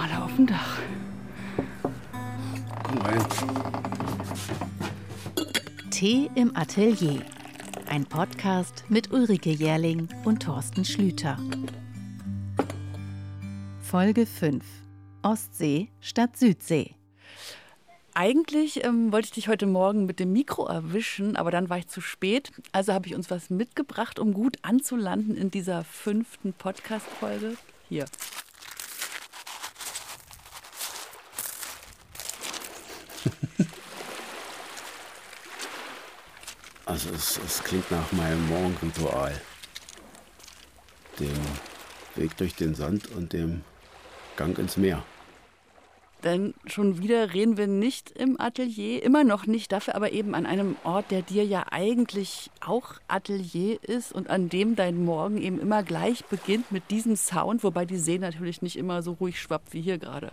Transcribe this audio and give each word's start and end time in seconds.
mal 0.00 0.22
auf 0.22 0.34
dem 0.36 0.46
Dach. 0.46 0.78
Komm 2.82 2.98
rein. 3.02 3.22
Tee 5.90 6.30
im 6.34 6.56
Atelier. 6.56 7.20
Ein 7.86 8.06
Podcast 8.06 8.84
mit 8.88 9.12
Ulrike 9.12 9.50
Jährling 9.50 10.08
und 10.24 10.42
Thorsten 10.42 10.86
Schlüter. 10.86 11.36
Folge 13.82 14.24
5. 14.24 14.64
Ostsee 15.22 15.88
statt 16.00 16.34
Südsee. 16.36 16.94
Eigentlich 18.14 18.82
ähm, 18.84 19.12
wollte 19.12 19.26
ich 19.26 19.32
dich 19.32 19.48
heute 19.48 19.66
Morgen 19.66 20.06
mit 20.06 20.18
dem 20.18 20.32
Mikro 20.32 20.66
erwischen, 20.66 21.36
aber 21.36 21.50
dann 21.50 21.68
war 21.68 21.76
ich 21.76 21.88
zu 21.88 22.00
spät. 22.00 22.52
Also 22.72 22.94
habe 22.94 23.06
ich 23.06 23.14
uns 23.14 23.30
was 23.30 23.50
mitgebracht, 23.50 24.18
um 24.18 24.32
gut 24.32 24.56
anzulanden 24.62 25.36
in 25.36 25.50
dieser 25.50 25.84
fünften 25.84 26.54
Podcast-Folge. 26.54 27.56
Hier. 27.88 28.06
Also 36.86 37.10
es, 37.10 37.38
es 37.44 37.62
klingt 37.62 37.90
nach 37.90 38.12
meinem 38.12 38.48
Morgenritual. 38.48 39.40
Dem 41.18 41.38
Weg 42.16 42.36
durch 42.36 42.54
den 42.54 42.74
Sand 42.74 43.08
und 43.08 43.32
dem 43.32 43.62
Gang 44.36 44.58
ins 44.58 44.76
Meer. 44.76 45.02
Denn 46.24 46.54
schon 46.66 46.98
wieder 46.98 47.32
reden 47.32 47.56
wir 47.56 47.66
nicht 47.66 48.10
im 48.10 48.38
Atelier, 48.38 49.02
immer 49.02 49.24
noch 49.24 49.46
nicht, 49.46 49.72
dafür 49.72 49.94
aber 49.94 50.12
eben 50.12 50.34
an 50.34 50.44
einem 50.44 50.76
Ort, 50.84 51.10
der 51.10 51.22
dir 51.22 51.44
ja 51.44 51.64
eigentlich 51.70 52.50
auch 52.60 52.94
Atelier 53.08 53.82
ist 53.82 54.12
und 54.12 54.28
an 54.28 54.50
dem 54.50 54.76
dein 54.76 55.02
Morgen 55.02 55.40
eben 55.40 55.58
immer 55.58 55.82
gleich 55.82 56.24
beginnt 56.26 56.72
mit 56.72 56.90
diesem 56.90 57.16
Sound, 57.16 57.64
wobei 57.64 57.86
die 57.86 57.96
See 57.96 58.18
natürlich 58.18 58.60
nicht 58.60 58.76
immer 58.76 59.02
so 59.02 59.12
ruhig 59.12 59.40
schwappt 59.40 59.72
wie 59.72 59.80
hier 59.80 59.96
gerade. 59.96 60.30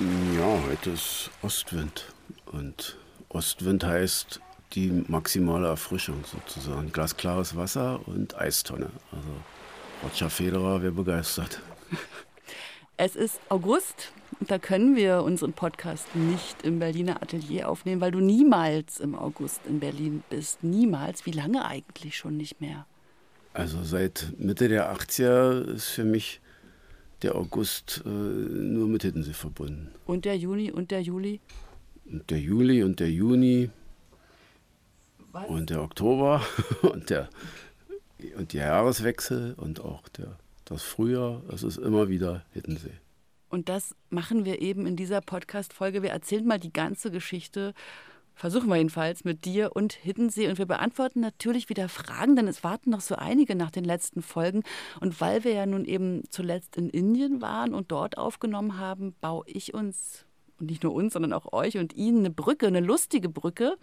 Ja, 0.00 0.58
heute 0.68 0.90
ist 0.90 1.30
Ostwind. 1.42 2.06
Und 2.46 2.96
Ostwind 3.28 3.84
heißt 3.84 4.40
die 4.74 5.04
maximale 5.08 5.68
Erfrischung 5.68 6.24
sozusagen. 6.24 6.92
Glasklares 6.92 7.56
Wasser 7.56 8.00
und 8.06 8.36
Eistonne. 8.36 8.90
Also 9.12 9.28
Roger 10.02 10.30
Federer 10.30 10.82
wäre 10.82 10.92
begeistert. 10.92 11.60
Es 12.96 13.16
ist 13.16 13.40
August 13.48 14.12
und 14.38 14.50
da 14.50 14.58
können 14.58 14.94
wir 14.94 15.22
unseren 15.22 15.52
Podcast 15.52 16.14
nicht 16.14 16.62
im 16.62 16.78
Berliner 16.78 17.22
Atelier 17.22 17.68
aufnehmen, 17.68 18.00
weil 18.00 18.12
du 18.12 18.20
niemals 18.20 19.00
im 19.00 19.16
August 19.16 19.60
in 19.68 19.80
Berlin 19.80 20.22
bist. 20.30 20.62
Niemals. 20.62 21.26
Wie 21.26 21.32
lange 21.32 21.64
eigentlich 21.64 22.16
schon 22.16 22.36
nicht 22.36 22.60
mehr? 22.60 22.86
Also 23.52 23.82
seit 23.82 24.32
Mitte 24.38 24.68
der 24.68 24.94
80er 24.94 25.64
ist 25.74 25.88
für 25.88 26.04
mich 26.04 26.40
der 27.22 27.34
August 27.36 28.02
äh, 28.04 28.08
nur 28.08 28.86
mit 28.86 29.02
Hiddensee 29.02 29.32
verbunden. 29.32 29.90
Und 30.06 30.24
der 30.24 30.36
Juni 30.36 30.70
und 30.70 30.90
der 30.90 31.00
Juli? 31.00 31.40
Und 32.04 32.30
der 32.30 32.38
Juli 32.38 32.82
und 32.82 33.00
der 33.00 33.10
Juni 33.10 33.70
Was? 35.34 35.48
und 35.48 35.68
der 35.68 35.82
Oktober 35.82 36.42
und 36.82 37.10
der, 37.10 37.28
und 38.36 38.52
der 38.52 38.66
Jahreswechsel 38.66 39.54
und 39.56 39.80
auch 39.80 40.08
der, 40.08 40.38
das 40.64 40.84
Frühjahr, 40.84 41.42
das 41.50 41.64
ist 41.64 41.76
immer 41.76 42.08
wieder 42.08 42.44
Hiddensee. 42.52 42.94
Und 43.48 43.68
das 43.68 43.96
machen 44.10 44.44
wir 44.44 44.62
eben 44.62 44.86
in 44.86 44.94
dieser 44.94 45.20
Podcast-Folge. 45.20 46.02
Wir 46.02 46.10
erzählen 46.10 46.46
mal 46.46 46.60
die 46.60 46.72
ganze 46.72 47.10
Geschichte, 47.10 47.74
versuchen 48.36 48.68
wir 48.68 48.76
jedenfalls, 48.76 49.24
mit 49.24 49.44
dir 49.44 49.74
und 49.74 49.92
Hiddensee. 49.92 50.48
Und 50.48 50.58
wir 50.58 50.66
beantworten 50.66 51.18
natürlich 51.18 51.68
wieder 51.68 51.88
Fragen, 51.88 52.36
denn 52.36 52.46
es 52.46 52.62
warten 52.62 52.90
noch 52.90 53.00
so 53.00 53.16
einige 53.16 53.56
nach 53.56 53.72
den 53.72 53.84
letzten 53.84 54.22
Folgen. 54.22 54.62
Und 55.00 55.20
weil 55.20 55.42
wir 55.42 55.52
ja 55.52 55.66
nun 55.66 55.84
eben 55.84 56.22
zuletzt 56.30 56.76
in 56.76 56.88
Indien 56.90 57.42
waren 57.42 57.74
und 57.74 57.90
dort 57.90 58.18
aufgenommen 58.18 58.78
haben, 58.78 59.16
baue 59.20 59.44
ich 59.48 59.74
uns 59.74 60.26
und 60.58 60.70
nicht 60.70 60.82
nur 60.82 60.94
uns, 60.94 61.12
sondern 61.12 61.32
auch 61.32 61.52
euch 61.52 61.78
und 61.78 61.94
Ihnen 61.94 62.20
eine 62.20 62.30
Brücke, 62.30 62.66
eine 62.66 62.80
lustige 62.80 63.28
Brücke, 63.28 63.76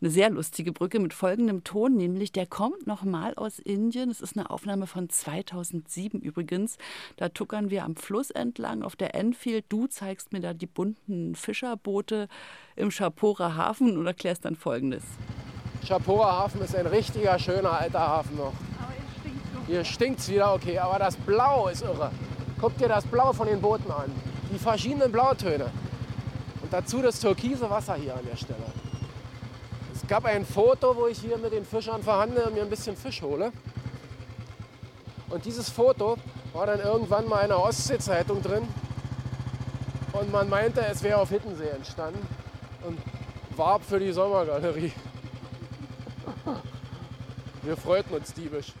eine 0.00 0.10
sehr 0.10 0.30
lustige 0.30 0.72
Brücke 0.72 0.98
mit 0.98 1.14
folgendem 1.14 1.64
Ton, 1.64 1.96
nämlich 1.96 2.32
der 2.32 2.46
kommt 2.46 2.86
nochmal 2.86 3.34
aus 3.34 3.58
Indien. 3.58 4.10
Es 4.10 4.20
ist 4.20 4.36
eine 4.36 4.50
Aufnahme 4.50 4.86
von 4.86 5.08
2007 5.08 6.20
übrigens. 6.20 6.78
Da 7.16 7.28
tuckern 7.28 7.70
wir 7.70 7.84
am 7.84 7.96
Fluss 7.96 8.30
entlang 8.30 8.82
auf 8.82 8.96
der 8.96 9.14
Enfield. 9.14 9.66
Du 9.68 9.86
zeigst 9.86 10.32
mir 10.32 10.40
da 10.40 10.54
die 10.54 10.66
bunten 10.66 11.34
Fischerboote 11.34 12.28
im 12.76 12.90
Chapora 12.90 13.54
Hafen 13.54 13.96
und 13.96 14.06
erklärst 14.06 14.44
dann 14.44 14.56
Folgendes. 14.56 15.04
Chapora 15.86 16.38
Hafen 16.38 16.60
ist 16.62 16.74
ein 16.74 16.86
richtiger, 16.86 17.38
schöner 17.38 17.72
alter 17.72 18.00
Hafen 18.00 18.36
noch. 18.36 18.54
Hier 19.66 19.84
stinkt's 19.84 20.28
wieder, 20.28 20.54
okay, 20.54 20.78
aber 20.78 20.98
das 20.98 21.16
Blau 21.16 21.68
ist 21.68 21.82
irre. 21.82 22.10
Guck 22.60 22.76
dir 22.78 22.88
das 22.88 23.04
Blau 23.04 23.32
von 23.32 23.46
den 23.46 23.60
Booten 23.60 23.90
an. 23.90 24.10
Die 24.52 24.58
verschiedenen 24.58 25.10
Blautöne. 25.10 25.70
Und 26.66 26.72
dazu 26.72 27.00
das 27.00 27.20
türkise 27.20 27.70
Wasser 27.70 27.94
hier 27.94 28.16
an 28.16 28.26
der 28.28 28.34
Stelle. 28.34 28.58
Es 29.94 30.04
gab 30.08 30.24
ein 30.24 30.44
Foto, 30.44 30.96
wo 30.96 31.06
ich 31.06 31.16
hier 31.20 31.38
mit 31.38 31.52
den 31.52 31.64
Fischern 31.64 32.02
verhandle 32.02 32.44
und 32.44 32.54
mir 32.54 32.62
ein 32.62 32.68
bisschen 32.68 32.96
Fisch 32.96 33.22
hole. 33.22 33.52
Und 35.30 35.44
dieses 35.44 35.70
Foto 35.70 36.16
war 36.52 36.66
dann 36.66 36.80
irgendwann 36.80 37.28
mal 37.28 37.42
in 37.42 37.50
der 37.50 37.60
Ostsee-Zeitung 37.60 38.42
drin. 38.42 38.66
Und 40.12 40.32
man 40.32 40.48
meinte, 40.48 40.84
es 40.84 41.04
wäre 41.04 41.20
auf 41.20 41.28
Hittensee 41.28 41.68
entstanden 41.68 42.26
und 42.84 42.98
warb 43.56 43.84
für 43.84 44.00
die 44.00 44.10
Sommergalerie. 44.10 44.90
Wir 47.62 47.76
freuten 47.76 48.12
uns 48.12 48.34
diebisch. 48.34 48.72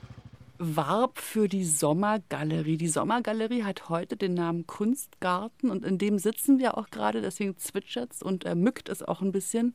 Warb 0.58 1.18
für 1.18 1.48
die 1.48 1.64
Sommergalerie. 1.64 2.76
Die 2.76 2.88
Sommergalerie 2.88 3.64
hat 3.64 3.88
heute 3.88 4.16
den 4.16 4.34
Namen 4.34 4.66
Kunstgarten 4.66 5.70
und 5.70 5.84
in 5.84 5.98
dem 5.98 6.18
sitzen 6.18 6.58
wir 6.58 6.78
auch 6.78 6.90
gerade, 6.90 7.20
deswegen 7.20 7.56
zwitschert 7.58 8.12
es 8.12 8.22
und 8.22 8.44
äh, 8.44 8.54
mückt 8.54 8.88
es 8.88 9.02
auch 9.02 9.20
ein 9.20 9.32
bisschen. 9.32 9.74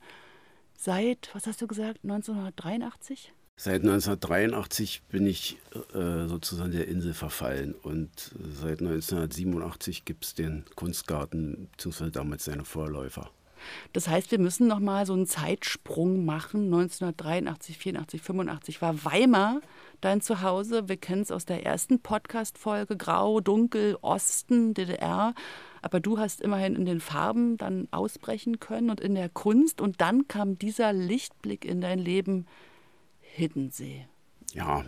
Seit, 0.77 1.29
was 1.33 1.47
hast 1.47 1.61
du 1.61 1.67
gesagt, 1.67 1.99
1983? 2.03 3.33
Seit 3.55 3.81
1983 3.81 5.03
bin 5.09 5.27
ich 5.27 5.57
äh, 5.93 6.27
sozusagen 6.27 6.71
der 6.71 6.87
Insel 6.87 7.13
verfallen 7.13 7.75
und 7.75 8.31
seit 8.59 8.79
1987 8.81 10.03
gibt 10.05 10.25
es 10.25 10.33
den 10.33 10.65
Kunstgarten, 10.75 11.69
beziehungsweise 11.71 12.11
damals 12.11 12.45
seine 12.45 12.65
Vorläufer. 12.65 13.29
Das 13.93 14.07
heißt, 14.07 14.31
wir 14.31 14.39
müssen 14.39 14.67
noch 14.67 14.79
mal 14.79 15.05
so 15.05 15.13
einen 15.13 15.27
Zeitsprung 15.27 16.25
machen. 16.25 16.65
1983, 16.65 17.77
84, 17.77 18.21
85 18.21 18.81
war 18.81 19.05
Weimar 19.05 19.61
dein 20.01 20.21
Zuhause. 20.21 20.89
Wir 20.89 20.97
kennen 20.97 21.21
es 21.21 21.31
aus 21.31 21.45
der 21.45 21.65
ersten 21.65 21.99
Podcast-Folge. 21.99 22.97
Grau, 22.97 23.39
Dunkel, 23.39 23.97
Osten, 24.01 24.73
DDR. 24.73 25.33
Aber 25.81 25.99
du 25.99 26.19
hast 26.19 26.41
immerhin 26.41 26.75
in 26.75 26.85
den 26.85 26.99
Farben 26.99 27.57
dann 27.57 27.87
ausbrechen 27.91 28.59
können 28.59 28.89
und 28.89 28.99
in 28.99 29.15
der 29.15 29.29
Kunst. 29.29 29.81
Und 29.81 30.01
dann 30.01 30.27
kam 30.27 30.59
dieser 30.59 30.93
Lichtblick 30.93 31.65
in 31.65 31.81
dein 31.81 31.99
Leben, 31.99 32.45
Hiddensee. 33.19 34.05
Ja, 34.53 34.83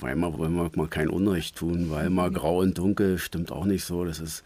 Weimar 0.00 0.36
wollen 0.38 0.54
wir 0.54 0.70
mal 0.74 0.88
kein 0.88 1.08
Unrecht 1.08 1.56
tun. 1.56 1.90
Weimar 1.90 2.30
grau 2.30 2.60
und 2.60 2.78
dunkel 2.78 3.18
stimmt 3.18 3.52
auch 3.52 3.64
nicht 3.64 3.84
so. 3.84 4.04
Das 4.04 4.18
ist, 4.18 4.42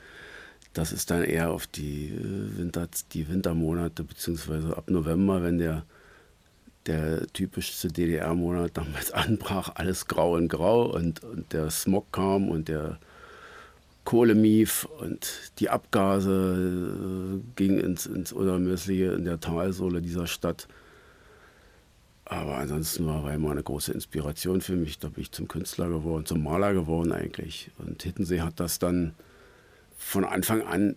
das 0.73 0.93
ist 0.93 1.11
dann 1.11 1.25
eher 1.25 1.51
auf 1.51 1.67
die, 1.67 2.09
äh, 2.09 2.59
Winter, 2.59 2.89
die 3.13 3.29
Wintermonate, 3.29 4.05
beziehungsweise 4.05 4.77
ab 4.77 4.91
November, 4.91 5.43
wenn 5.43 5.59
der, 5.59 5.85
der 6.87 7.27
typischste 7.29 7.89
DDR-Monat 7.89 8.77
damals 8.77 9.11
anbrach, 9.13 9.73
alles 9.75 10.07
grau 10.07 10.35
und 10.35 10.49
grau 10.49 10.87
und, 10.87 11.23
und 11.25 11.53
der 11.53 11.71
Smog 11.71 12.13
kam 12.13 12.49
und 12.49 12.69
der 12.69 12.99
Kohlemief 14.05 14.89
und 15.01 15.53
die 15.59 15.69
Abgase 15.69 16.31
äh, 16.31 17.41
gingen 17.57 17.79
ins, 17.79 18.07
ins 18.07 18.33
Unermessliche 18.33 19.13
in 19.13 19.27
der 19.27 19.39
Talsohle 19.39 20.01
dieser 20.01 20.27
Stadt. 20.27 20.67
Aber 22.25 22.57
ansonsten 22.57 23.07
war 23.07 23.25
Weimar 23.25 23.53
eine 23.53 23.63
große 23.63 23.93
Inspiration 23.93 24.61
für 24.61 24.77
mich. 24.77 24.99
Da 24.99 25.09
bin 25.09 25.23
ich 25.23 25.33
zum 25.33 25.49
Künstler 25.49 25.89
geworden, 25.89 26.25
zum 26.25 26.43
Maler 26.43 26.75
geworden 26.75 27.13
eigentlich. 27.13 27.71
Und 27.79 28.03
Hittensee 28.03 28.41
hat 28.41 28.61
das 28.61 28.79
dann 28.79 29.15
von 29.99 30.25
Anfang 30.25 30.63
an 30.63 30.97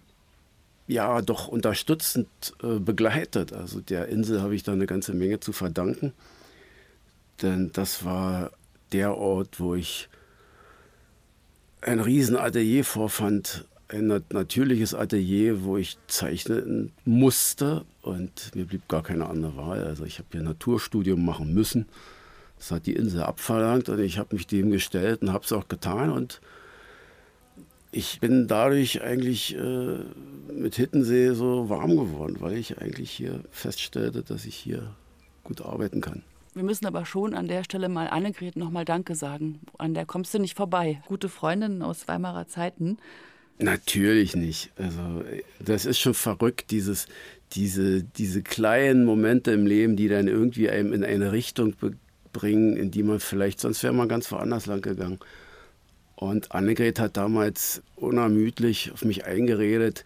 ja 0.92 1.22
doch 1.22 1.48
unterstützend 1.48 2.28
äh, 2.62 2.80
begleitet. 2.80 3.54
Also 3.54 3.80
der 3.80 4.08
Insel 4.08 4.42
habe 4.42 4.56
ich 4.56 4.64
da 4.64 4.74
eine 4.74 4.86
ganze 4.86 5.14
Menge 5.14 5.40
zu 5.40 5.54
verdanken. 5.54 6.14
Denn 7.42 7.72
das 7.74 8.04
war 8.04 8.52
der 8.92 9.18
Ort, 9.18 9.60
wo 9.60 9.74
ich 9.74 10.10
ein 11.82 12.00
Riesenatelier 12.00 12.84
vorfand, 12.84 13.66
ein 13.88 14.08
nat 14.08 14.34
natürliches 14.34 14.94
Atelier, 14.94 15.64
wo 15.64 15.78
ich 15.78 15.98
zeichnen 16.08 16.92
musste 17.06 17.86
und 18.02 18.54
mir 18.54 18.66
blieb 18.66 18.88
gar 18.88 19.02
keine 19.02 19.28
andere 19.28 19.56
Wahl. 19.58 19.84
Also 19.84 20.04
ich 20.06 20.20
habe 20.20 20.28
hier 20.32 20.42
ein 20.42 20.46
Naturstudium 20.46 21.24
machen 21.26 21.54
müssen. 21.54 21.88
Das 22.58 22.72
hat 22.72 22.86
die 22.86 22.94
Insel 22.94 23.24
abverlangt 23.24 23.90
und 23.90 24.00
ich 24.00 24.20
habe 24.20 24.36
mich 24.36 24.46
dem 24.46 24.72
gestellt 24.72 25.22
und 25.22 25.34
habe 25.34 25.44
es 25.44 25.54
auch 25.54 25.68
getan 25.68 26.12
und 26.12 26.42
ich 27.92 28.20
bin 28.20 28.48
dadurch 28.48 29.02
eigentlich 29.02 29.56
äh, 29.56 30.00
mit 30.54 30.76
Hittensee 30.76 31.34
so 31.34 31.70
warm 31.70 31.98
geworden, 31.98 32.38
weil 32.40 32.58
ich 32.58 32.80
eigentlich 32.80 33.12
hier 33.12 33.42
feststellte, 33.52 34.24
dass 34.24 34.46
ich 34.46 34.56
hier 34.56 34.96
gut 35.44 35.62
arbeiten 35.62 36.02
kann. 36.02 36.24
Wir 36.54 36.64
müssen 36.64 36.86
aber 36.86 37.06
schon 37.06 37.34
an 37.34 37.48
der 37.48 37.64
Stelle 37.64 37.88
mal 37.88 38.08
Annegret 38.08 38.58
nochmal 38.58 38.84
Danke 38.84 39.16
sagen. 39.16 39.60
An 39.78 39.94
der 39.94 40.06
kommst 40.06 40.34
du 40.34 40.40
nicht 40.40 40.58
vorbei. 40.58 41.02
Gute 41.08 41.30
Freundin 41.30 41.82
aus 41.82 42.08
Weimarer 42.08 42.48
Zeiten. 42.48 42.98
Natürlich 43.58 44.36
nicht. 44.36 44.72
Also 44.78 45.24
das 45.60 45.86
ist 45.86 46.00
schon 46.00 46.14
verrückt, 46.14 46.72
dieses, 46.72 47.08
diese, 47.54 48.04
diese 48.04 48.42
kleinen 48.42 49.06
Momente 49.06 49.52
im 49.52 49.66
Leben, 49.66 49.96
die 49.96 50.08
dann 50.08 50.28
irgendwie 50.28 50.70
einem 50.70 50.94
in 50.94 51.06
eine 51.06 51.32
Richtung 51.32 51.76
bringen, 52.34 52.76
in 52.76 52.92
die 52.92 53.04
man 53.04 53.20
vielleicht, 53.20 53.60
sonst 53.60 53.84
wäre 53.84 53.94
man 53.94 54.10
ganz 54.10 54.32
woanders 54.32 54.66
lang 54.66 54.82
gegangen. 54.82 55.20
Und 56.22 56.52
Annegret 56.52 57.00
hat 57.00 57.18
damals 57.18 57.82
unermüdlich 57.96 58.92
auf 58.92 59.04
mich 59.04 59.26
eingeredet, 59.26 60.06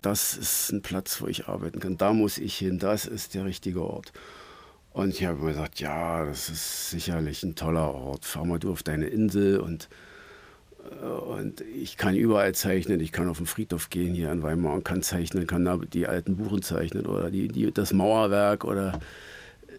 das 0.00 0.36
ist 0.36 0.70
ein 0.70 0.82
Platz, 0.82 1.20
wo 1.20 1.26
ich 1.26 1.48
arbeiten 1.48 1.80
kann. 1.80 1.98
Da 1.98 2.12
muss 2.12 2.38
ich 2.38 2.56
hin, 2.56 2.78
das 2.78 3.06
ist 3.06 3.34
der 3.34 3.44
richtige 3.44 3.82
Ort. 3.82 4.12
Und 4.92 5.08
ich 5.14 5.24
habe 5.24 5.40
mir 5.40 5.48
gesagt, 5.48 5.80
ja, 5.80 6.24
das 6.24 6.48
ist 6.48 6.90
sicherlich 6.90 7.42
ein 7.42 7.56
toller 7.56 7.92
Ort. 7.92 8.24
Fahr 8.24 8.44
mal 8.44 8.60
du 8.60 8.70
auf 8.70 8.84
deine 8.84 9.06
Insel 9.06 9.58
und, 9.58 9.88
äh, 11.02 11.06
und 11.06 11.60
ich 11.62 11.96
kann 11.96 12.14
überall 12.14 12.54
zeichnen. 12.54 13.00
Ich 13.00 13.10
kann 13.10 13.28
auf 13.28 13.38
den 13.38 13.46
Friedhof 13.46 13.90
gehen 13.90 14.14
hier 14.14 14.30
in 14.30 14.44
Weimar 14.44 14.74
und 14.74 14.84
kann 14.84 15.02
zeichnen, 15.02 15.48
kann 15.48 15.64
da 15.64 15.76
die 15.76 16.06
alten 16.06 16.36
Buchen 16.36 16.62
zeichnen 16.62 17.04
oder 17.04 17.32
die, 17.32 17.48
die, 17.48 17.72
das 17.72 17.92
Mauerwerk 17.92 18.62
oder 18.64 19.00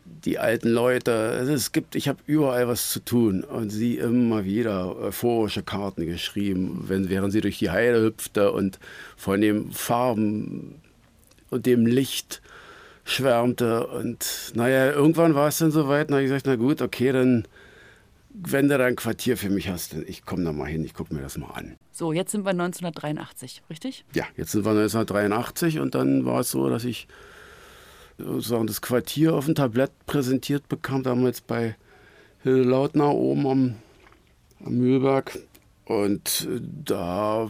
die 0.05 0.39
alten 0.39 0.69
Leute. 0.69 1.11
Es 1.11 1.71
gibt, 1.71 1.95
ich 1.95 2.07
habe 2.07 2.19
überall 2.25 2.67
was 2.67 2.89
zu 2.89 2.99
tun. 2.99 3.43
Und 3.43 3.69
sie 3.69 3.97
immer 3.97 4.45
wieder 4.45 4.95
euphorische 4.97 5.63
Karten 5.63 6.05
geschrieben, 6.05 6.85
wenn, 6.87 7.09
während 7.09 7.33
sie 7.33 7.41
durch 7.41 7.59
die 7.59 7.71
Heide 7.71 8.01
hüpfte 8.01 8.51
und 8.51 8.79
von 9.17 9.41
den 9.41 9.71
Farben 9.71 10.81
und 11.49 11.65
dem 11.65 11.85
Licht 11.85 12.41
schwärmte. 13.05 13.87
Und 13.87 14.53
naja, 14.55 14.91
irgendwann 14.91 15.35
war 15.35 15.47
es 15.49 15.57
dann 15.57 15.71
soweit, 15.71 16.07
und 16.07 16.15
habe 16.15 16.23
ich 16.23 16.29
gesagt, 16.29 16.45
na 16.45 16.55
gut, 16.55 16.81
okay, 16.81 17.11
dann, 17.11 17.45
wenn 18.33 18.69
du 18.69 18.77
da 18.77 18.85
ein 18.85 18.95
Quartier 18.95 19.37
für 19.37 19.49
mich 19.49 19.69
hast, 19.69 19.93
dann 19.93 20.03
ich 20.07 20.25
komme 20.25 20.43
da 20.43 20.53
mal 20.53 20.65
hin, 20.65 20.83
ich 20.83 20.93
gucke 20.93 21.13
mir 21.13 21.21
das 21.21 21.37
mal 21.37 21.51
an. 21.51 21.75
So, 21.91 22.13
jetzt 22.13 22.31
sind 22.31 22.45
wir 22.45 22.51
1983, 22.51 23.61
richtig? 23.69 24.05
Ja, 24.13 24.25
jetzt 24.35 24.51
sind 24.51 24.65
wir 24.65 24.71
1983 24.71 25.79
und 25.79 25.95
dann 25.95 26.25
war 26.25 26.39
es 26.39 26.51
so, 26.51 26.69
dass 26.69 26.85
ich 26.85 27.07
sozusagen 28.17 28.67
das 28.67 28.81
Quartier 28.81 29.33
auf 29.33 29.45
dem 29.45 29.55
Tablett 29.55 29.91
präsentiert 30.05 30.67
bekam, 30.69 31.03
damals 31.03 31.41
bei 31.41 31.75
Hilde 32.43 32.63
Lautner 32.63 33.13
oben 33.13 33.47
am, 33.47 33.75
am 34.65 34.77
Mühlberg. 34.77 35.39
Und 35.85 36.47
äh, 36.49 36.61
da 36.85 37.49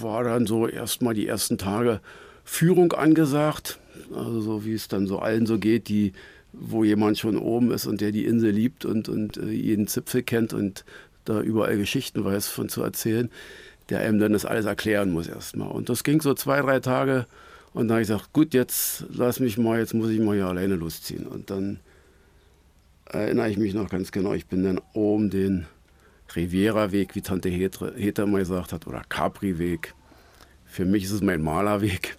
war 0.00 0.24
dann 0.24 0.46
so 0.46 0.66
erstmal 0.66 1.14
die 1.14 1.26
ersten 1.26 1.58
Tage 1.58 2.00
Führung 2.44 2.92
angesagt. 2.92 3.78
Also 4.14 4.40
so 4.40 4.64
wie 4.64 4.74
es 4.74 4.88
dann 4.88 5.06
so 5.06 5.18
allen 5.18 5.46
so 5.46 5.58
geht, 5.58 5.88
die, 5.88 6.12
wo 6.52 6.84
jemand 6.84 7.18
schon 7.18 7.36
oben 7.36 7.70
ist 7.70 7.86
und 7.86 8.00
der 8.00 8.12
die 8.12 8.24
Insel 8.24 8.50
liebt 8.50 8.84
und, 8.84 9.08
und 9.08 9.36
äh, 9.36 9.50
jeden 9.50 9.86
Zipfel 9.86 10.22
kennt 10.22 10.52
und 10.52 10.84
da 11.24 11.40
überall 11.40 11.76
Geschichten 11.76 12.24
weiß 12.24 12.48
von 12.48 12.68
zu 12.68 12.82
erzählen, 12.82 13.30
der 13.88 14.00
einem 14.00 14.18
dann 14.18 14.32
das 14.32 14.44
alles 14.44 14.66
erklären 14.66 15.10
muss 15.10 15.28
erstmal. 15.28 15.70
Und 15.70 15.88
das 15.88 16.04
ging 16.04 16.20
so 16.20 16.34
zwei, 16.34 16.60
drei 16.60 16.80
Tage. 16.80 17.26
Und 17.72 17.88
dann 17.88 17.96
habe 17.96 18.02
ich 18.02 18.08
gesagt, 18.08 18.32
gut, 18.32 18.52
jetzt 18.52 19.04
lass 19.10 19.40
mich 19.40 19.58
mal, 19.58 19.78
jetzt 19.78 19.94
muss 19.94 20.10
ich 20.10 20.20
mal 20.20 20.34
hier 20.34 20.46
alleine 20.46 20.74
losziehen. 20.74 21.26
Und 21.26 21.50
dann 21.50 21.80
erinnere 23.06 23.50
ich 23.50 23.58
mich 23.58 23.74
noch 23.74 23.88
ganz 23.88 24.12
genau, 24.12 24.32
ich 24.32 24.46
bin 24.46 24.64
dann 24.64 24.80
oben 24.92 25.30
den 25.30 25.66
Riviera-Weg, 26.34 27.14
wie 27.14 27.22
Tante 27.22 27.48
Heter 27.48 28.26
mal 28.26 28.38
gesagt 28.38 28.72
hat, 28.72 28.86
oder 28.86 29.02
Capri-Weg. 29.08 29.94
Für 30.64 30.84
mich 30.84 31.04
ist 31.04 31.12
es 31.12 31.20
mein 31.20 31.42
Malerweg. 31.42 32.16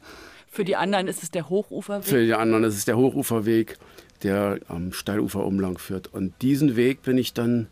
Für 0.50 0.66
die 0.66 0.76
anderen 0.76 1.08
ist 1.08 1.24
es 1.24 1.32
der 1.32 1.50
Hochuferweg? 1.50 2.06
Für 2.06 2.26
die 2.26 2.34
anderen 2.34 2.66
ist 2.66 2.76
es 2.76 2.84
der 2.84 2.98
Hochuferweg, 2.98 3.78
der 4.24 4.60
am 4.68 4.92
Steilufer 4.92 5.46
umlang 5.46 5.78
führt. 5.78 6.14
Und 6.14 6.34
diesen 6.42 6.76
Weg 6.76 7.04
bin 7.04 7.18
ich 7.18 7.34
dann 7.34 7.68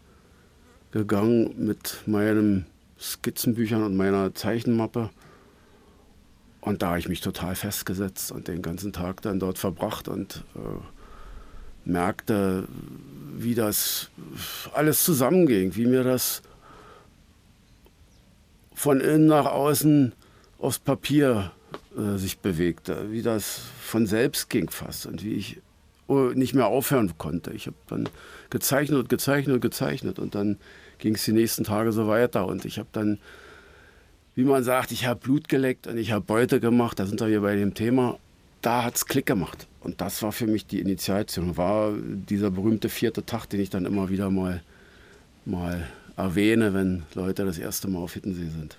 gegangen 0.92 1.54
mit 1.58 1.98
meinen 2.06 2.66
Skizzenbüchern 3.00 3.84
und 3.84 3.98
meiner 3.98 4.34
Zeichenmappe. 4.34 5.10
Und 6.62 6.82
da 6.82 6.90
habe 6.90 7.00
ich 7.00 7.10
mich 7.10 7.22
total 7.22 7.56
festgesetzt 7.56 8.32
und 8.32 8.48
den 8.48 8.62
ganzen 8.62 8.92
Tag 8.92 9.22
dann 9.22 9.40
dort 9.40 9.58
verbracht 9.58 10.08
und 10.08 10.44
äh, 10.56 10.60
merkte, 11.90 12.68
wie 13.36 13.56
das 13.56 14.10
alles 14.74 15.04
zusammenging, 15.06 15.76
wie 15.76 15.86
mir 15.86 16.04
das 16.04 16.42
von 18.74 19.00
innen 19.00 19.28
nach 19.28 19.46
außen 19.46 20.14
aufs 20.60 20.80
Papier 20.80 21.52
äh, 21.98 22.18
sich 22.18 22.40
bewegte, 22.40 23.12
wie 23.12 23.22
das 23.22 23.62
von 23.82 24.06
selbst 24.06 24.50
ging 24.50 24.70
fast 24.70 25.06
und 25.06 25.24
wie 25.24 25.34
ich 25.34 25.62
oh, 26.08 26.32
nicht 26.34 26.54
mehr 26.54 26.68
aufhören 26.68 27.18
konnte. 27.18 27.52
Ich 27.52 27.68
habe 27.68 27.78
dann 27.88 28.10
gezeichnet 28.50 29.00
und 29.00 29.10
gezeichnet 29.10 29.56
und 29.56 29.62
gezeichnet 29.62 30.20
und 30.20 30.36
dann 30.36 30.58
ging 30.98 31.16
es 31.16 31.26
die 31.26 31.32
nächsten 31.32 31.64
Tage 31.64 31.92
so 31.92 32.08
weiter 32.08 32.46
und 32.46 32.66
ich 32.66 32.80
habe 32.80 32.90
dann, 32.92 33.20
wie 34.36 34.44
man 34.44 34.64
sagt, 34.64 34.92
ich 34.92 35.06
habe 35.06 35.20
Blut 35.20 35.50
geleckt 35.50 35.88
und 35.88 35.98
ich 35.98 36.12
habe 36.12 36.24
Beute 36.24 36.60
gemacht, 36.60 37.00
da 37.00 37.06
sind 37.06 37.20
wir 37.20 37.28
hier 37.28 37.42
bei 37.42 37.56
dem 37.56 37.74
Thema, 37.74 38.18
da 38.62 38.84
hat 38.84 38.96
es 38.96 39.06
Klick 39.06 39.26
gemacht 39.26 39.68
und 39.82 40.02
das 40.02 40.22
war 40.24 40.32
für 40.32 40.48
mich 40.48 40.66
die 40.66 40.80
Initiation, 40.80 41.58
war 41.58 41.94
dieser 41.94 42.52
berühmte 42.52 42.90
vierte 42.90 43.26
Tag, 43.26 43.48
den 43.48 43.60
ich 43.60 43.70
dann 43.70 43.86
immer 43.86 44.10
wieder 44.10 44.30
mal, 44.30 44.62
mal 45.46 45.88
erwähne, 46.16 46.74
wenn 46.74 47.04
Leute 47.16 47.46
das 47.46 47.58
erste 47.58 47.88
Mal 47.88 48.00
auf 48.00 48.14
Hittensee 48.14 48.50
sind. 48.50 48.78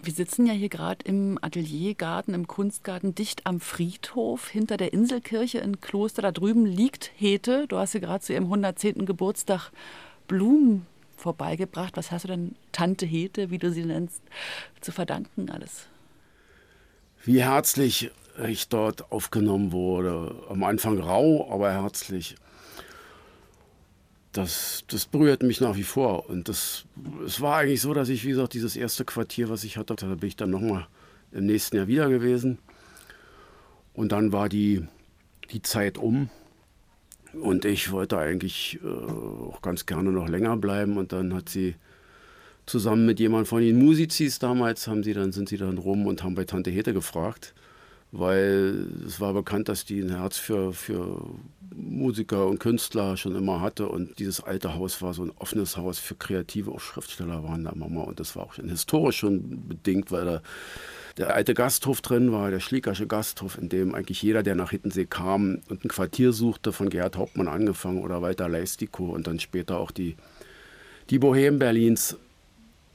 Wir 0.00 0.12
sitzen 0.12 0.46
ja 0.46 0.52
hier 0.52 0.68
gerade 0.68 1.04
im 1.04 1.38
Ateliergarten, 1.42 2.32
im 2.32 2.46
Kunstgarten, 2.46 3.16
dicht 3.16 3.46
am 3.46 3.58
Friedhof, 3.58 4.48
hinter 4.48 4.76
der 4.76 4.92
Inselkirche 4.92 5.58
in 5.58 5.80
Kloster. 5.80 6.22
Da 6.22 6.30
drüben 6.30 6.66
liegt 6.66 7.10
Hete. 7.16 7.66
Du 7.66 7.78
hast 7.78 7.94
ja 7.94 8.00
gerade 8.00 8.22
zu 8.22 8.32
ihrem 8.32 8.44
110. 8.44 9.06
Geburtstag 9.06 9.72
Blumen 10.28 10.86
vorbeigebracht. 11.18 11.96
Was 11.96 12.10
hast 12.10 12.24
du 12.24 12.28
denn 12.28 12.54
Tante 12.72 13.06
Hete, 13.06 13.50
wie 13.50 13.58
du 13.58 13.70
sie 13.70 13.84
nennst, 13.84 14.22
zu 14.80 14.92
verdanken 14.92 15.50
alles? 15.50 15.86
Wie 17.24 17.42
herzlich 17.42 18.10
ich 18.46 18.68
dort 18.68 19.10
aufgenommen 19.10 19.72
wurde. 19.72 20.34
Am 20.48 20.62
Anfang 20.62 20.98
rau, 20.98 21.52
aber 21.52 21.72
herzlich 21.72 22.36
das, 24.32 24.84
das 24.88 25.06
berührt 25.06 25.42
mich 25.42 25.60
nach 25.60 25.76
wie 25.76 25.82
vor. 25.82 26.28
Und 26.28 26.48
das, 26.48 26.84
es 27.26 27.40
war 27.40 27.58
eigentlich 27.58 27.80
so, 27.80 27.94
dass 27.94 28.08
ich, 28.08 28.24
wie 28.24 28.30
gesagt, 28.30 28.54
dieses 28.54 28.76
erste 28.76 29.04
Quartier, 29.04 29.48
was 29.48 29.64
ich 29.64 29.76
hatte, 29.76 29.96
da 29.96 30.06
bin 30.14 30.28
ich 30.28 30.36
dann 30.36 30.50
nochmal 30.50 30.86
im 31.32 31.46
nächsten 31.46 31.76
Jahr 31.76 31.88
wieder 31.88 32.08
gewesen. 32.08 32.58
Und 33.94 34.12
dann 34.12 34.32
war 34.32 34.48
die, 34.48 34.86
die 35.50 35.62
Zeit 35.62 35.98
um. 35.98 36.30
Und 37.40 37.64
ich 37.64 37.92
wollte 37.92 38.18
eigentlich 38.18 38.78
äh, 38.84 38.88
auch 38.88 39.62
ganz 39.62 39.86
gerne 39.86 40.10
noch 40.10 40.28
länger 40.28 40.56
bleiben. 40.56 40.96
Und 40.96 41.12
dann 41.12 41.34
hat 41.34 41.48
sie 41.48 41.74
zusammen 42.66 43.06
mit 43.06 43.20
jemandem 43.20 43.46
von 43.46 43.60
den 43.60 43.78
Musizis 43.78 44.38
damals, 44.38 44.86
haben 44.88 45.02
sie 45.02 45.14
dann, 45.14 45.32
sind 45.32 45.48
sie 45.48 45.56
dann 45.56 45.78
rum 45.78 46.06
und 46.06 46.22
haben 46.22 46.34
bei 46.34 46.44
Tante 46.44 46.70
Hete 46.70 46.92
gefragt 46.92 47.54
weil 48.10 48.86
es 49.06 49.20
war 49.20 49.34
bekannt, 49.34 49.68
dass 49.68 49.84
die 49.84 50.00
ein 50.00 50.10
Herz 50.10 50.38
für, 50.38 50.72
für 50.72 51.22
Musiker 51.74 52.46
und 52.46 52.58
Künstler 52.58 53.16
schon 53.16 53.36
immer 53.36 53.60
hatte. 53.60 53.88
Und 53.88 54.18
dieses 54.18 54.42
alte 54.42 54.74
Haus 54.74 55.02
war 55.02 55.12
so 55.12 55.24
ein 55.24 55.32
offenes 55.38 55.76
Haus 55.76 55.98
für 55.98 56.14
Kreative, 56.14 56.70
auch 56.70 56.80
Schriftsteller 56.80 57.44
waren 57.44 57.64
da 57.64 57.72
Mama. 57.74 58.02
Und 58.02 58.18
das 58.18 58.34
war 58.34 58.44
auch 58.44 58.54
historisch 58.54 59.18
schon 59.18 59.68
bedingt, 59.68 60.10
weil 60.10 60.24
da 60.24 60.42
der 61.18 61.34
alte 61.34 61.52
Gasthof 61.54 62.00
drin 62.00 62.32
war, 62.32 62.50
der 62.50 62.60
Schliekersche 62.60 63.06
Gasthof, 63.08 63.58
in 63.58 63.68
dem 63.68 63.94
eigentlich 63.94 64.22
jeder, 64.22 64.42
der 64.44 64.54
nach 64.54 64.70
Hittensee 64.70 65.04
kam 65.04 65.60
und 65.68 65.84
ein 65.84 65.88
Quartier 65.88 66.32
suchte, 66.32 66.72
von 66.72 66.88
Gerhard 66.90 67.16
Hauptmann 67.16 67.48
angefangen 67.48 68.02
oder 68.02 68.22
Walter 68.22 68.48
Leistikow 68.48 69.12
und 69.12 69.26
dann 69.26 69.40
später 69.40 69.78
auch 69.78 69.90
die, 69.90 70.16
die 71.10 71.18
Bohemen 71.18 71.58
Berlins 71.58 72.16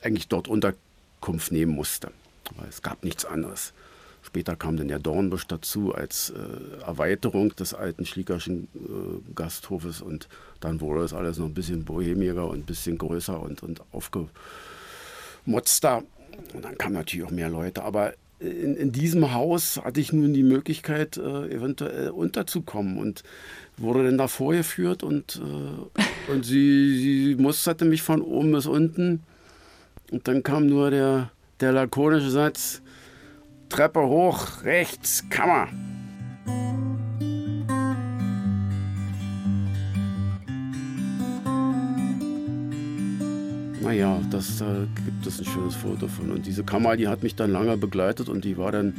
eigentlich 0.01 0.30
dort 0.30 0.48
Unterkunft 0.48 1.51
nehmen 1.51 1.74
musste. 1.74 2.12
Weil 2.56 2.70
es 2.70 2.82
gab 2.82 3.03
nichts 3.03 3.25
anderes. 3.25 3.74
Später 4.22 4.56
kam 4.56 4.77
dann 4.77 4.88
der 4.88 5.00
Dornbusch 5.00 5.48
dazu 5.48 5.94
als 5.94 6.30
äh, 6.30 6.82
Erweiterung 6.86 7.53
des 7.58 7.74
alten 7.74 8.06
Schliekerschen 8.06 8.70
äh, 8.74 9.34
Gasthofes 9.36 10.01
und 10.01 10.30
dann 10.62 10.80
wurde 10.80 11.01
das 11.01 11.13
alles 11.13 11.38
noch 11.38 11.48
ein 11.48 11.53
bisschen 11.53 11.84
bohemiger 11.84 12.48
und 12.48 12.60
ein 12.60 12.65
bisschen 12.65 12.98
größer 12.98 13.38
und, 13.38 13.63
und 13.63 13.82
aufgemotzter. 15.46 16.03
Und 16.54 16.66
dann 16.66 16.78
kamen 16.78 16.96
natürlich 16.96 17.25
auch 17.25 17.32
mehr 17.32 17.50
Leute. 17.50 17.84
Aber 17.84 18.13
in, 18.40 18.75
in 18.75 18.92
diesem 18.92 19.34
Haus 19.34 19.80
hatte 19.84 20.00
ich 20.00 20.12
nun 20.13 20.34
die 20.34 20.44
Möglichkeit, 20.44 21.18
äh, 21.18 21.48
eventuell 21.50 22.10
unterzukommen 22.10 22.98
und 22.98 23.24
wurde 23.78 24.04
dann 24.04 24.18
da 24.18 24.28
vorgeführt 24.28 25.04
und, 25.04 25.42
äh, 25.42 26.32
und 26.32 26.46
sie, 26.46 26.98
sie 26.98 27.36
musterte 27.36 27.86
mich 27.86 28.02
von 28.02 28.22
oben 28.22 28.52
bis 28.52 28.66
unten. 28.66 29.24
Und 30.12 30.28
dann 30.28 30.44
kam 30.44 30.68
nur 30.68 30.92
der, 30.92 31.32
der 31.60 31.72
lakonische 31.72 32.30
Satz, 32.30 32.82
Treppe 33.70 34.02
hoch, 34.02 34.63
rechts, 34.63 35.28
Kammer. 35.30 35.70
ja, 43.94 44.20
das, 44.30 44.58
da 44.58 44.86
gibt 45.06 45.26
es 45.26 45.40
ein 45.40 45.46
schönes 45.46 45.76
Foto 45.76 46.08
von. 46.08 46.32
Und 46.32 46.46
diese 46.46 46.64
Kammer, 46.64 46.96
die 46.98 47.08
hat 47.08 47.24
mich 47.24 47.36
dann 47.36 47.52
lange 47.52 47.78
begleitet 47.78 48.30
und 48.30 48.44
die 48.44 48.58
war 48.58 48.72
dann, 48.72 48.94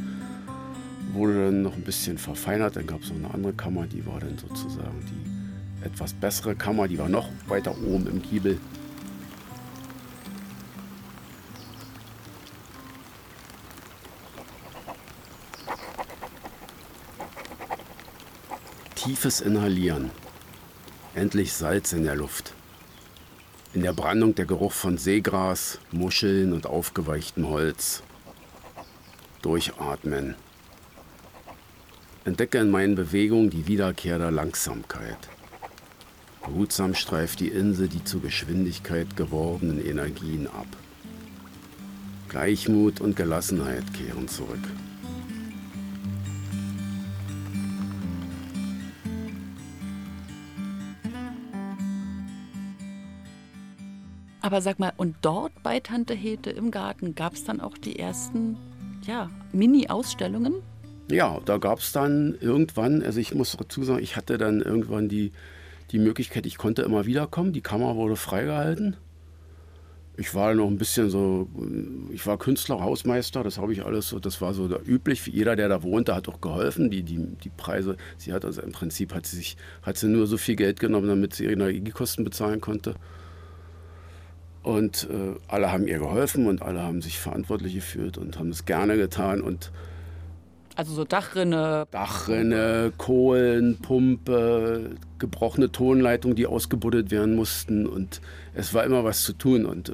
wurde 1.13 1.45
dann 1.45 1.61
noch 1.61 1.75
ein 1.75 1.83
bisschen 1.83 2.17
verfeinert. 2.17 2.75
Dann 2.75 2.87
gab 2.87 3.01
es 3.01 3.09
noch 3.09 3.17
eine 3.17 3.33
andere 3.33 3.53
Kammer, 3.53 3.85
die 3.87 4.05
war 4.05 4.19
dann 4.19 4.37
sozusagen 4.37 5.05
die 5.05 5.85
etwas 5.85 6.13
bessere 6.13 6.55
Kammer, 6.55 6.87
die 6.87 6.97
war 6.97 7.09
noch 7.09 7.29
weiter 7.47 7.71
oben 7.71 8.07
im 8.07 8.21
Giebel. 8.21 8.59
Tiefes 18.95 19.41
Inhalieren. 19.41 20.09
Endlich 21.13 21.53
Salz 21.53 21.93
in 21.93 22.03
der 22.03 22.15
Luft. 22.15 22.55
In 23.75 23.81
der 23.81 23.91
Brandung 23.91 24.33
der 24.33 24.45
Geruch 24.45 24.71
von 24.71 24.97
Seegras, 24.97 25.79
Muscheln 25.91 26.53
und 26.53 26.65
aufgeweichtem 26.65 27.49
Holz. 27.49 28.03
Durchatmen. 29.41 30.35
Entdecke 32.23 32.59
in 32.59 32.71
meinen 32.71 32.95
Bewegungen 32.95 33.49
die 33.49 33.67
Wiederkehr 33.67 34.17
der 34.17 34.31
Langsamkeit. 34.31 35.17
Behutsam 36.45 36.93
streift 36.93 37.41
die 37.41 37.49
Insel 37.49 37.89
die 37.89 38.01
zur 38.05 38.21
Geschwindigkeit 38.21 39.17
gewordenen 39.17 39.85
Energien 39.85 40.47
ab. 40.47 40.67
Gleichmut 42.29 43.01
und 43.01 43.17
Gelassenheit 43.17 43.93
kehren 43.93 44.29
zurück. 44.29 44.63
Aber 54.45 54.61
sag 54.61 54.77
mal, 54.77 54.93
und 54.95 55.15
dort 55.23 55.63
bei 55.63 55.79
Tante 55.79 56.13
Hete 56.13 56.51
im 56.51 56.69
Garten 56.69 57.15
gab 57.15 57.33
es 57.33 57.45
dann 57.45 57.59
auch 57.59 57.79
die 57.79 57.97
ersten 57.97 58.57
ja, 59.01 59.31
Mini-Ausstellungen? 59.53 60.61
Ja, 61.09 61.39
da 61.45 61.57
gab 61.57 61.79
es 61.79 61.91
dann 61.91 62.37
irgendwann, 62.39 63.01
also 63.01 63.19
ich 63.19 63.33
muss 63.33 63.57
dazu 63.57 63.83
sagen, 63.83 64.03
ich 64.03 64.15
hatte 64.15 64.37
dann 64.37 64.61
irgendwann 64.61 65.09
die, 65.09 65.31
die 65.89 65.97
Möglichkeit, 65.97 66.45
ich 66.45 66.59
konnte 66.59 66.83
immer 66.83 67.07
wiederkommen, 67.07 67.53
die 67.53 67.61
Kamera 67.61 67.95
wurde 67.95 68.17
freigehalten. 68.17 68.95
Ich 70.15 70.35
war 70.35 70.53
noch 70.53 70.67
ein 70.67 70.77
bisschen 70.77 71.09
so, 71.09 71.49
ich 72.13 72.27
war 72.27 72.37
Künstler, 72.37 72.81
Hausmeister, 72.81 73.43
das 73.43 73.57
habe 73.57 73.73
ich 73.73 73.83
alles 73.83 74.09
so, 74.09 74.19
das 74.19 74.41
war 74.41 74.53
so 74.53 74.67
da 74.67 74.77
üblich. 74.85 75.25
Jeder, 75.25 75.55
der 75.55 75.69
da 75.69 75.81
wohnte, 75.81 76.13
hat 76.13 76.29
auch 76.29 76.39
geholfen. 76.39 76.91
Die, 76.91 77.01
die, 77.01 77.17
die 77.43 77.49
Preise, 77.49 77.97
sie 78.19 78.31
hat 78.31 78.45
also 78.45 78.61
im 78.61 78.73
Prinzip 78.73 79.11
hat 79.11 79.25
sie 79.25 79.37
sich, 79.37 79.57
hat 79.81 79.97
sie 79.97 80.07
nur 80.07 80.27
so 80.27 80.37
viel 80.37 80.55
Geld 80.55 80.79
genommen, 80.79 81.07
damit 81.07 81.33
sie 81.33 81.45
ihre 81.45 81.53
Energiekosten 81.53 82.23
bezahlen 82.23 82.61
konnte. 82.61 82.93
Und 84.65 85.07
äh, 85.11 85.39
alle 85.47 85.71
haben 85.71 85.87
ihr 85.87 85.99
geholfen 85.99 86.47
und 86.47 86.63
alle 86.63 86.81
haben 86.81 87.03
sich 87.03 87.19
verantwortlich 87.19 87.75
gefühlt 87.75 88.17
und 88.17 88.39
haben 88.39 88.49
es 88.49 88.65
gerne 88.65 88.97
getan. 88.97 89.41
Und 89.41 89.71
also 90.75 90.91
so 90.95 91.05
Dachrinne. 91.05 91.85
Dachrinne, 91.91 92.91
Kohlen, 92.97 93.77
Pumpe, 93.77 94.95
gebrochene 95.19 95.71
Tonleitungen, 95.71 96.35
die 96.35 96.47
ausgebuddelt 96.47 97.11
werden 97.11 97.35
mussten. 97.35 97.85
Und 97.85 98.21
es 98.55 98.73
war 98.73 98.83
immer 98.85 99.03
was 99.03 99.21
zu 99.21 99.33
tun 99.33 99.67
und 99.67 99.89
äh, 99.89 99.93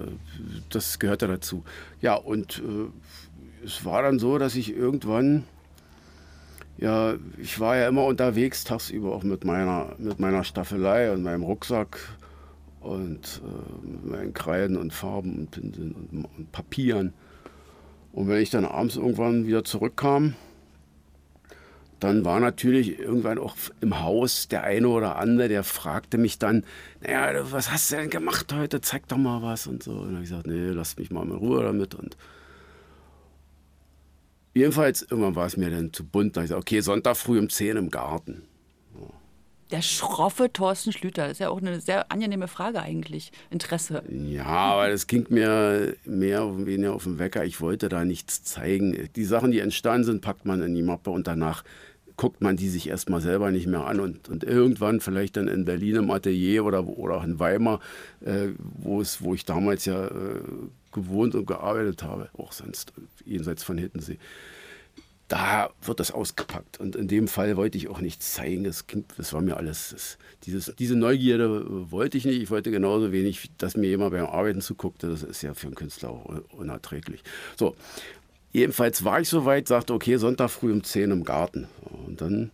das 0.69 0.99
gehörte 0.99 1.27
dazu. 1.27 1.65
Ja, 1.99 2.15
und 2.15 2.59
äh, 2.59 3.65
es 3.65 3.83
war 3.83 4.03
dann 4.03 4.19
so, 4.19 4.37
dass 4.37 4.55
ich 4.55 4.73
irgendwann, 4.73 5.43
ja, 6.77 7.15
ich 7.39 7.59
war 7.59 7.75
ja 7.75 7.89
immer 7.89 8.05
unterwegs, 8.05 8.63
tagsüber 8.63 9.11
auch 9.11 9.23
mit 9.23 9.43
meiner, 9.43 9.95
mit 9.97 10.21
meiner 10.21 10.45
Staffelei 10.45 11.11
und 11.11 11.23
meinem 11.23 11.43
Rucksack 11.43 11.99
und 12.81 13.41
äh, 13.45 14.07
meinen 14.07 14.33
Kreiden 14.33 14.75
und 14.75 14.91
Farben 14.91 15.37
und 15.37 15.51
Pinseln 15.51 15.93
und, 15.93 16.25
und, 16.25 16.51
Papieren. 16.51 17.13
Und 18.11 18.27
wenn 18.27 18.41
ich 18.41 18.49
dann 18.49 18.65
abends 18.65 18.97
irgendwann 18.97 19.47
wieder 19.47 19.63
zurückkam, 19.63 20.35
dann 21.99 22.25
war 22.25 22.39
natürlich 22.39 22.99
irgendwann 22.99 23.37
auch 23.37 23.55
im 23.79 24.01
Haus 24.01 24.47
der 24.47 24.63
eine 24.63 24.87
oder 24.87 25.17
andere, 25.17 25.47
der 25.47 25.63
fragte 25.63 26.17
mich 26.17 26.39
dann, 26.39 26.65
naja, 26.99 27.43
was 27.51 27.71
hast 27.71 27.91
du 27.91 27.97
denn 27.97 28.09
gemacht 28.09 28.51
heute? 28.51 28.81
Zeig 28.81 29.07
doch 29.07 29.17
mal 29.17 29.43
was 29.43 29.67
und 29.67 29.83
so. 29.83 29.91
Und 29.91 30.05
dann 30.05 30.13
habe 30.15 30.23
ich 30.23 30.29
gesagt, 30.29 30.47
nee, 30.47 30.69
lass 30.71 30.97
mich 30.97 31.11
mal 31.11 31.23
in 31.23 31.31
Ruhe 31.31 31.63
damit. 31.63 31.93
Und 31.93 32.17
jedenfalls, 34.55 35.03
irgendwann 35.03 35.35
war 35.35 35.45
es 35.45 35.55
mir 35.55 35.69
dann 35.69 35.93
zu 35.93 36.03
bunt. 36.03 36.35
Da 36.35 36.41
habe 36.41 36.45
ich 36.45 36.49
gesagt, 36.49 36.61
okay, 36.63 36.81
Sonntag 36.81 37.15
früh 37.17 37.37
um 37.37 37.49
10 37.49 37.77
im 37.77 37.91
Garten 37.91 38.41
der 39.71 39.81
schroffe 39.81 40.51
Thorsten 40.51 40.91
Schlüter. 40.91 41.23
Das 41.23 41.33
ist 41.33 41.39
ja 41.39 41.49
auch 41.49 41.61
eine 41.61 41.79
sehr 41.79 42.11
angenehme 42.11 42.47
Frage 42.47 42.81
eigentlich. 42.81 43.31
Interesse. 43.49 44.03
Ja, 44.09 44.45
aber 44.45 44.89
das 44.89 45.07
ging 45.07 45.25
mir 45.29 45.95
mehr 46.05 46.45
oder 46.45 46.65
weniger 46.65 46.93
auf 46.93 47.03
den 47.03 47.19
Wecker. 47.19 47.45
Ich 47.45 47.61
wollte 47.61 47.89
da 47.89 48.05
nichts 48.05 48.43
zeigen. 48.43 49.09
Die 49.15 49.25
Sachen, 49.25 49.51
die 49.51 49.59
entstanden 49.59 50.03
sind, 50.03 50.21
packt 50.21 50.45
man 50.45 50.61
in 50.61 50.75
die 50.75 50.83
Mappe 50.83 51.09
und 51.09 51.27
danach 51.27 51.63
guckt 52.17 52.41
man 52.41 52.55
die 52.55 52.69
sich 52.69 52.87
erstmal 52.87 53.21
selber 53.21 53.49
nicht 53.49 53.65
mehr 53.65 53.87
an 53.87 53.99
und, 53.99 54.29
und 54.29 54.43
irgendwann 54.43 54.99
vielleicht 54.99 55.37
dann 55.37 55.47
in 55.47 55.65
Berlin 55.65 55.95
im 55.95 56.11
Atelier 56.11 56.65
oder, 56.65 56.87
oder 56.87 57.15
auch 57.15 57.23
in 57.23 57.39
Weimar, 57.39 57.79
äh, 58.23 58.49
wo, 58.59 59.01
es, 59.01 59.23
wo 59.23 59.33
ich 59.33 59.43
damals 59.45 59.85
ja 59.85 60.05
äh, 60.05 60.41
gewohnt 60.91 61.33
und 61.33 61.47
gearbeitet 61.47 62.03
habe, 62.03 62.29
auch 62.37 62.51
sonst 62.51 62.93
jenseits 63.25 63.63
von 63.63 63.77
Hittensee 63.79 64.19
da 65.31 65.69
wird 65.81 66.01
das 66.01 66.11
ausgepackt. 66.11 66.81
Und 66.81 66.97
in 66.97 67.07
dem 67.07 67.29
Fall 67.29 67.55
wollte 67.55 67.77
ich 67.77 67.87
auch 67.87 68.01
nichts 68.01 68.33
zeigen. 68.33 68.65
Das, 68.65 68.83
das 69.15 69.31
war 69.31 69.41
mir 69.41 69.55
alles. 69.55 69.91
Das, 69.91 70.17
dieses, 70.43 70.73
diese 70.77 70.97
Neugierde 70.97 71.89
wollte 71.89 72.17
ich 72.17 72.25
nicht. 72.25 72.41
Ich 72.41 72.49
wollte 72.51 72.69
genauso 72.69 73.13
wenig, 73.13 73.49
dass 73.57 73.77
mir 73.77 73.87
jemand 73.87 74.11
beim 74.11 74.25
Arbeiten 74.25 74.59
zuguckte. 74.59 75.07
Das 75.07 75.23
ist 75.23 75.41
ja 75.41 75.53
für 75.53 75.67
einen 75.67 75.75
Künstler 75.75 76.09
auch 76.09 76.25
unerträglich. 76.51 77.23
So, 77.55 77.77
jedenfalls 78.51 79.05
war 79.05 79.21
ich 79.21 79.29
soweit, 79.29 79.69
sagte, 79.69 79.93
okay, 79.93 80.17
Sonntag 80.17 80.49
früh 80.49 80.73
um 80.73 80.83
10 80.83 81.11
im 81.11 81.23
Garten. 81.23 81.69
Und 82.05 82.19
dann, 82.19 82.51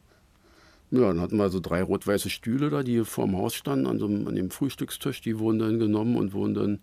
ja, 0.92 1.08
dann 1.08 1.20
hatten 1.20 1.38
wir 1.38 1.50
so 1.50 1.60
drei 1.60 1.82
rot-weiße 1.82 2.30
Stühle 2.30 2.70
da, 2.70 2.84
die 2.84 3.04
vor 3.06 3.26
dem 3.26 3.38
Haus 3.38 3.56
standen, 3.56 3.88
an, 3.88 3.98
so 3.98 4.06
an 4.06 4.36
dem 4.36 4.52
Frühstückstisch. 4.52 5.22
Die 5.22 5.40
wurden 5.40 5.58
dann 5.58 5.80
genommen 5.80 6.16
und 6.16 6.34
wurden 6.34 6.54
dann 6.54 6.80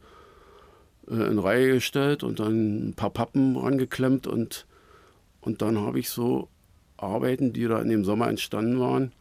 äh, 1.08 1.30
in 1.30 1.38
Reihe 1.38 1.74
gestellt 1.74 2.24
und 2.24 2.40
dann 2.40 2.88
ein 2.88 2.94
paar 2.94 3.10
Pappen 3.10 3.56
angeklemmt 3.56 4.26
und 4.26 4.66
und 5.44 5.60
dann 5.60 5.78
habe 5.78 5.98
ich 5.98 6.08
so 6.08 6.48
Arbeiten, 6.96 7.52
die 7.52 7.66
da 7.66 7.80
in 7.80 7.90
dem 7.90 8.04
Sommer 8.04 8.28
entstanden 8.28 8.80
waren, 8.80 9.12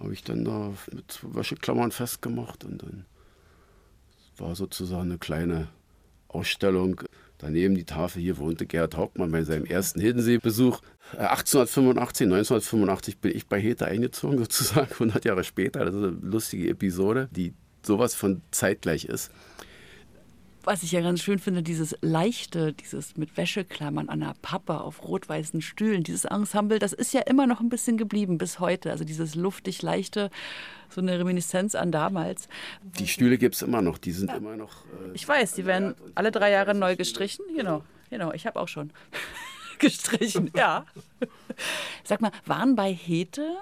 habe 0.00 0.12
ich 0.12 0.22
dann 0.22 0.44
da 0.44 0.72
mit 0.92 1.18
Wäscheklammern 1.22 1.90
festgemacht 1.90 2.64
und 2.64 2.82
dann 2.82 3.06
war 4.36 4.54
sozusagen 4.54 5.10
eine 5.10 5.18
kleine 5.18 5.68
Ausstellung. 6.28 7.00
Daneben 7.38 7.74
die 7.74 7.84
Tafel 7.84 8.22
hier 8.22 8.38
wohnte 8.38 8.66
Gerhard 8.66 8.96
Hauptmann 8.96 9.32
bei 9.32 9.42
seinem 9.42 9.64
ersten 9.64 10.00
Hiddensee-Besuch. 10.00 10.80
1885, 11.12 12.20
äh, 12.20 12.30
1985 12.30 13.18
bin 13.18 13.36
ich 13.36 13.46
bei 13.46 13.60
Hete 13.60 13.86
eingezogen 13.86 14.38
sozusagen, 14.38 14.92
100 14.92 15.24
Jahre 15.24 15.44
später. 15.44 15.84
Das 15.84 15.94
ist 15.94 16.02
eine 16.02 16.16
lustige 16.22 16.68
Episode, 16.68 17.28
die 17.32 17.54
sowas 17.82 18.14
von 18.14 18.42
zeitgleich 18.50 19.06
ist 19.06 19.30
was 20.66 20.82
ich 20.82 20.90
ja 20.90 21.00
ganz 21.00 21.22
schön 21.22 21.38
finde, 21.38 21.62
dieses 21.62 21.96
leichte, 22.02 22.72
dieses 22.72 23.16
mit 23.16 23.36
Wäscheklammern 23.36 24.08
an 24.08 24.20
der 24.20 24.34
Pappe 24.42 24.80
auf 24.80 25.04
rot-weißen 25.04 25.62
Stühlen, 25.62 26.02
dieses 26.02 26.24
Ensemble, 26.24 26.80
das 26.80 26.92
ist 26.92 27.14
ja 27.14 27.20
immer 27.20 27.46
noch 27.46 27.60
ein 27.60 27.68
bisschen 27.68 27.96
geblieben 27.96 28.36
bis 28.36 28.58
heute. 28.58 28.90
Also 28.90 29.04
dieses 29.04 29.36
luftig 29.36 29.80
leichte, 29.82 30.28
so 30.90 31.00
eine 31.00 31.18
Reminiszenz 31.18 31.76
an 31.76 31.92
damals. 31.92 32.48
Die 32.98 33.06
Stühle 33.06 33.38
gibt 33.38 33.54
es 33.54 33.62
immer 33.62 33.80
noch, 33.80 33.96
die 33.96 34.10
sind 34.10 34.28
ja. 34.28 34.36
immer 34.36 34.56
noch. 34.56 34.84
Äh, 34.86 35.14
ich 35.14 35.26
weiß, 35.26 35.54
die 35.54 35.66
werden 35.66 35.94
alle 36.16 36.32
drei 36.32 36.50
Jahre 36.50 36.74
neu 36.74 36.96
gestrichen. 36.96 37.44
Genau, 37.56 37.84
genau, 38.10 38.32
ich 38.32 38.44
habe 38.46 38.58
auch 38.58 38.68
schon 38.68 38.90
gestrichen, 39.78 40.50
ja. 40.56 40.84
Sag 42.02 42.20
mal, 42.20 42.32
waren 42.44 42.74
bei 42.74 42.92
Hete 42.92 43.56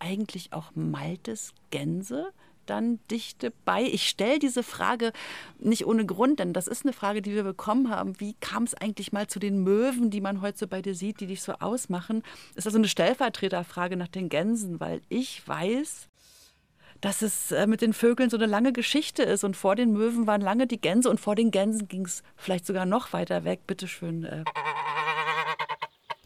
eigentlich 0.00 0.52
auch 0.52 0.72
Maltes 0.74 1.54
Gänse? 1.70 2.32
Dann 2.70 3.00
dichte 3.10 3.52
bei? 3.64 3.82
Ich 3.82 4.08
stelle 4.08 4.38
diese 4.38 4.62
Frage 4.62 5.12
nicht 5.58 5.86
ohne 5.86 6.06
Grund, 6.06 6.38
denn 6.38 6.52
das 6.52 6.66
ist 6.66 6.84
eine 6.84 6.92
Frage, 6.92 7.20
die 7.20 7.34
wir 7.34 7.42
bekommen 7.42 7.90
haben. 7.90 8.18
Wie 8.20 8.34
kam 8.34 8.62
es 8.62 8.74
eigentlich 8.74 9.12
mal 9.12 9.26
zu 9.26 9.38
den 9.38 9.62
Möwen, 9.62 10.10
die 10.10 10.20
man 10.20 10.40
heute 10.40 10.58
so 10.58 10.66
bei 10.66 10.80
dir 10.80 10.94
sieht, 10.94 11.20
die 11.20 11.26
dich 11.26 11.42
so 11.42 11.52
ausmachen? 11.54 12.22
Ist 12.54 12.66
also 12.66 12.78
eine 12.78 12.88
Stellvertreterfrage 12.88 13.96
nach 13.96 14.08
den 14.08 14.28
Gänsen, 14.28 14.80
weil 14.80 15.02
ich 15.08 15.46
weiß, 15.46 16.08
dass 17.00 17.22
es 17.22 17.52
äh, 17.52 17.66
mit 17.66 17.82
den 17.82 17.92
Vögeln 17.92 18.30
so 18.30 18.36
eine 18.36 18.46
lange 18.46 18.72
Geschichte 18.72 19.22
ist. 19.22 19.44
Und 19.44 19.56
vor 19.56 19.76
den 19.76 19.92
Möwen 19.92 20.26
waren 20.26 20.40
lange 20.40 20.66
die 20.66 20.80
Gänse 20.80 21.10
und 21.10 21.20
vor 21.20 21.34
den 21.34 21.50
Gänsen 21.50 21.88
ging 21.88 22.04
es 22.06 22.22
vielleicht 22.36 22.66
sogar 22.66 22.86
noch 22.86 23.12
weiter 23.12 23.44
weg. 23.44 23.60
Bitte 23.66 23.88
schön. 23.88 24.24
Äh. 24.24 24.44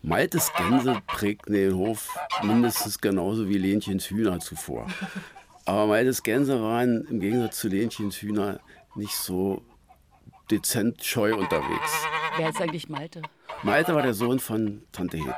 Maltes 0.03 0.53
Gänse 0.53 1.01
prägten 1.07 1.55
den 1.55 1.75
Hof 1.77 2.19
mindestens 2.43 3.01
genauso 3.01 3.49
wie 3.49 3.57
Lenchens 3.57 4.11
Hühner 4.11 4.39
zuvor. 4.39 4.87
Aber 5.65 5.87
Maltes 5.87 6.23
Gänse 6.23 6.61
waren 6.61 7.07
im 7.07 7.21
Gegensatz 7.21 7.59
zu 7.59 7.69
Lenchens 7.69 8.17
Hühner 8.17 8.61
nicht 8.95 9.15
so 9.15 9.63
dezent 10.51 11.03
scheu 11.03 11.35
unterwegs. 11.35 11.93
Wer 12.37 12.51
ist 12.51 12.61
eigentlich 12.61 12.89
Malte? 12.89 13.23
Malte 13.63 13.95
war 13.95 14.03
der 14.03 14.15
Sohn 14.15 14.41
von 14.41 14.83
Tante 14.93 15.17
Hete. 15.17 15.35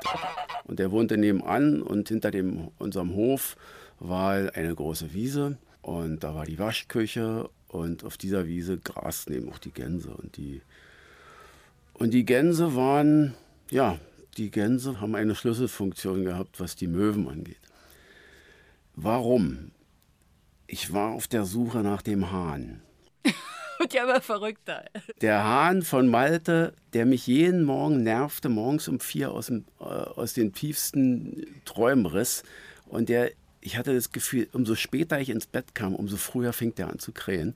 Und 0.64 0.78
der 0.80 0.90
wohnte 0.90 1.16
nebenan 1.16 1.80
und 1.80 2.08
hinter 2.08 2.30
dem, 2.30 2.72
unserem 2.78 3.14
Hof 3.14 3.56
war 4.00 4.54
eine 4.54 4.74
große 4.74 5.12
Wiese 5.12 5.58
und 5.82 6.24
da 6.24 6.34
war 6.34 6.44
die 6.44 6.58
Waschküche 6.58 7.48
und 7.68 8.04
auf 8.04 8.16
dieser 8.16 8.46
Wiese 8.48 8.78
grasten 8.78 9.32
eben 9.32 9.48
auch 9.50 9.58
die 9.58 9.72
Gänse. 9.72 10.10
Und 10.10 10.36
die, 10.36 10.60
und 11.94 12.12
die 12.12 12.24
Gänse 12.24 12.74
waren, 12.74 13.34
ja, 13.70 13.98
die 14.36 14.50
Gänse 14.50 15.00
haben 15.00 15.14
eine 15.14 15.34
Schlüsselfunktion 15.34 16.24
gehabt, 16.24 16.58
was 16.58 16.74
die 16.74 16.88
Möwen 16.88 17.28
angeht. 17.28 17.60
Warum? 18.96 19.70
Ich 20.66 20.92
war 20.92 21.12
auf 21.12 21.28
der 21.28 21.44
Suche 21.44 21.78
nach 21.78 22.02
dem 22.02 22.30
Hahn. 22.30 22.82
Und 23.78 23.92
ja, 23.92 24.04
aber 24.04 24.20
verrückter. 24.20 24.84
Der 25.20 25.44
Hahn 25.44 25.82
von 25.82 26.08
Malte, 26.08 26.72
der 26.92 27.06
mich 27.06 27.26
jeden 27.26 27.62
Morgen 27.64 28.02
nervte, 28.02 28.48
morgens 28.48 28.88
um 28.88 29.00
vier 29.00 29.32
aus, 29.32 29.46
dem, 29.46 29.64
äh, 29.80 29.84
aus 29.84 30.32
den 30.32 30.52
tiefsten 30.52 31.46
Träumen 31.64 32.06
riss 32.06 32.42
Und 32.86 33.08
der, 33.08 33.30
ich 33.60 33.76
hatte 33.76 33.94
das 33.94 34.12
Gefühl, 34.12 34.48
umso 34.52 34.74
später 34.74 35.20
ich 35.20 35.30
ins 35.30 35.46
Bett 35.46 35.74
kam, 35.74 35.94
umso 35.94 36.16
früher 36.16 36.52
fing 36.52 36.74
der 36.74 36.88
an 36.90 36.98
zu 36.98 37.12
krähen. 37.12 37.54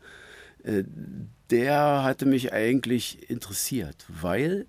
Äh, 0.62 0.84
der 1.50 2.02
hatte 2.02 2.26
mich 2.26 2.52
eigentlich 2.52 3.30
interessiert, 3.30 4.06
weil 4.08 4.66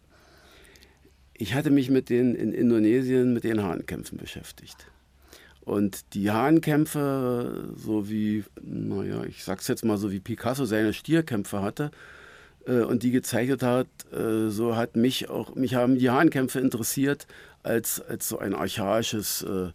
ich 1.34 1.54
hatte 1.54 1.70
mich 1.70 1.90
mit 1.90 2.10
den 2.10 2.36
in 2.36 2.54
Indonesien 2.54 3.34
mit 3.34 3.44
den 3.44 3.62
Hahnkämpfen 3.62 4.18
beschäftigt. 4.18 4.91
Und 5.64 6.14
die 6.16 6.32
Hahnkämpfe, 6.32 7.70
so 7.76 8.10
wie, 8.10 8.44
naja, 8.62 9.24
ich 9.26 9.44
sag's 9.44 9.68
jetzt 9.68 9.86
mal 9.86 9.98
so 9.98 10.12
wie 10.12 10.20
Picasso 10.20 10.66
seine 10.66 10.94
Stierkämpfe 10.94 11.62
hatte 11.62 11.92
äh, 12.66 12.82
und 12.82 13.04
die 13.04 13.12
gezeichnet 13.12 13.62
hat, 13.62 13.88
äh, 14.12 14.50
so 14.50 14.76
hat 14.76 14.96
mich 14.96 15.30
auch, 15.30 15.56
mich 15.56 15.76
haben 15.76 16.00
die 16.00 16.10
Hahnkämpfe 16.10 16.60
interessiert 16.60 17.28
als, 17.62 18.02
als 18.02 18.28
so 18.28 18.40
ein 18.40 18.56
archaisches 18.56 19.44
äh, 19.44 19.70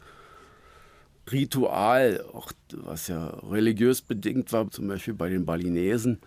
Ritual, 1.31 2.25
auch 2.33 2.53
was 2.73 3.09
ja 3.09 3.29
religiös 3.51 4.03
bedingt 4.03 4.53
war, 4.53 4.71
zum 4.71 4.89
Beispiel 4.89 5.15
bei 5.15 5.29
den 5.29 5.45
Balinesen, 5.45 6.21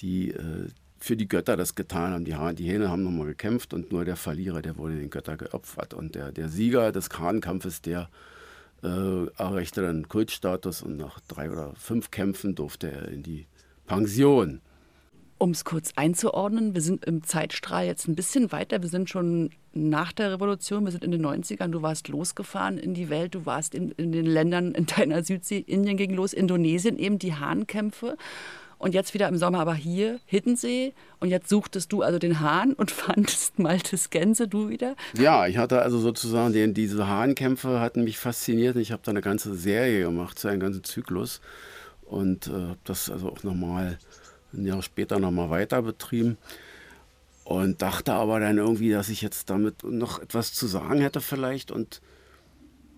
die 0.00 0.30
äh, 0.32 0.68
für 0.98 1.16
die 1.16 1.28
Götter 1.28 1.56
das 1.56 1.74
getan 1.74 2.12
haben. 2.12 2.24
Die, 2.24 2.36
die 2.56 2.68
Hähne 2.68 2.90
haben 2.90 3.04
nochmal 3.04 3.26
gekämpft 3.26 3.74
und 3.74 3.92
nur 3.92 4.04
der 4.04 4.16
Verlierer, 4.16 4.62
der 4.62 4.76
wurde 4.76 4.96
den 4.96 5.10
Göttern 5.10 5.38
geopfert. 5.38 5.94
Und 5.94 6.14
der, 6.14 6.32
der 6.32 6.48
Sieger 6.48 6.92
des 6.92 7.10
Hahnkampfes, 7.10 7.82
der 7.82 8.08
äh, 8.82 9.26
erreichte 9.36 9.82
dann 9.82 10.08
Kultstatus 10.08 10.82
und 10.82 10.96
nach 10.96 11.20
drei 11.20 11.50
oder 11.50 11.74
fünf 11.76 12.10
Kämpfen 12.10 12.54
durfte 12.54 12.90
er 12.90 13.08
in 13.08 13.22
die 13.22 13.46
Pension. 13.86 14.60
Um 15.38 15.50
es 15.50 15.64
kurz 15.64 15.92
einzuordnen, 15.96 16.74
wir 16.74 16.80
sind 16.80 17.04
im 17.04 17.22
Zeitstrahl 17.22 17.84
jetzt 17.84 18.08
ein 18.08 18.14
bisschen 18.14 18.52
weiter. 18.52 18.80
Wir 18.80 18.88
sind 18.88 19.10
schon 19.10 19.50
nach 19.74 20.12
der 20.12 20.32
Revolution, 20.32 20.84
wir 20.84 20.92
sind 20.92 21.04
in 21.04 21.10
den 21.10 21.24
90ern. 21.24 21.68
Du 21.68 21.82
warst 21.82 22.08
losgefahren 22.08 22.78
in 22.78 22.94
die 22.94 23.10
Welt, 23.10 23.34
du 23.34 23.44
warst 23.44 23.74
in, 23.74 23.90
in 23.92 24.12
den 24.12 24.24
Ländern 24.24 24.72
in 24.72 24.86
deiner 24.86 25.22
Südsee, 25.22 25.58
Indien 25.58 25.98
ging 25.98 26.14
los, 26.14 26.32
Indonesien 26.32 26.98
eben 26.98 27.18
die 27.18 27.34
Hahnkämpfe. 27.34 28.16
Und 28.78 28.92
jetzt 28.94 29.14
wieder 29.14 29.28
im 29.28 29.38
Sommer 29.38 29.60
aber 29.60 29.74
hier, 29.74 30.20
Hiddensee. 30.26 30.92
Und 31.18 31.30
jetzt 31.30 31.48
suchtest 31.48 31.92
du 31.92 32.02
also 32.02 32.18
den 32.18 32.40
Hahn 32.40 32.74
und 32.74 32.90
fandest 32.92 33.58
Maltes 33.58 34.10
Gänse, 34.10 34.48
du 34.48 34.68
wieder? 34.68 34.96
Ja, 35.18 35.46
ich 35.46 35.56
hatte 35.56 35.80
also 35.80 35.98
sozusagen 35.98 36.52
den, 36.52 36.74
diese 36.74 37.06
Hahnkämpfe 37.06 37.80
hatten 37.80 38.04
mich 38.04 38.18
fasziniert. 38.18 38.76
Ich 38.76 38.92
habe 38.92 39.02
da 39.04 39.10
eine 39.10 39.22
ganze 39.22 39.54
Serie 39.54 40.04
gemacht, 40.04 40.38
so 40.38 40.48
einen 40.48 40.60
ganzen 40.60 40.84
Zyklus. 40.84 41.40
Und 42.02 42.48
äh, 42.48 42.52
habe 42.52 42.78
das 42.84 43.10
also 43.10 43.30
auch 43.30 43.42
nochmal 43.42 43.98
ein 44.52 44.66
Jahr 44.66 44.82
später 44.82 45.18
nochmal 45.18 45.50
weiter 45.50 45.82
betrieben. 45.82 46.36
Und 47.44 47.80
dachte 47.80 48.12
aber 48.12 48.40
dann 48.40 48.58
irgendwie, 48.58 48.90
dass 48.90 49.08
ich 49.08 49.22
jetzt 49.22 49.50
damit 49.50 49.84
noch 49.84 50.20
etwas 50.20 50.52
zu 50.52 50.66
sagen 50.66 51.00
hätte 51.00 51.20
vielleicht. 51.20 51.70
Und 51.70 52.00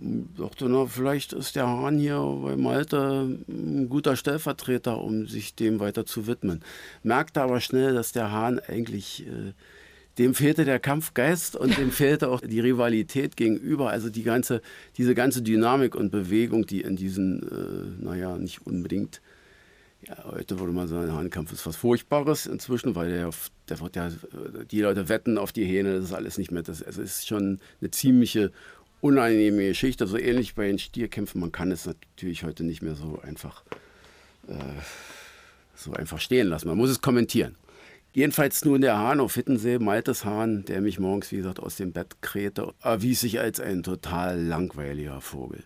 dachte, 0.01 0.69
na, 0.69 0.87
vielleicht 0.87 1.33
ist 1.33 1.57
der 1.57 1.67
Hahn 1.67 1.99
hier 1.99 2.21
bei 2.43 2.57
Malte 2.57 3.39
ein 3.49 3.89
guter 3.89 4.17
Stellvertreter, 4.17 4.99
um 4.99 5.27
sich 5.27 5.55
dem 5.55 5.81
weiter 5.81 6.07
zu 6.07 6.27
widmen. 6.27 6.61
Merkte 7.03 7.43
aber 7.43 7.61
schnell, 7.61 7.95
dass 7.95 8.13
der 8.13 8.31
Hahn 8.31 8.61
eigentlich, 8.61 9.27
äh, 9.27 9.53
dem 10.19 10.35
fehlte 10.35 10.65
der 10.65 10.79
Kampfgeist 10.79 11.57
und 11.57 11.77
dem 11.79 11.91
fehlte 11.91 12.29
auch 12.29 12.41
die 12.41 12.61
Rivalität 12.61 13.37
gegenüber. 13.37 13.91
Also 13.91 14.09
die 14.09 14.23
ganze, 14.23 14.63
diese 14.97 15.15
ganze 15.15 15.43
Dynamik 15.43 15.95
und 15.95 16.11
Bewegung, 16.11 16.67
die 16.67 16.83
in 16.83 16.97
diesen, 16.97 17.43
äh, 17.43 18.05
naja, 18.05 18.37
nicht 18.37 18.67
unbedingt, 18.67 19.21
ja, 20.07 20.17
heute 20.25 20.61
würde 20.61 20.73
man 20.73 20.87
sagen, 20.87 21.13
Hahnkampf 21.13 21.53
ist 21.53 21.67
was 21.67 21.77
Furchtbares 21.77 22.47
inzwischen, 22.47 22.95
weil 22.95 23.11
der, 23.11 23.31
der 23.69 23.81
wird 23.81 23.97
ja, 23.97 24.11
die 24.71 24.81
Leute 24.81 25.09
wetten 25.09 25.39
auf 25.39 25.51
die 25.53 25.65
Hähne, 25.65 25.95
das 25.95 26.05
ist 26.05 26.13
alles 26.13 26.39
nicht 26.39 26.53
mehr, 26.53 26.63
das, 26.63 26.81
es 26.81 26.99
ist 26.99 27.27
schon 27.27 27.59
eine 27.81 27.91
ziemliche 27.91 28.53
unangenehme 29.01 29.69
Geschichte, 29.69 30.07
so 30.07 30.19
ähnlich 30.19 30.55
bei 30.55 30.67
den 30.67 30.79
Stierkämpfen. 30.79 31.41
Man 31.41 31.53
kann 31.53 31.71
es 31.71 31.87
natürlich 31.87 32.45
heute 32.45 32.65
nicht 32.65 32.83
mehr 32.83 32.95
so 32.95 33.21
einfach, 33.23 33.63
äh, 34.49 34.55
so 35.75 35.93
einfach 35.93 36.21
stehen 36.21 36.49
lassen. 36.49 36.69
Man 36.69 36.77
muss 36.77 36.91
es 36.91 37.01
kommentieren. 37.01 37.57
Jedenfalls 38.13 38.65
nun 38.65 38.81
der 38.81 38.99
Hahn 38.99 39.21
auf 39.21 39.35
Hittensee, 39.35 39.79
Maltes 39.79 40.25
Hahn, 40.25 40.65
der 40.65 40.81
mich 40.81 40.99
morgens, 40.99 41.31
wie 41.31 41.37
gesagt, 41.37 41.61
aus 41.61 41.77
dem 41.77 41.93
Bett 41.93 42.21
krähte, 42.21 42.73
erwies 42.83 43.21
sich 43.21 43.39
als 43.39 43.61
ein 43.61 43.83
total 43.83 44.41
langweiliger 44.41 45.21
Vogel. 45.21 45.63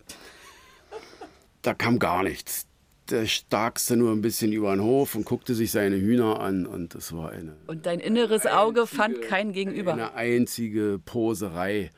Da 1.62 1.72
kam 1.72 1.98
gar 1.98 2.22
nichts. 2.22 2.66
Der 3.10 3.26
starkste 3.26 3.96
nur 3.96 4.12
ein 4.12 4.22
bisschen 4.22 4.52
über 4.52 4.74
den 4.74 4.82
Hof 4.82 5.14
und 5.14 5.24
guckte 5.24 5.54
sich 5.54 5.70
seine 5.70 5.96
Hühner 5.96 6.40
an 6.40 6.66
und 6.66 6.94
es 6.94 7.12
war 7.12 7.30
eine. 7.30 7.56
Und 7.66 7.86
dein 7.86 8.00
inneres 8.00 8.46
Auge 8.46 8.82
einzige, 8.82 8.96
fand 8.96 9.22
kein 9.22 9.52
Gegenüber. 9.52 9.92
Eine 9.92 10.14
einzige 10.14 11.00
Poserei. 11.04 11.90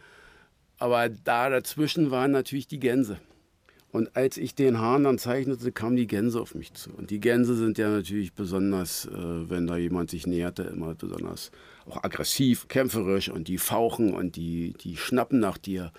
Aber 0.79 1.09
da 1.09 1.51
dazwischen 1.51 2.11
waren 2.11 2.33
natürlich 2.33 2.69
die 2.69 2.81
Gänse. 2.81 3.19
Und 3.95 4.17
als 4.17 4.39
ich 4.39 4.57
den 4.57 4.81
Hahn 4.81 5.05
dann 5.05 5.19
zeichnete, 5.19 5.71
kamen 5.71 5.95
die 5.95 6.09
Gänse 6.09 6.41
auf 6.41 6.57
mich 6.57 6.75
zu. 6.75 6.91
Und 6.91 7.11
die 7.11 7.21
Gänse 7.21 7.55
sind 7.55 7.79
ja 7.79 7.89
natürlich 7.89 8.33
besonders, 8.33 9.07
äh, 9.07 9.11
wenn 9.13 9.69
da 9.69 9.77
jemand 9.77 10.11
sich 10.11 10.27
näherte, 10.27 10.65
immer 10.65 10.97
besonders 10.97 11.53
auch 11.87 12.03
aggressiv, 12.03 12.67
kämpferisch 12.67 13.29
und 13.29 13.47
die 13.47 13.57
fauchen 13.57 14.13
und 14.13 14.35
die, 14.35 14.73
die 14.81 14.97
schnappen 14.97 15.39
nach 15.39 15.59
dir 15.59 15.93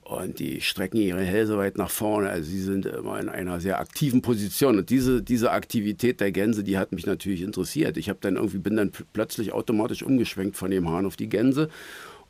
und 0.00 0.38
die 0.38 0.60
strecken 0.60 0.96
ihre 1.00 1.20
Hälse 1.20 1.58
weit 1.58 1.76
nach 1.76 1.90
vorne. 1.90 2.30
Also 2.30 2.50
sie 2.50 2.62
sind 2.62 2.86
immer 2.86 3.20
in 3.20 3.28
einer 3.28 3.60
sehr 3.60 3.78
aktiven 3.78 4.22
Position. 4.22 4.78
Und 4.78 4.90
diese, 4.90 5.22
diese 5.22 5.52
Aktivität 5.52 6.20
der 6.20 6.32
Gänse, 6.32 6.64
die 6.64 6.78
hat 6.78 6.92
mich 6.92 7.06
natürlich 7.06 7.42
interessiert. 7.42 7.96
Ich 7.96 8.10
dann 8.20 8.36
irgendwie 8.36 8.58
bin 8.58 8.76
dann 8.76 8.90
plötzlich 9.12 9.52
automatisch 9.52 10.02
umgeschwenkt 10.02 10.56
von 10.56 10.70
dem 10.70 10.88
Hahn 10.88 11.06
auf 11.06 11.16
die 11.16 11.28
Gänse 11.28 11.68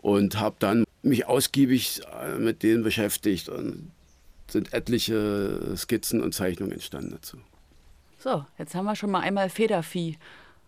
und 0.03 0.38
habe 0.38 0.57
dann 0.59 0.85
mich 1.03 1.27
ausgiebig 1.27 2.03
äh, 2.23 2.38
mit 2.38 2.62
denen 2.62 2.83
beschäftigt 2.83 3.49
und 3.49 3.91
sind 4.49 4.75
etliche 4.75 5.75
Skizzen 5.77 6.21
und 6.21 6.35
Zeichnungen 6.35 6.73
entstanden 6.73 7.12
dazu. 7.12 7.38
So, 8.19 8.45
jetzt 8.59 8.75
haben 8.75 8.85
wir 8.85 8.95
schon 8.95 9.11
mal 9.11 9.21
einmal 9.21 9.49
Federvieh. 9.49 10.19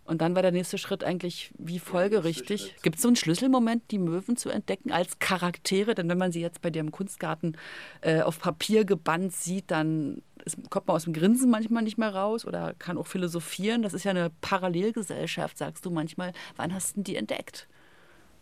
Und 0.07 0.21
dann 0.21 0.35
war 0.35 0.43
der 0.43 0.53
nächste 0.53 0.77
Schritt 0.77 1.03
eigentlich 1.03 1.51
wie 1.57 1.79
folgerichtig. 1.79 2.75
Gibt 2.83 2.97
es 2.97 3.03
so 3.03 3.09
einen 3.09 3.17
Schlüsselmoment, 3.17 3.91
die 3.91 3.99
Möwen 3.99 4.37
zu 4.37 4.51
entdecken 4.51 4.93
als 4.93 5.19
Charaktere? 5.19 5.95
Denn 5.95 6.09
wenn 6.11 6.19
man 6.19 6.31
sie 6.31 6.43
jetzt 6.43 6.61
bei 6.61 6.69
dir 6.69 6.81
im 6.81 6.91
Kunstgarten 6.91 7.57
äh, 8.03 8.21
auf 8.21 8.39
Papier 8.39 8.85
gebannt 8.85 9.33
sieht, 9.33 9.71
dann 9.71 10.21
ist, 10.45 10.59
kommt 10.69 10.89
man 10.89 10.97
aus 10.97 11.05
dem 11.05 11.15
Grinsen 11.15 11.51
manchmal 11.51 11.83
nicht 11.83 11.97
mehr 11.97 12.15
raus 12.15 12.45
oder 12.45 12.75
kann 12.79 12.99
auch 12.99 13.07
philosophieren. 13.07 13.81
Das 13.81 13.95
ist 13.95 14.05
ja 14.05 14.11
eine 14.11 14.31
Parallelgesellschaft, 14.43 15.57
sagst 15.57 15.87
du 15.87 15.91
manchmal. 15.91 16.33
Wann 16.57 16.75
hast 16.75 16.99
du 16.99 17.03
die 17.03 17.17
entdeckt? 17.17 17.67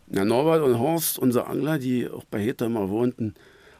Ja, 0.08 0.24
Norbert 0.24 0.62
und 0.62 0.78
Horst, 0.78 1.18
unsere 1.18 1.46
Angler, 1.46 1.78
die 1.78 2.08
auch 2.08 2.24
bei 2.24 2.40
Heta 2.40 2.66
immer 2.66 2.88
wohnten, 2.88 3.34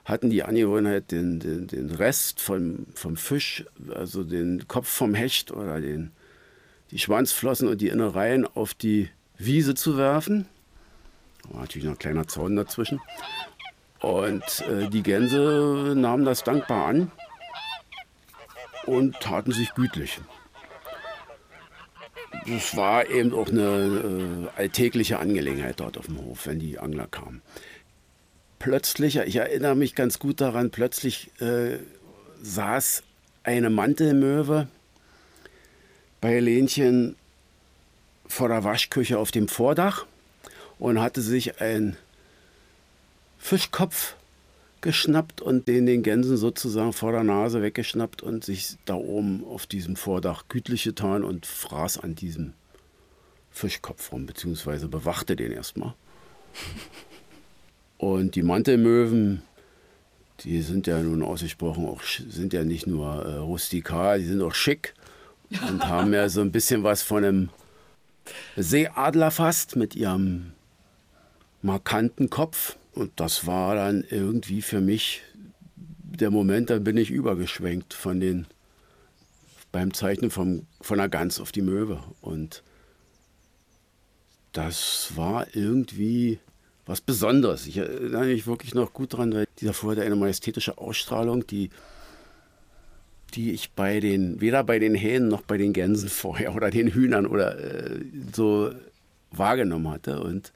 hatten 0.04 0.30
die 0.30 0.42
Angewohnheit, 0.42 1.10
den, 1.12 1.40
den, 1.40 1.66
den 1.66 1.90
Rest 1.90 2.40
vom, 2.40 2.86
vom 2.94 3.16
Fisch, 3.16 3.64
also 3.94 4.24
den 4.24 4.66
Kopf 4.66 4.88
vom 4.88 5.14
Hecht 5.14 5.52
oder 5.52 5.80
den, 5.80 6.10
die 6.90 6.98
Schwanzflossen 6.98 7.68
und 7.68 7.80
die 7.80 7.88
Innereien 7.88 8.46
auf 8.46 8.74
die 8.74 9.10
Wiese 9.38 9.74
zu 9.74 9.96
werfen. 9.96 10.46
Da 11.42 11.54
war 11.54 11.60
natürlich 11.62 11.84
noch 11.84 11.92
ein 11.92 11.98
kleiner 11.98 12.26
Zaun 12.26 12.56
dazwischen. 12.56 13.00
Und 14.00 14.42
äh, 14.68 14.88
die 14.88 15.02
Gänse 15.02 15.94
nahmen 15.96 16.24
das 16.24 16.42
dankbar 16.42 16.86
an 16.86 17.12
und 18.86 19.20
taten 19.20 19.52
sich 19.52 19.74
gütlich 19.74 20.20
das 22.46 22.76
war 22.76 23.08
eben 23.08 23.32
auch 23.34 23.48
eine 23.48 24.48
äh, 24.56 24.60
alltägliche 24.60 25.18
Angelegenheit 25.18 25.80
dort 25.80 25.98
auf 25.98 26.06
dem 26.06 26.18
Hof, 26.18 26.46
wenn 26.46 26.58
die 26.58 26.78
Angler 26.78 27.06
kamen. 27.06 27.42
Plötzlich, 28.58 29.16
ich 29.16 29.36
erinnere 29.36 29.74
mich 29.74 29.94
ganz 29.94 30.18
gut 30.18 30.40
daran, 30.40 30.70
plötzlich 30.70 31.30
äh, 31.40 31.78
saß 32.42 33.02
eine 33.44 33.70
Mantelmöwe 33.70 34.68
bei 36.20 36.38
Lenchen 36.38 37.16
vor 38.26 38.48
der 38.48 38.64
Waschküche 38.64 39.18
auf 39.18 39.30
dem 39.30 39.48
Vordach 39.48 40.06
und 40.78 41.00
hatte 41.00 41.20
sich 41.20 41.60
ein 41.60 41.96
Fischkopf 43.38 44.14
geschnappt 44.82 45.40
und 45.40 45.68
den 45.68 45.86
den 45.86 46.02
Gänsen 46.02 46.36
sozusagen 46.36 46.92
vor 46.92 47.12
der 47.12 47.24
Nase 47.24 47.62
weggeschnappt 47.62 48.22
und 48.22 48.44
sich 48.44 48.76
da 48.84 48.94
oben 48.94 49.44
auf 49.44 49.66
diesem 49.66 49.96
Vordach 49.96 50.44
gütlich 50.48 50.84
getan 50.84 51.24
und 51.24 51.46
fraß 51.46 51.98
an 51.98 52.14
diesem 52.14 52.52
Fischkopf 53.50 54.12
rum, 54.12 54.26
beziehungsweise 54.26 54.88
bewachte 54.88 55.36
den 55.36 55.52
erstmal. 55.52 55.94
Und 57.98 58.34
die 58.34 58.42
Mantelmöwen, 58.42 59.42
die 60.40 60.60
sind 60.60 60.88
ja 60.88 61.00
nun 61.00 61.22
ausgesprochen 61.22 61.86
auch, 61.86 62.02
sind 62.02 62.52
ja 62.52 62.64
nicht 62.64 62.88
nur 62.88 63.24
äh, 63.24 63.36
rustikal, 63.36 64.18
die 64.18 64.24
sind 64.24 64.42
auch 64.42 64.54
schick 64.54 64.94
und 65.68 65.84
haben 65.88 66.12
ja 66.12 66.28
so 66.28 66.40
ein 66.40 66.50
bisschen 66.50 66.82
was 66.82 67.02
von 67.02 67.24
einem 67.24 67.48
Seeadler 68.56 69.30
fast 69.30 69.76
mit 69.76 69.94
ihrem 69.94 70.50
markanten 71.62 72.28
Kopf 72.28 72.76
und 72.94 73.12
das 73.16 73.46
war 73.46 73.74
dann 73.74 74.04
irgendwie 74.08 74.62
für 74.62 74.80
mich 74.80 75.22
der 76.22 76.30
Moment, 76.30 76.70
da 76.70 76.78
bin 76.78 76.96
ich 76.96 77.10
übergeschwenkt 77.10 77.94
von 77.94 78.20
den, 78.20 78.46
beim 79.70 79.94
Zeichnen 79.94 80.30
vom, 80.30 80.66
von 80.80 80.98
der 80.98 81.08
Gans 81.08 81.40
auf 81.40 81.52
die 81.52 81.62
Möwe. 81.62 82.02
Und 82.20 82.62
das 84.52 85.12
war 85.16 85.46
irgendwie 85.54 86.38
was 86.84 87.00
Besonderes. 87.00 87.66
Ich 87.66 87.78
erinnere 87.78 88.26
mich 88.26 88.46
wirklich 88.46 88.74
noch 88.74 88.92
gut 88.92 89.14
dran, 89.14 89.32
weil 89.32 89.46
dieser 89.58 89.72
Vogel 89.72 90.00
eine 90.00 90.16
majestätische 90.16 90.76
Ausstrahlung, 90.76 91.46
die, 91.46 91.70
die 93.32 93.52
ich 93.52 93.70
bei 93.70 94.00
den, 94.00 94.42
weder 94.42 94.62
bei 94.64 94.78
den 94.78 94.94
Hähnen 94.94 95.28
noch 95.28 95.42
bei 95.42 95.56
den 95.56 95.72
Gänsen 95.72 96.08
vorher 96.10 96.54
oder 96.54 96.70
den 96.70 96.88
Hühnern 96.88 97.26
oder 97.26 97.58
äh, 97.58 98.00
so 98.34 98.70
wahrgenommen 99.30 99.90
hatte. 99.90 100.20
Und, 100.20 100.52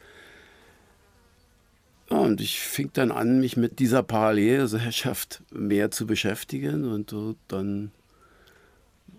ja, 2.11 2.19
und 2.19 2.41
ich 2.41 2.61
fing 2.61 2.91
dann 2.93 3.11
an, 3.11 3.41
mich 3.41 3.57
mit 3.57 3.79
dieser 3.79 4.03
Parallelgesellschaft 4.03 5.43
mehr 5.51 5.91
zu 5.91 6.07
beschäftigen 6.07 6.85
und 6.85 7.11
so 7.11 7.35
dann 7.49 7.91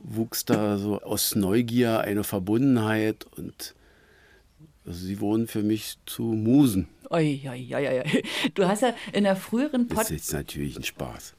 wuchs 0.03 0.45
da 0.45 0.77
so 0.77 1.01
aus 1.01 1.35
Neugier 1.35 1.99
eine 2.01 2.23
Verbundenheit 2.23 3.25
und 3.35 3.75
also 4.85 5.05
sie 5.05 5.19
wurden 5.19 5.47
für 5.47 5.63
mich 5.63 5.97
zu 6.05 6.23
Musen. 6.23 6.87
Oi, 7.09 7.41
oi, 7.45 7.75
oi, 7.75 7.87
oi. 7.87 8.23
Du 8.53 8.65
hast 8.65 8.81
ja 8.83 8.93
in 9.11 9.25
der 9.25 9.35
früheren 9.35 9.87
Podcast. 9.87 10.11
Das 10.11 10.17
ist 10.17 10.33
natürlich 10.33 10.77
ein 10.77 10.83
Spaß. 10.83 11.35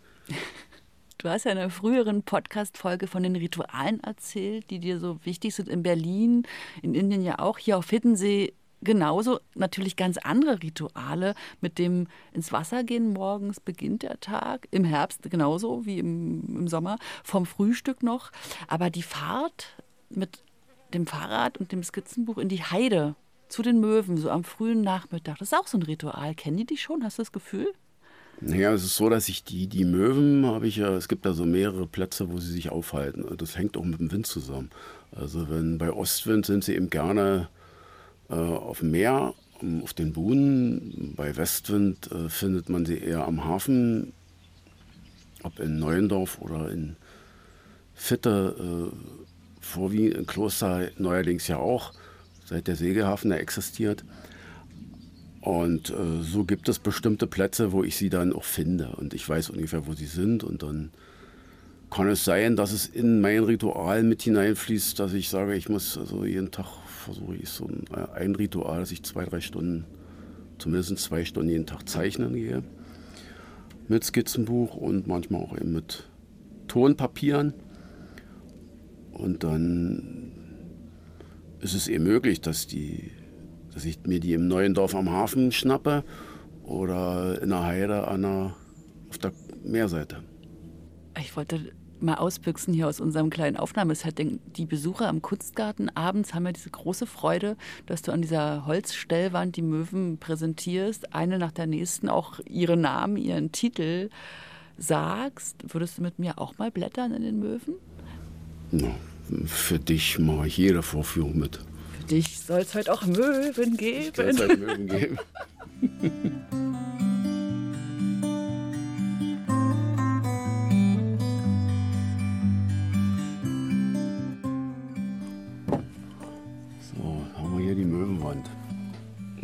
Du 1.16 1.28
hast 1.28 1.44
ja 1.44 1.52
in 1.52 1.58
einer 1.58 1.70
früheren 1.70 2.22
Podcast-Folge 2.22 3.06
von 3.06 3.22
den 3.22 3.36
Ritualen 3.36 4.00
erzählt, 4.04 4.70
die 4.70 4.78
dir 4.78 5.00
so 5.00 5.18
wichtig 5.24 5.54
sind 5.54 5.68
in 5.68 5.82
Berlin, 5.82 6.44
in 6.82 6.94
Indien 6.94 7.22
ja 7.22 7.38
auch, 7.38 7.58
hier 7.58 7.78
auf 7.78 7.88
Hiddensee 7.88 8.52
genauso. 8.82 9.40
Natürlich 9.54 9.96
ganz 9.96 10.18
andere 10.18 10.62
Rituale. 10.62 11.34
Mit 11.60 11.78
dem 11.78 12.06
ins 12.32 12.52
Wasser 12.52 12.84
gehen 12.84 13.12
morgens 13.12 13.60
beginnt 13.60 14.02
der 14.02 14.20
Tag, 14.20 14.68
im 14.70 14.84
Herbst 14.84 15.28
genauso 15.30 15.84
wie 15.86 15.98
im, 15.98 16.44
im 16.48 16.68
Sommer, 16.68 16.98
vom 17.24 17.46
Frühstück 17.46 18.02
noch. 18.02 18.30
Aber 18.66 18.90
die 18.90 19.02
Fahrt 19.02 19.76
mit 20.10 20.42
dem 20.94 21.06
Fahrrad 21.06 21.58
und 21.58 21.72
dem 21.72 21.82
Skizzenbuch 21.82 22.38
in 22.38 22.48
die 22.48 22.62
Heide 22.62 23.14
zu 23.48 23.62
den 23.62 23.80
Möwen, 23.80 24.16
so 24.16 24.30
am 24.30 24.44
frühen 24.44 24.82
Nachmittag. 24.82 25.38
Das 25.38 25.52
ist 25.52 25.58
auch 25.58 25.66
so 25.66 25.78
ein 25.78 25.82
Ritual. 25.82 26.34
Kennen 26.34 26.58
die 26.58 26.66
dich 26.66 26.82
schon? 26.82 27.02
Hast 27.02 27.18
du 27.18 27.22
das 27.22 27.32
Gefühl? 27.32 27.72
Naja, 28.40 28.72
es 28.72 28.84
ist 28.84 28.96
so, 28.96 29.08
dass 29.08 29.28
ich 29.28 29.42
die, 29.42 29.66
die 29.66 29.84
Möwen 29.84 30.46
habe 30.46 30.68
ich 30.68 30.76
ja, 30.76 30.90
es 30.90 31.08
gibt 31.08 31.26
da 31.26 31.32
so 31.32 31.44
mehrere 31.44 31.86
Plätze, 31.86 32.30
wo 32.30 32.38
sie 32.38 32.52
sich 32.52 32.70
aufhalten. 32.70 33.26
Das 33.36 33.58
hängt 33.58 33.76
auch 33.76 33.84
mit 33.84 33.98
dem 33.98 34.12
Wind 34.12 34.26
zusammen. 34.26 34.70
Also 35.10 35.50
wenn 35.50 35.78
bei 35.78 35.92
Ostwind 35.92 36.46
sind 36.46 36.62
sie 36.62 36.76
eben 36.76 36.88
gerne 36.88 37.48
auf 38.34 38.80
dem 38.80 38.90
Meer, 38.90 39.34
auf 39.82 39.94
den 39.94 40.12
Buhnen. 40.12 41.14
Bei 41.16 41.36
Westwind 41.36 42.10
äh, 42.12 42.28
findet 42.28 42.68
man 42.68 42.86
sie 42.86 42.98
eher 42.98 43.26
am 43.26 43.44
Hafen, 43.44 44.12
ob 45.42 45.58
in 45.58 45.78
Neuendorf 45.78 46.38
oder 46.40 46.70
in 46.70 46.96
Fitte, 47.94 48.54
äh, 48.92 48.96
vorwiegend 49.60 50.14
in 50.14 50.26
Kloster 50.26 50.88
neuerdings 50.98 51.48
ja 51.48 51.58
auch 51.58 51.92
seit 52.44 52.66
der 52.66 52.76
Segelhafen 52.76 53.30
da 53.30 53.36
existiert. 53.36 54.04
Und 55.40 55.90
äh, 55.90 56.22
so 56.22 56.44
gibt 56.44 56.68
es 56.68 56.78
bestimmte 56.78 57.26
Plätze, 57.26 57.72
wo 57.72 57.84
ich 57.84 57.96
sie 57.96 58.10
dann 58.10 58.32
auch 58.32 58.44
finde. 58.44 58.88
Und 58.96 59.14
ich 59.14 59.28
weiß 59.28 59.50
ungefähr, 59.50 59.86
wo 59.86 59.92
sie 59.92 60.06
sind. 60.06 60.42
Und 60.44 60.62
dann 60.62 60.90
kann 61.90 62.08
es 62.08 62.24
sein, 62.24 62.56
dass 62.56 62.72
es 62.72 62.86
in 62.86 63.20
mein 63.20 63.44
Ritual 63.44 64.02
mit 64.02 64.22
hineinfließt, 64.22 64.98
dass 64.98 65.12
ich 65.12 65.28
sage, 65.28 65.54
ich 65.54 65.68
muss 65.68 65.96
also 65.96 66.24
jeden 66.24 66.50
Tag 66.50 66.66
versuche 66.98 67.36
ich 67.36 67.48
so 67.48 67.66
ein, 67.66 67.84
äh, 67.94 68.18
ein 68.18 68.34
Ritual, 68.34 68.80
dass 68.80 68.92
ich 68.92 69.02
zwei, 69.02 69.24
drei 69.24 69.40
Stunden, 69.40 69.84
zumindest 70.58 70.98
zwei 70.98 71.24
Stunden 71.24 71.50
jeden 71.50 71.66
Tag 71.66 71.88
zeichnen 71.88 72.34
gehe. 72.34 72.62
Mit 73.88 74.04
Skizzenbuch 74.04 74.74
und 74.76 75.06
manchmal 75.06 75.42
auch 75.42 75.56
eben 75.56 75.72
mit 75.72 76.08
Tonpapieren. 76.66 77.54
Und 79.12 79.42
dann 79.44 80.32
ist 81.60 81.74
es 81.74 81.88
eben 81.88 82.04
möglich, 82.04 82.40
dass, 82.40 82.66
die, 82.66 83.10
dass 83.72 83.84
ich 83.84 84.00
mir 84.06 84.20
die 84.20 84.34
im 84.34 84.46
neuen 84.46 84.74
Dorf 84.74 84.94
am 84.94 85.10
Hafen 85.10 85.50
schnappe 85.52 86.04
oder 86.62 87.40
in 87.42 87.48
der 87.48 87.64
Heide 87.64 88.06
an 88.06 88.22
der, 88.22 88.54
auf 89.08 89.18
der 89.18 89.32
Meerseite. 89.64 90.22
Ich 91.18 91.36
wollte 91.36 91.72
mal 92.02 92.14
ausbüchsen 92.14 92.74
hier 92.74 92.88
aus 92.88 93.00
unserem 93.00 93.30
kleinen 93.30 93.56
Aufnahmesetting. 93.56 94.40
Die 94.56 94.66
Besucher 94.66 95.08
am 95.08 95.22
Kunstgarten 95.22 95.94
abends 95.96 96.34
haben 96.34 96.46
ja 96.46 96.52
diese 96.52 96.70
große 96.70 97.06
Freude, 97.06 97.56
dass 97.86 98.02
du 98.02 98.12
an 98.12 98.22
dieser 98.22 98.66
Holzstellwand 98.66 99.56
die 99.56 99.62
Möwen 99.62 100.18
präsentierst, 100.18 101.14
eine 101.14 101.38
nach 101.38 101.52
der 101.52 101.66
nächsten 101.66 102.08
auch 102.08 102.40
ihre 102.48 102.76
Namen, 102.76 103.16
ihren 103.16 103.52
Titel 103.52 104.10
sagst. 104.76 105.56
Würdest 105.72 105.98
du 105.98 106.02
mit 106.02 106.18
mir 106.18 106.38
auch 106.38 106.58
mal 106.58 106.70
blättern 106.70 107.12
in 107.12 107.22
den 107.22 107.38
Möwen? 107.38 107.74
No, 108.70 108.94
für 109.46 109.78
dich 109.78 110.18
mache 110.18 110.46
ich 110.46 110.56
jede 110.56 110.82
Vorführung 110.82 111.38
mit. 111.38 111.60
Für 111.98 112.06
dich 112.06 112.38
soll 112.38 112.60
es 112.60 112.74
heute 112.74 112.92
auch 112.92 113.04
Möwen 113.06 113.76
geben. 113.76 114.14
Soll 114.14 114.26
es 114.26 114.40
halt 114.40 114.58
Möwen 114.58 114.88
geben. 114.88 115.18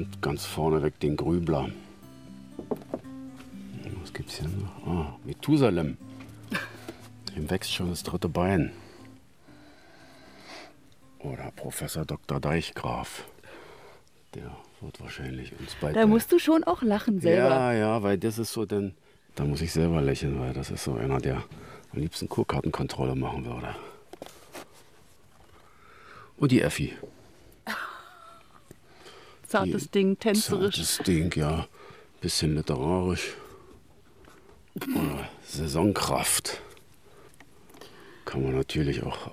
Und 0.05 0.21
ganz 0.21 0.45
vorneweg 0.45 1.01
den 1.01 1.17
Grübler. 1.17 1.71
Was 4.03 4.13
gibt's 4.13 4.39
hier 4.39 4.49
noch? 4.49 4.87
Ah, 4.87 5.17
Methusalem. 5.25 5.97
Ihm 7.35 7.49
wächst 7.49 7.73
schon 7.73 7.89
das 7.89 8.03
dritte 8.03 8.29
Bein. 8.29 8.71
Oder 11.21 11.51
Professor 11.57 12.05
Dr. 12.05 12.39
Deichgraf. 12.39 13.25
Der 14.35 14.55
wird 14.83 15.01
wahrscheinlich 15.01 15.59
uns 15.59 15.75
bald. 15.81 15.97
Da 15.97 16.07
musst 16.07 16.31
du 16.33 16.39
schon 16.39 16.65
auch 16.65 16.83
lachen 16.83 17.21
selber. 17.21 17.49
Ja, 17.49 17.73
ja, 17.73 18.03
weil 18.03 18.19
das 18.19 18.39
ist 18.39 18.53
so, 18.53 18.67
denn 18.67 18.95
da 19.37 19.45
muss 19.45 19.63
ich 19.63 19.73
selber 19.73 20.03
lächeln, 20.03 20.39
weil 20.39 20.53
das 20.53 20.71
ist 20.71 20.85
so 20.85 20.95
einer, 20.95 21.19
der 21.19 21.43
am 21.93 21.99
liebsten 21.99 22.29
Kurkartenkontrolle 22.29 23.15
machen 23.15 23.47
würde. 23.47 23.75
Und 26.37 26.53
die 26.53 26.61
Effi. 26.61 26.93
Zartes 29.55 29.91
Ding, 29.91 30.19
tänzerisch. 30.19 30.77
Zartes 30.77 30.99
Ding, 31.07 31.33
ja. 31.37 31.69
Bisschen 32.21 32.57
literarisch. 32.57 33.35
Oder 34.75 35.29
Saisonkraft. 35.47 36.61
Kann 38.25 38.43
man 38.43 38.57
natürlich 38.57 39.03
auch 39.03 39.31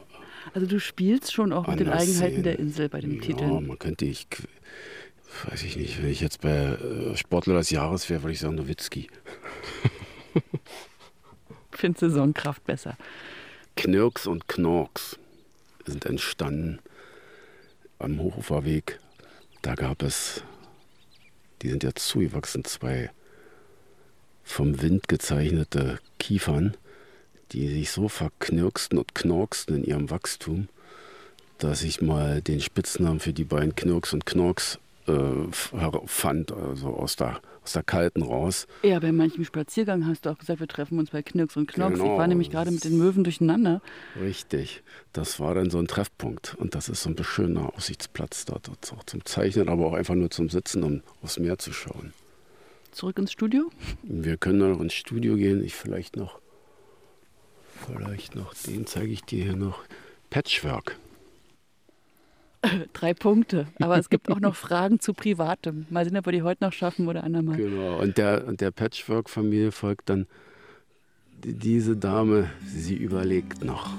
also 0.54 0.68
du 0.68 0.80
spielst 0.80 1.32
schon 1.32 1.54
auch 1.54 1.68
mit 1.68 1.80
den 1.80 1.90
Eigenheiten 1.90 2.36
sehen. 2.36 2.44
der 2.44 2.60
Insel 2.60 2.90
bei 2.90 3.00
dem 3.00 3.16
ja, 3.16 3.22
Titel. 3.22 3.44
Ja, 3.44 3.60
man 3.62 3.80
könnte, 3.80 4.06
ich 4.06 4.28
weiß 5.50 5.64
ich 5.64 5.78
nicht, 5.78 6.02
wenn 6.02 6.10
ich 6.10 6.20
jetzt 6.20 6.42
bei 6.42 6.50
äh, 6.50 7.16
Sportler 7.16 7.56
des 7.56 7.70
Jahres 7.70 8.10
wäre, 8.10 8.24
würde 8.24 8.34
ich 8.34 8.40
sagen 8.40 8.56
Nowitzki. 8.56 9.08
Finde 11.72 12.00
Saisonkraft 12.00 12.66
besser. 12.66 12.98
Knirks 13.78 14.28
und 14.28 14.48
Knorks 14.48 15.18
sind 15.86 16.06
entstanden 16.06 16.80
am 18.00 18.20
Hochuferweg. 18.20 19.00
Da 19.62 19.76
gab 19.76 20.02
es, 20.04 20.44
die 21.62 21.70
sind 21.70 21.84
jetzt 21.84 22.08
zugewachsen, 22.08 22.66
zwei 22.66 23.12
vom 24.44 24.82
Wind 24.82 25.08
gezeichnete 25.08 26.00
Kiefern 26.18 26.76
die 27.52 27.68
sich 27.68 27.92
so 27.92 28.08
verknirksten 28.08 28.98
und 28.98 29.14
knorksten 29.16 29.76
in 29.76 29.84
ihrem 29.84 30.10
Wachstum, 30.10 30.68
dass 31.58 31.84
ich 31.84 32.02
mal 32.02 32.42
den 32.42 32.62
Spitznamen 32.62 33.20
für 33.20 33.34
die 33.34 33.44
beiden 33.44 33.76
Knirks 33.76 34.14
und 34.14 34.26
Knorks 34.26 34.80
äh, 35.08 35.14
fand, 36.06 36.52
also 36.52 36.88
aus 36.88 37.16
der, 37.16 37.42
aus 37.64 37.74
der 37.74 37.84
Kalten 37.84 38.24
raus. 38.24 38.68
Ja, 38.84 39.00
bei 39.00 39.12
manchem 39.12 39.46
Spaziergang 39.46 40.08
hast 40.08 40.26
du 40.26 40.30
auch 40.30 40.38
gesagt, 40.38 40.60
wir 40.60 40.68
treffen 40.68 41.00
uns 41.00 41.12
bei 41.12 41.22
Knirks 41.22 41.58
und 41.58 41.68
Knorks. 41.68 42.00
Genau, 42.00 42.14
ich 42.14 42.18
war 42.18 42.28
nämlich 42.28 42.50
gerade 42.50 42.72
mit 42.72 42.84
den 42.84 42.98
Möwen 42.98 43.24
durcheinander. 43.24 43.82
Richtig, 44.20 44.84
das 45.14 45.40
war 45.40 45.54
dann 45.54 45.70
so 45.70 45.80
ein 45.80 45.88
Treffpunkt. 45.88 46.56
Und 46.56 46.76
das 46.76 46.90
ist 46.90 47.04
so 47.04 47.10
ein 47.10 47.24
schöner 47.24 47.74
Aussichtsplatz 47.76 48.46
dort, 48.46 48.70
auch 48.70 49.04
zum 49.04 49.26
Zeichnen, 49.26 49.70
aber 49.70 49.86
auch 49.86 49.94
einfach 49.94 50.16
nur 50.16 50.32
zum 50.32 50.50
Sitzen, 50.50 50.84
um 50.84 51.02
aufs 51.22 51.40
Meer 51.40 51.58
zu 51.58 51.72
schauen. 51.72 52.14
Zurück 52.92 53.18
ins 53.20 53.32
Studio? 53.32 53.70
Wir 54.04 54.38
können 54.38 54.58
noch 54.58 54.82
ins 54.82 54.94
Studio 54.94 55.36
gehen, 55.36 55.64
ich 55.64 55.76
vielleicht 55.76 56.18
noch 56.18 56.42
Vielleicht 57.86 58.36
noch, 58.36 58.54
den 58.54 58.86
zeige 58.86 59.12
ich 59.12 59.24
dir 59.24 59.44
hier 59.44 59.56
noch. 59.56 59.84
Patchwork. 60.30 60.98
Drei 62.94 63.14
Punkte. 63.14 63.68
Aber 63.80 63.98
es 63.98 64.10
gibt 64.10 64.30
auch 64.30 64.40
noch 64.40 64.56
Fragen 64.56 65.00
zu 65.00 65.14
Privatem. 65.14 65.86
Mal 65.90 66.06
sehen, 66.06 66.18
ob 66.18 66.26
wir 66.26 66.34
die 66.34 66.44
heute 66.44 66.64
noch 66.64 66.74
schaffen 66.74 67.08
oder 67.08 67.24
andermal. 67.24 67.58
Genau. 67.58 68.00
Und 68.00 68.18
der, 68.18 68.48
und 68.48 68.62
der 68.62 68.72
Patchwork-Familie 68.72 69.72
folgt 69.72 70.10
dann 70.10 70.28
diese 71.44 71.98
Dame. 71.98 72.50
Sie 72.66 72.96
überlegt 72.96 73.64
noch. 73.64 73.92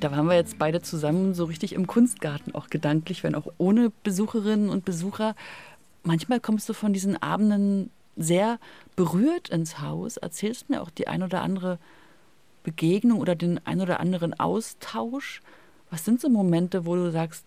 Da 0.00 0.10
waren 0.10 0.26
wir 0.26 0.34
jetzt 0.34 0.58
beide 0.58 0.80
zusammen 0.80 1.34
so 1.34 1.44
richtig 1.44 1.74
im 1.74 1.86
Kunstgarten, 1.86 2.54
auch 2.54 2.68
gedanklich, 2.70 3.22
wenn 3.22 3.34
auch 3.34 3.48
ohne 3.58 3.92
Besucherinnen 4.02 4.70
und 4.70 4.86
Besucher 4.86 5.34
manchmal 6.02 6.40
kommst 6.40 6.68
du 6.68 6.72
von 6.72 6.94
diesen 6.94 7.22
Abenden 7.22 7.90
sehr 8.20 8.58
berührt 8.96 9.48
ins 9.48 9.80
Haus, 9.80 10.16
erzählst 10.16 10.70
mir 10.70 10.82
auch 10.82 10.90
die 10.90 11.08
ein 11.08 11.22
oder 11.22 11.42
andere 11.42 11.78
Begegnung 12.62 13.20
oder 13.20 13.34
den 13.34 13.64
ein 13.66 13.80
oder 13.80 14.00
anderen 14.00 14.38
Austausch. 14.38 15.40
Was 15.90 16.04
sind 16.04 16.20
so 16.20 16.28
Momente, 16.28 16.86
wo 16.86 16.94
du 16.94 17.10
sagst, 17.10 17.44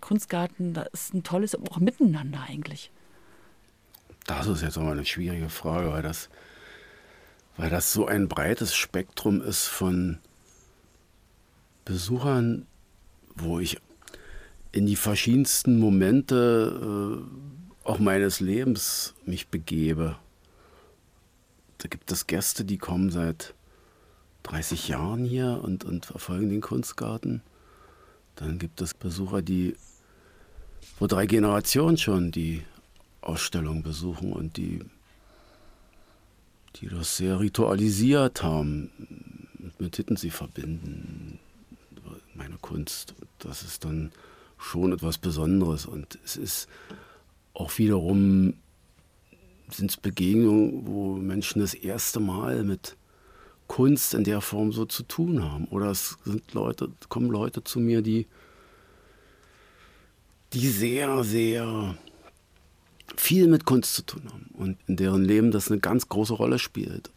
Kunstgarten, 0.00 0.74
da 0.74 0.82
ist 0.82 1.14
ein 1.14 1.22
tolles, 1.22 1.54
aber 1.54 1.70
auch 1.70 1.78
Miteinander 1.78 2.44
eigentlich? 2.48 2.90
Das 4.26 4.46
ist 4.46 4.62
jetzt 4.62 4.78
aber 4.78 4.92
eine 4.92 5.04
schwierige 5.04 5.48
Frage, 5.48 5.92
weil 5.92 6.02
das, 6.02 6.28
weil 7.56 7.70
das 7.70 7.92
so 7.92 8.06
ein 8.06 8.28
breites 8.28 8.74
Spektrum 8.74 9.40
ist 9.40 9.66
von 9.66 10.18
Besuchern, 11.84 12.66
wo 13.36 13.60
ich 13.60 13.78
in 14.72 14.86
die 14.86 14.96
verschiedensten 14.96 15.78
Momente 15.78 17.22
äh, 17.22 17.55
auch 17.86 17.98
meines 17.98 18.40
Lebens 18.40 19.14
mich 19.24 19.48
begebe. 19.48 20.16
Da 21.78 21.88
gibt 21.88 22.10
es 22.10 22.26
Gäste, 22.26 22.64
die 22.64 22.78
kommen 22.78 23.10
seit 23.10 23.54
30 24.44 24.88
Jahren 24.88 25.24
hier 25.24 25.60
und, 25.62 25.84
und 25.84 26.06
verfolgen 26.06 26.48
den 26.48 26.60
Kunstgarten. 26.60 27.42
Dann 28.36 28.58
gibt 28.58 28.80
es 28.80 28.94
Besucher, 28.94 29.42
die 29.42 29.76
vor 30.96 31.08
drei 31.08 31.26
Generationen 31.26 31.96
schon 31.96 32.30
die 32.30 32.62
Ausstellung 33.20 33.82
besuchen 33.82 34.32
und 34.32 34.56
die, 34.56 34.80
die 36.76 36.88
das 36.88 37.16
sehr 37.16 37.40
ritualisiert 37.40 38.42
haben, 38.42 38.90
mit 39.78 39.96
Hitten 39.96 40.16
verbinden, 40.16 41.38
meine 42.34 42.56
Kunst. 42.60 43.14
Das 43.38 43.62
ist 43.62 43.84
dann 43.84 44.12
schon 44.58 44.92
etwas 44.92 45.18
Besonderes 45.18 45.86
und 45.86 46.18
es 46.24 46.36
ist 46.36 46.68
auch 47.56 47.78
wiederum 47.78 48.54
sind 49.70 49.90
es 49.90 49.96
Begegnungen, 49.96 50.86
wo 50.86 51.16
Menschen 51.16 51.60
das 51.60 51.74
erste 51.74 52.20
Mal 52.20 52.62
mit 52.62 52.96
Kunst 53.66 54.14
in 54.14 54.24
der 54.24 54.40
Form 54.40 54.72
so 54.72 54.84
zu 54.84 55.02
tun 55.02 55.42
haben. 55.42 55.64
Oder 55.66 55.90
es 55.90 56.18
sind 56.24 56.52
Leute, 56.52 56.90
kommen 57.08 57.30
Leute 57.30 57.64
zu 57.64 57.80
mir, 57.80 58.02
die, 58.02 58.26
die 60.52 60.68
sehr, 60.68 61.24
sehr 61.24 61.96
viel 63.16 63.48
mit 63.48 63.64
Kunst 63.64 63.94
zu 63.94 64.02
tun 64.02 64.22
haben 64.30 64.50
und 64.54 64.78
in 64.86 64.96
deren 64.96 65.24
Leben 65.24 65.50
das 65.50 65.70
eine 65.70 65.80
ganz 65.80 66.08
große 66.08 66.34
Rolle 66.34 66.58
spielt. 66.58 67.10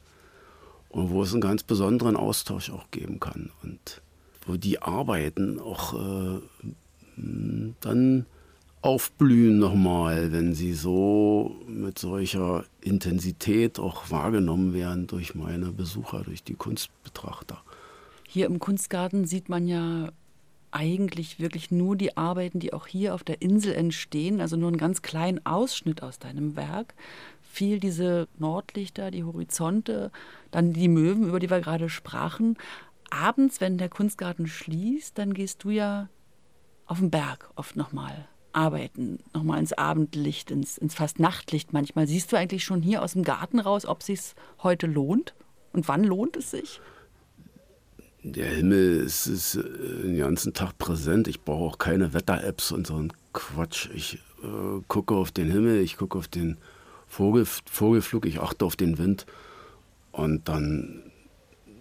Und 0.88 1.12
wo 1.12 1.22
es 1.22 1.34
einen 1.34 1.42
ganz 1.42 1.62
besonderen 1.62 2.16
Austausch 2.16 2.72
auch 2.72 2.90
geben 2.90 3.20
kann. 3.20 3.52
Und 3.62 4.02
wo 4.48 4.56
die 4.56 4.82
Arbeiten 4.82 5.60
auch 5.60 5.94
äh, 5.94 6.40
dann 7.82 8.26
aufblühen 8.82 9.60
nochmal, 9.60 10.32
wenn 10.32 10.54
sie 10.54 10.74
so 10.74 11.56
mit 11.68 12.00
solcher 12.00 12.64
Intensität 12.82 13.80
auch 13.80 14.10
wahrgenommen 14.10 14.74
werden 14.74 15.08
durch 15.08 15.36
meine 15.36 15.72
Besucher, 15.72 16.24
durch 16.24 16.44
die 16.44 16.54
Kunstbetrachter. 16.54 17.62
Hier 18.28 18.46
im 18.46 18.60
Kunstgarten 18.60 19.26
sieht 19.26 19.50
man 19.50 19.68
ja 19.68 20.10
eigentlich 20.72 21.40
wirklich 21.40 21.72
nur 21.72 21.96
die 21.96 22.16
Arbeiten, 22.16 22.60
die 22.60 22.74
auch 22.74 22.88
hier 22.88 23.16
auf 23.16 23.24
der 23.24 23.42
Insel 23.42 23.74
entstehen, 23.74 24.40
also 24.40 24.56
nur 24.56 24.70
einen 24.70 24.78
ganz 24.78 25.02
kleinen 25.02 25.46
Ausschnitt 25.46 26.04
aus 26.04 26.20
deinem 26.20 26.56
Werk. 26.56 26.94
Viel 27.42 27.80
diese 27.80 28.28
Nordlichter, 28.38 29.10
die 29.12 29.24
Horizonte, 29.24 30.12
dann 30.52 30.72
die 30.72 30.88
Möwen, 30.88 31.28
über 31.28 31.40
die 31.40 31.50
wir 31.50 31.60
gerade 31.60 31.90
sprachen. 31.90 32.56
Abends, 33.10 33.60
wenn 33.60 33.80
der 33.80 33.90
Kunstgarten 33.90 34.48
schließt, 34.48 35.18
dann 35.18 35.34
gehst 35.34 35.64
du 35.64 35.72
ja 35.72 36.08
auf 36.86 37.00
den 37.00 37.10
Berg 37.10 37.50
oft 37.56 37.76
nochmal 37.76 38.28
arbeiten, 38.54 39.20
nochmal 39.34 39.60
ins 39.60 39.74
Abendlicht, 39.74 40.52
ins, 40.52 40.78
ins 40.78 40.96
fast 40.96 41.20
Nachtlicht 41.20 41.74
manchmal. 41.74 42.08
Siehst 42.08 42.32
du 42.32 42.38
eigentlich 42.38 42.64
schon 42.64 42.82
hier 42.82 43.04
aus 43.04 43.14
dem 43.14 43.24
Garten 43.24 43.60
raus, 43.60 43.86
ob 43.86 44.02
es 44.02 44.08
sich 44.08 44.20
heute 44.64 44.88
lohnt? 44.88 45.34
Und 45.74 45.88
wann 45.88 46.04
lohnt 46.04 46.36
es 46.38 46.52
sich? 46.52 46.82
Der 48.24 48.50
Himmel 48.50 48.98
ist, 48.98 49.28
ist 49.28 49.56
äh, 49.56 49.64
den 50.04 50.18
ganzen 50.18 50.54
Tag 50.54 50.78
präsent. 50.78 51.28
Ich 51.28 51.42
brauche 51.42 51.64
auch 51.64 51.78
keine 51.78 52.14
Wetter-Apps 52.14 52.72
und 52.72 52.88
so 52.88 52.96
ein 52.96 53.14
Quatsch. 53.34 53.90
Ich 53.94 54.16
äh, 54.44 54.82
gucke 54.88 55.16
auf 55.16 55.32
den 55.32 55.50
Himmel, 55.50 55.82
ich 55.82 55.98
gucke 55.98 56.18
auf 56.18 56.28
den 56.28 56.58
Vogel, 57.08 57.46
Vogelflug, 57.46 58.26
ich 58.26 58.40
achte 58.40 58.66
auf 58.66 58.76
den 58.76 58.98
Wind 58.98 59.26
und 60.12 60.48
dann, 60.50 61.02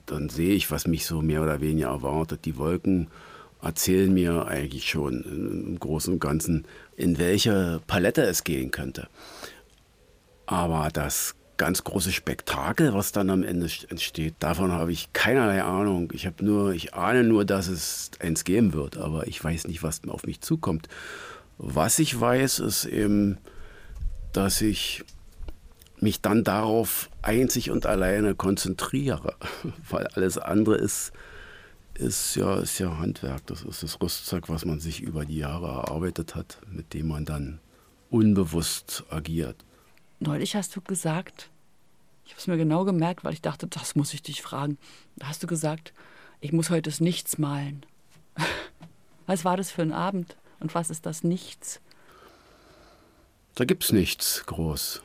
dann 0.07 0.29
sehe 0.29 0.55
ich, 0.55 0.71
was 0.71 0.87
mich 0.87 1.07
so 1.07 1.23
mehr 1.23 1.43
oder 1.43 1.61
weniger 1.61 1.89
erwartet. 1.89 2.45
Die 2.45 2.57
Wolken 2.57 3.09
erzählen 3.63 4.13
mir 4.13 4.47
eigentlich 4.47 4.89
schon 4.89 5.23
im 5.23 5.79
Großen 5.79 6.15
und 6.15 6.21
Ganzen, 6.21 6.67
in 6.97 7.19
welche 7.19 7.81
Palette 7.87 8.23
es 8.23 8.45
gehen 8.45 8.71
könnte. 8.71 9.09
Aber 10.47 10.89
das 10.93 11.35
ganz 11.57 11.85
große 11.85 12.13
Spektakel, 12.13 12.95
was 12.95 13.13
dann 13.13 13.31
am 13.31 13.43
Ende 13.43 13.69
entsteht, 13.89 14.37
davon 14.39 14.73
habe 14.73 14.93
ich 14.93 15.13
keinerlei 15.13 15.63
Ahnung. 15.63 16.13
Ich 16.15 16.25
habe 16.25 16.45
nur, 16.45 16.73
ich 16.73 16.95
ahne 16.95 17.25
nur, 17.25 17.45
dass 17.45 17.69
es 17.69 18.13
eins 18.21 18.45
geben 18.45 18.73
wird, 18.73 18.97
aber 18.97 19.27
ich 19.27 19.43
weiß 19.43 19.67
nicht, 19.67 19.83
was 19.83 20.01
auf 20.09 20.25
mich 20.25 20.41
zukommt. 20.41 20.89
Was 21.59 21.99
ich 21.99 22.19
weiß, 22.19 22.61
ist 22.61 22.85
eben, 22.85 23.39
dass 24.33 24.61
ich 24.61 25.05
mich 26.01 26.21
dann 26.21 26.45
darauf 26.45 27.11
einzig 27.23 27.71
und 27.71 27.87
alleine 27.87 28.37
konzentriere, 28.37 29.35
weil 29.91 30.07
alles 30.07 30.39
andere 30.39 30.77
ist 30.77 31.13
ist 31.99 32.37
ja, 32.37 32.59
ist 32.59 32.79
ja 32.79 32.99
Handwerk. 32.99 33.47
Das 33.47 33.63
ist 33.63 33.83
das 33.83 34.01
Rüstzeug, 34.01 34.49
was 34.49 34.65
man 34.65 34.81
sich 34.81 35.01
über 35.01 35.25
die 35.25 35.39
Jahre 35.39 35.67
erarbeitet 35.67 36.35
hat, 36.35 36.59
mit 36.71 36.95
dem 36.95 37.09
man 37.09 37.25
dann 37.25 37.61
unbewusst 38.11 39.05
agiert. 39.11 39.65
Neulich 40.21 40.57
hast 40.57 40.75
du 40.75 40.81
gesagt, 40.81 41.51
ich 42.25 42.33
habe 42.33 42.41
es 42.41 42.47
mir 42.47 42.57
genau 42.57 42.85
gemerkt, 42.85 43.25
weil 43.25 43.33
ich 43.33 43.43
dachte, 43.43 43.67
das 43.67 43.95
muss 43.95 44.15
ich 44.15 44.23
dich 44.23 44.43
fragen. 44.43 44.79
Da 45.17 45.29
hast 45.29 45.43
du 45.43 45.47
gesagt, 45.47 45.93
ich 46.41 46.53
muss 46.53 46.71
heute 46.71 46.91
das 46.91 47.01
Nichts 47.01 47.39
malen. 47.39 47.85
Was 49.27 49.45
war 49.45 49.57
das 49.57 49.71
für 49.71 49.83
ein 49.83 49.93
Abend 49.93 50.37
und 50.59 50.75
was 50.75 50.89
ist 50.89 51.05
das 51.05 51.23
Nichts? 51.23 51.81
Da 53.55 53.67
gibt 53.67 53.85
es 53.85 53.93
nichts 53.93 54.47
groß. 54.47 55.03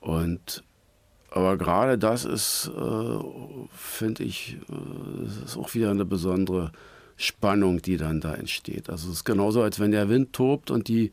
Und 0.00 0.64
aber 1.30 1.56
gerade 1.56 1.98
das 1.98 2.24
ist, 2.24 2.70
äh, 2.74 3.18
finde 3.72 4.24
ich, 4.24 4.56
äh, 4.70 5.44
ist 5.44 5.56
auch 5.56 5.74
wieder 5.74 5.90
eine 5.90 6.04
besondere 6.04 6.72
Spannung, 7.16 7.82
die 7.82 7.96
dann 7.96 8.20
da 8.20 8.34
entsteht. 8.34 8.88
Also 8.88 9.08
es 9.08 9.16
ist 9.16 9.24
genauso, 9.24 9.62
als 9.62 9.78
wenn 9.78 9.90
der 9.90 10.08
Wind 10.08 10.32
tobt 10.32 10.70
und 10.70 10.88
die 10.88 11.12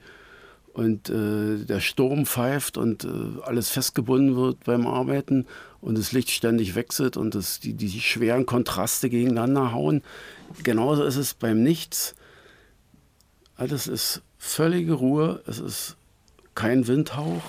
und 0.75 1.09
äh, 1.09 1.63
der 1.63 1.79
Sturm 1.79 2.25
pfeift 2.25 2.77
und 2.77 3.05
äh, 3.05 3.41
alles 3.43 3.69
festgebunden 3.69 4.35
wird 4.35 4.65
beim 4.65 4.87
Arbeiten 4.87 5.45
und 5.79 5.97
das 5.97 6.11
Licht 6.11 6.29
ständig 6.29 6.75
wechselt 6.75 7.15
und 7.15 7.33
das, 7.33 7.61
die, 7.61 7.73
die 7.73 7.89
schweren 8.01 8.45
Kontraste 8.45 9.09
gegeneinander 9.09 9.71
hauen. 9.71 10.03
Genauso 10.63 11.05
ist 11.05 11.15
es 11.15 11.33
beim 11.33 11.63
Nichts. 11.63 12.13
Alles 13.55 13.87
ist 13.87 14.21
völlige 14.37 14.93
Ruhe, 14.93 15.41
es 15.47 15.59
ist 15.59 15.95
kein 16.55 16.87
Windhauch, 16.87 17.41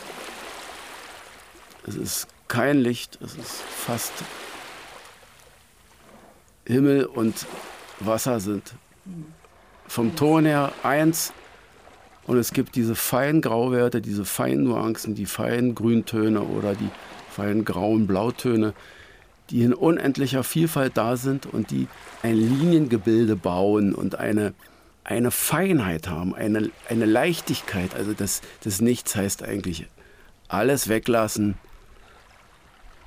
es 1.84 1.96
ist 1.96 2.28
kein 2.48 2.78
Licht, 2.78 3.18
es 3.22 3.34
ist 3.34 3.62
fast 3.62 4.12
Himmel 6.66 7.04
und 7.04 7.46
Wasser 8.00 8.40
sind 8.40 8.74
vom 9.88 10.16
Ton 10.16 10.44
her 10.44 10.72
eins. 10.82 11.32
Und 12.26 12.38
es 12.38 12.52
gibt 12.52 12.74
diese 12.74 12.96
feinen 12.96 13.40
Grauwerte, 13.40 14.00
diese 14.00 14.24
feinen 14.24 14.64
Nuancen, 14.64 15.14
die 15.14 15.26
feinen 15.26 15.76
Grüntöne 15.76 16.40
oder 16.40 16.74
die 16.74 16.88
feinen 17.30 17.64
grauen 17.64 18.08
Blautöne, 18.08 18.74
die 19.50 19.62
in 19.62 19.72
unendlicher 19.72 20.42
Vielfalt 20.42 20.96
da 20.96 21.16
sind 21.16 21.46
und 21.46 21.70
die 21.70 21.86
ein 22.24 22.34
Liniengebilde 22.34 23.36
bauen 23.36 23.94
und 23.94 24.18
eine, 24.18 24.54
eine 25.04 25.30
Feinheit 25.30 26.08
haben, 26.08 26.34
eine, 26.34 26.70
eine 26.88 27.04
Leichtigkeit. 27.04 27.94
Also 27.94 28.12
das, 28.12 28.42
das 28.64 28.80
Nichts 28.80 29.14
heißt 29.14 29.44
eigentlich 29.44 29.86
alles 30.48 30.88
weglassen, 30.88 31.54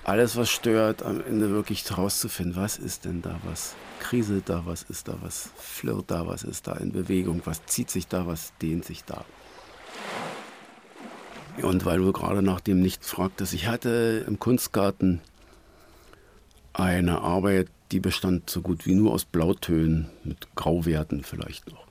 alles, 0.10 0.36
was 0.36 0.50
stört, 0.50 1.04
am 1.04 1.22
Ende 1.22 1.52
wirklich 1.52 1.88
herauszufinden, 1.88 2.56
was 2.56 2.78
ist 2.78 3.06
denn 3.06 3.22
da, 3.22 3.40
was 3.44 3.76
kriselt 4.00 4.50
da, 4.50 4.64
was 4.66 4.82
ist 4.82 5.08
da, 5.08 5.16
was 5.22 5.52
flirrt 5.58 6.06
da, 6.10 6.26
was 6.26 6.42
ist 6.42 6.66
da 6.66 6.74
in 6.74 6.92
Bewegung, 6.92 7.42
was 7.46 7.64
zieht 7.68 7.92
sich 7.92 8.08
da, 8.08 8.26
was 8.26 8.54
dehnt 8.60 8.86
sich 8.86 9.04
da. 9.04 9.24
Und 11.62 11.86
weil 11.86 12.00
du 12.00 12.12
gerade 12.12 12.42
nach 12.42 12.60
dem 12.60 12.82
Nichts 12.82 13.12
fragtest, 13.12 13.54
ich 13.54 13.68
hatte 13.68 14.26
im 14.28 14.40
Kunstgarten 14.40 15.22
eine 16.74 17.22
Arbeit, 17.22 17.68
die 17.92 18.00
bestand 18.00 18.50
so 18.50 18.62
gut 18.62 18.88
wie 18.88 18.96
nur 18.96 19.14
aus 19.14 19.26
Blautönen 19.26 20.10
mit 20.24 20.56
Grauwerten 20.56 21.24
vielleicht 21.24 21.70
noch. 21.72 21.86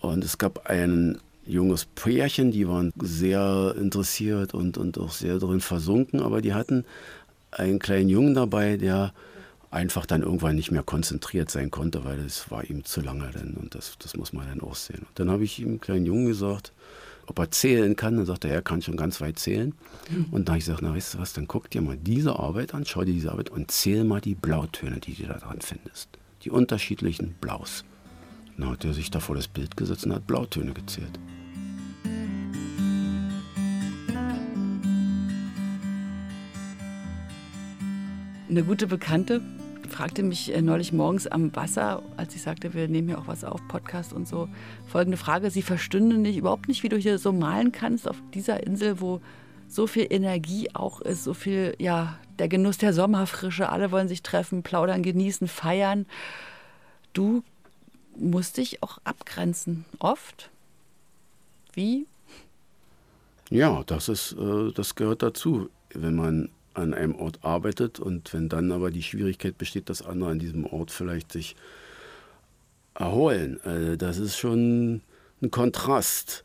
Und 0.00 0.24
es 0.24 0.38
gab 0.38 0.66
ein 0.70 1.20
junges 1.44 1.84
Pärchen, 1.84 2.52
die 2.52 2.66
waren 2.68 2.92
sehr 2.98 3.74
interessiert 3.78 4.54
und, 4.54 4.78
und 4.78 4.98
auch 4.98 5.10
sehr 5.10 5.38
darin 5.38 5.60
versunken, 5.60 6.20
aber 6.20 6.40
die 6.40 6.54
hatten 6.54 6.86
einen 7.54 7.78
kleinen 7.78 8.08
Jungen 8.08 8.34
dabei, 8.34 8.76
der 8.76 9.12
einfach 9.70 10.06
dann 10.06 10.22
irgendwann 10.22 10.54
nicht 10.54 10.70
mehr 10.70 10.84
konzentriert 10.84 11.50
sein 11.50 11.70
konnte, 11.70 12.04
weil 12.04 12.20
es 12.20 12.50
war 12.50 12.64
ihm 12.64 12.84
zu 12.84 13.00
lange 13.00 13.30
dann 13.32 13.54
und 13.54 13.74
das, 13.74 13.96
das 13.98 14.16
muss 14.16 14.32
man 14.32 14.46
dann 14.46 14.60
auch 14.60 14.76
sehen. 14.76 15.00
Und 15.00 15.18
dann 15.18 15.30
habe 15.30 15.42
ich 15.44 15.58
ihm, 15.58 15.80
kleinen 15.80 16.06
Jungen, 16.06 16.26
gesagt, 16.26 16.72
ob 17.26 17.38
er 17.38 17.50
zählen 17.50 17.96
kann. 17.96 18.16
Dann 18.16 18.26
sagte 18.26 18.48
er, 18.48 18.54
er 18.54 18.62
kann 18.62 18.82
schon 18.82 18.96
ganz 18.96 19.20
weit 19.20 19.38
zählen. 19.38 19.74
Mhm. 20.10 20.26
Und 20.30 20.48
dann 20.48 20.54
habe 20.54 20.58
ich 20.58 20.66
gesagt, 20.66 20.82
na 20.82 20.94
weißt 20.94 21.14
du 21.14 21.18
was, 21.18 21.32
dann 21.32 21.48
guck 21.48 21.70
dir 21.70 21.82
mal 21.82 21.96
diese 21.96 22.38
Arbeit 22.38 22.74
an, 22.74 22.84
schau 22.84 23.04
dir 23.04 23.12
diese 23.12 23.32
Arbeit 23.32 23.50
und 23.50 23.70
zähl 23.70 24.04
mal 24.04 24.20
die 24.20 24.34
Blautöne, 24.34 25.00
die 25.00 25.14
du 25.14 25.26
da 25.26 25.38
dran 25.38 25.58
findest. 25.60 26.08
Die 26.42 26.50
unterschiedlichen 26.50 27.34
Blaus. 27.40 27.84
Dann 28.56 28.70
hat 28.70 28.84
er 28.84 28.94
sich 28.94 29.10
da 29.10 29.20
vor 29.20 29.34
das 29.34 29.48
Bild 29.48 29.76
gesetzt 29.76 30.06
und 30.06 30.14
hat 30.14 30.26
Blautöne 30.26 30.72
gezählt. 30.72 31.18
Eine 38.54 38.62
gute 38.62 38.86
Bekannte 38.86 39.42
fragte 39.88 40.22
mich 40.22 40.54
äh, 40.54 40.62
neulich 40.62 40.92
morgens 40.92 41.26
am 41.26 41.56
Wasser, 41.56 42.04
als 42.16 42.36
ich 42.36 42.42
sagte, 42.42 42.72
wir 42.72 42.86
nehmen 42.86 43.08
ja 43.08 43.18
auch 43.18 43.26
was 43.26 43.42
auf, 43.42 43.60
Podcast 43.66 44.12
und 44.12 44.28
so, 44.28 44.48
folgende 44.86 45.16
Frage. 45.16 45.50
Sie 45.50 45.60
verstünde 45.60 46.18
nicht, 46.18 46.36
überhaupt 46.36 46.68
nicht, 46.68 46.84
wie 46.84 46.88
du 46.88 46.96
hier 46.96 47.18
so 47.18 47.32
malen 47.32 47.72
kannst 47.72 48.06
auf 48.06 48.16
dieser 48.32 48.64
Insel, 48.64 49.00
wo 49.00 49.20
so 49.66 49.88
viel 49.88 50.06
Energie 50.08 50.68
auch 50.72 51.00
ist, 51.00 51.24
so 51.24 51.34
viel, 51.34 51.74
ja, 51.80 52.16
der 52.38 52.46
Genuss 52.46 52.78
der 52.78 52.92
Sommerfrische, 52.92 53.70
alle 53.70 53.90
wollen 53.90 54.06
sich 54.06 54.22
treffen, 54.22 54.62
plaudern, 54.62 55.02
genießen, 55.02 55.48
feiern. 55.48 56.06
Du 57.12 57.42
musst 58.16 58.58
dich 58.58 58.84
auch 58.84 58.98
abgrenzen, 59.02 59.84
oft. 59.98 60.50
Wie? 61.72 62.06
Ja, 63.50 63.82
das 63.84 64.08
ist, 64.08 64.36
äh, 64.38 64.70
das 64.72 64.94
gehört 64.94 65.24
dazu, 65.24 65.70
wenn 65.92 66.14
man 66.14 66.50
an 66.74 66.94
einem 66.94 67.14
Ort 67.14 67.38
arbeitet 67.42 68.00
und 68.00 68.32
wenn 68.32 68.48
dann 68.48 68.72
aber 68.72 68.90
die 68.90 69.02
Schwierigkeit 69.02 69.56
besteht, 69.56 69.88
dass 69.88 70.02
andere 70.02 70.30
an 70.30 70.38
diesem 70.38 70.66
Ort 70.66 70.90
vielleicht 70.90 71.32
sich 71.32 71.56
erholen. 72.94 73.60
Also 73.64 73.96
das 73.96 74.18
ist 74.18 74.36
schon 74.36 75.02
ein 75.42 75.50
Kontrast. 75.50 76.42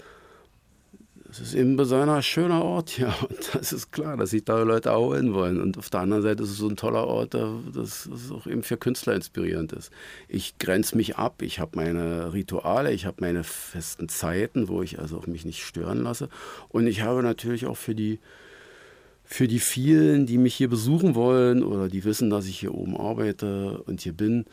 Es 1.32 1.40
ist 1.40 1.54
eben 1.54 1.76
besonders 1.76 2.26
schöner 2.26 2.64
Ort, 2.64 2.98
ja. 2.98 3.14
Und 3.22 3.54
das 3.54 3.72
ist 3.72 3.92
klar, 3.92 4.18
dass 4.18 4.32
sich 4.32 4.44
da 4.44 4.64
Leute 4.64 4.90
erholen 4.90 5.34
wollen. 5.34 5.62
Und 5.62 5.78
auf 5.78 5.90
der 5.90 6.00
anderen 6.02 6.24
Seite 6.24 6.44
ist 6.44 6.50
es 6.50 6.58
so 6.58 6.68
ein 6.68 6.76
toller 6.76 7.06
Ort, 7.06 7.36
dass 7.36 8.08
es 8.08 8.32
auch 8.32 8.48
eben 8.48 8.64
für 8.64 8.78
Künstler 8.78 9.14
inspirierend 9.14 9.74
ist. 9.74 9.92
Ich 10.28 10.58
grenze 10.58 10.98
mich 10.98 11.18
ab, 11.18 11.42
ich 11.42 11.60
habe 11.60 11.72
meine 11.76 12.34
Rituale, 12.34 12.92
ich 12.92 13.06
habe 13.06 13.18
meine 13.20 13.44
festen 13.44 14.10
Zeiten, 14.10 14.70
wo 14.70 14.82
ich 14.82 15.00
also 15.00 15.18
auch 15.20 15.28
mich 15.28 15.46
nicht 15.46 15.64
stören 15.64 16.02
lasse. 16.02 16.30
Und 16.70 16.88
ich 16.88 17.02
habe 17.02 17.22
natürlich 17.22 17.68
auch 17.68 17.78
für 17.78 17.94
die 17.94 18.20
für 19.32 19.48
die 19.48 19.60
vielen, 19.60 20.26
die 20.26 20.40
mich 20.40 20.56
hier 20.56 20.70
besuchen 20.70 21.14
wollen 21.14 21.62
oder 21.64 21.88
die 21.88 22.04
wissen, 22.04 22.32
dass 22.32 22.48
ich 22.48 22.60
hier 22.60 22.74
oben 22.74 22.98
arbeite 22.98 23.84
und 23.84 24.02
hier 24.02 24.14
bin, 24.14 24.46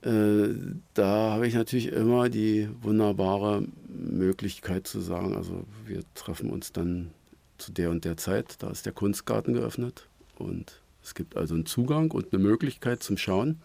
äh, 0.00 0.48
da 0.94 1.32
habe 1.32 1.46
ich 1.46 1.52
natürlich 1.52 1.88
immer 1.88 2.30
die 2.30 2.70
wunderbare 2.80 3.62
Möglichkeit 3.88 4.86
zu 4.86 5.00
sagen, 5.00 5.36
also 5.36 5.64
wir 5.84 6.02
treffen 6.14 6.48
uns 6.48 6.72
dann 6.72 7.10
zu 7.58 7.72
der 7.72 7.90
und 7.90 8.06
der 8.06 8.16
Zeit, 8.16 8.62
da 8.62 8.70
ist 8.70 8.86
der 8.86 8.94
Kunstgarten 8.94 9.52
geöffnet 9.52 10.08
und 10.38 10.80
es 11.04 11.14
gibt 11.14 11.36
also 11.36 11.52
einen 11.52 11.66
Zugang 11.66 12.10
und 12.10 12.32
eine 12.32 12.42
Möglichkeit 12.42 13.02
zum 13.02 13.18
Schauen, 13.18 13.60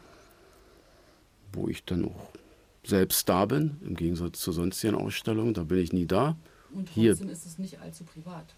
wo 1.54 1.70
ich 1.70 1.86
dann 1.86 2.04
auch 2.04 2.30
selbst 2.84 3.30
da 3.30 3.46
bin, 3.46 3.78
im 3.86 3.96
Gegensatz 3.96 4.42
zur 4.42 4.54
sonstigen 4.54 4.96
Ausstellung, 4.96 5.54
da 5.54 5.64
bin 5.64 5.78
ich 5.78 5.94
nie 5.94 6.06
da. 6.06 6.36
Und 6.74 6.88
trotzdem 6.88 7.04
Hier. 7.04 7.12
ist 7.14 7.46
es 7.46 7.58
nicht 7.58 7.80
allzu 7.80 8.04
privat. 8.04 8.54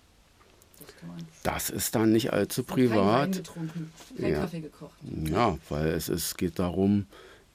Das 1.44 1.70
ist 1.70 1.96
dann 1.96 2.12
nicht 2.12 2.34
allzu 2.34 2.64
privat. 2.64 3.44
Kein 4.20 4.32
ja. 4.32 4.42
Kaffee 4.42 4.62
gekocht. 4.62 4.96
Ja, 5.30 5.58
weil 5.70 5.88
es 5.88 6.10
ist, 6.10 6.38
geht 6.38 6.60
darum, 6.60 7.06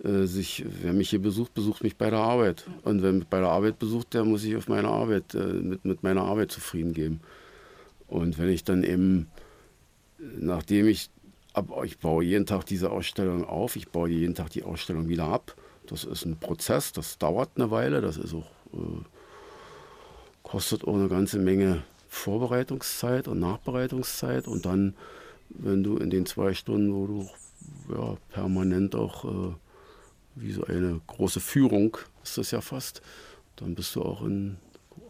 äh, 0.02 0.24
sich, 0.24 0.64
wer 0.82 0.92
mich 0.92 1.10
hier 1.10 1.20
besucht, 1.20 1.54
besucht 1.54 1.82
mich 1.82 1.96
bei 1.96 2.10
der 2.10 2.20
Arbeit. 2.20 2.64
Und 2.82 3.02
wer 3.02 3.12
mich 3.12 3.26
bei 3.26 3.40
der 3.40 3.50
Arbeit 3.50 3.78
besucht, 3.78 4.14
der 4.14 4.24
muss 4.24 4.42
sich 4.42 4.56
auf 4.56 4.68
meine 4.68 4.88
Arbeit, 4.88 5.34
äh, 5.34 5.44
mit, 5.44 5.84
mit 5.84 6.02
meiner 6.02 6.22
Arbeit 6.22 6.50
zufrieden 6.50 6.94
geben. 6.94 7.20
Und 8.08 8.38
wenn 8.38 8.48
ich 8.48 8.64
dann 8.64 8.82
eben, 8.82 9.28
nachdem 10.18 10.88
ich, 10.88 11.10
ab, 11.52 11.68
ich 11.84 11.98
baue 11.98 12.24
jeden 12.24 12.46
Tag 12.46 12.66
diese 12.66 12.90
Ausstellung 12.90 13.44
auf, 13.44 13.76
ich 13.76 13.88
baue 13.88 14.08
jeden 14.08 14.34
Tag 14.34 14.50
die 14.50 14.64
Ausstellung 14.64 15.08
wieder 15.08 15.24
ab. 15.24 15.54
Das 15.86 16.04
ist 16.04 16.24
ein 16.24 16.36
Prozess, 16.36 16.92
das 16.92 17.18
dauert 17.18 17.50
eine 17.56 17.70
Weile, 17.70 18.00
das 18.00 18.16
ist 18.16 18.34
auch, 18.34 18.50
äh, 18.74 19.02
kostet 20.42 20.84
auch 20.84 20.94
eine 20.94 21.08
ganze 21.08 21.38
Menge 21.38 21.82
Vorbereitungszeit 22.12 23.26
und 23.26 23.40
Nachbereitungszeit 23.40 24.46
und 24.46 24.66
dann, 24.66 24.94
wenn 25.48 25.82
du 25.82 25.96
in 25.96 26.10
den 26.10 26.26
zwei 26.26 26.52
Stunden, 26.52 26.94
wo 26.94 27.06
du 27.06 27.30
ja, 27.92 28.16
permanent 28.30 28.94
auch 28.94 29.24
äh, 29.24 29.54
wie 30.34 30.52
so 30.52 30.64
eine 30.64 31.00
große 31.06 31.40
Führung 31.40 31.96
ist 32.22 32.36
das 32.36 32.50
ja 32.50 32.60
fast, 32.60 33.00
dann 33.56 33.74
bist 33.74 33.96
du 33.96 34.02
auch 34.02 34.22
in 34.22 34.58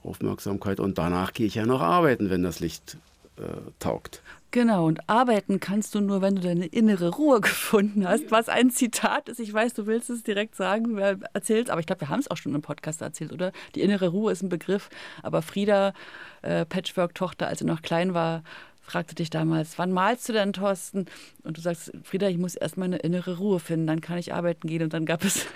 Aufmerksamkeit 0.04 0.78
und 0.78 0.96
danach 0.96 1.32
gehe 1.32 1.46
ich 1.46 1.56
ja 1.56 1.66
noch 1.66 1.80
arbeiten, 1.80 2.30
wenn 2.30 2.44
das 2.44 2.60
Licht 2.60 2.96
äh, 3.36 3.42
taugt. 3.80 4.22
Genau, 4.52 4.84
und 4.86 5.08
arbeiten 5.08 5.60
kannst 5.60 5.94
du 5.94 6.02
nur, 6.02 6.20
wenn 6.20 6.34
du 6.36 6.42
deine 6.42 6.66
innere 6.66 7.08
Ruhe 7.08 7.40
gefunden 7.40 8.06
hast, 8.06 8.30
was 8.30 8.50
ein 8.50 8.70
Zitat 8.70 9.30
ist. 9.30 9.40
Ich 9.40 9.52
weiß, 9.52 9.72
du 9.72 9.86
willst 9.86 10.10
es 10.10 10.22
direkt 10.22 10.54
sagen, 10.56 10.98
erzählst, 10.98 11.70
aber 11.70 11.80
ich 11.80 11.86
glaube, 11.86 12.02
wir 12.02 12.10
haben 12.10 12.20
es 12.20 12.30
auch 12.30 12.36
schon 12.36 12.54
im 12.54 12.60
Podcast 12.60 13.00
erzählt, 13.00 13.32
oder? 13.32 13.50
Die 13.74 13.80
innere 13.80 14.08
Ruhe 14.08 14.30
ist 14.30 14.42
ein 14.42 14.50
Begriff, 14.50 14.90
aber 15.22 15.40
Frieda, 15.40 15.94
äh, 16.42 16.66
Patchwork-Tochter, 16.66 17.46
als 17.46 17.60
sie 17.60 17.64
noch 17.64 17.80
klein 17.80 18.12
war, 18.12 18.42
fragte 18.82 19.14
dich 19.14 19.30
damals, 19.30 19.78
wann 19.78 19.90
malst 19.90 20.28
du 20.28 20.34
denn, 20.34 20.52
Thorsten? 20.52 21.06
Und 21.44 21.56
du 21.56 21.62
sagst, 21.62 21.90
Frieda, 22.02 22.28
ich 22.28 22.36
muss 22.36 22.54
erst 22.54 22.76
mal 22.76 22.84
eine 22.84 22.98
innere 22.98 23.38
Ruhe 23.38 23.58
finden, 23.58 23.86
dann 23.86 24.02
kann 24.02 24.18
ich 24.18 24.34
arbeiten 24.34 24.68
gehen. 24.68 24.82
Und 24.82 24.92
dann 24.92 25.06
gab 25.06 25.24
es 25.24 25.46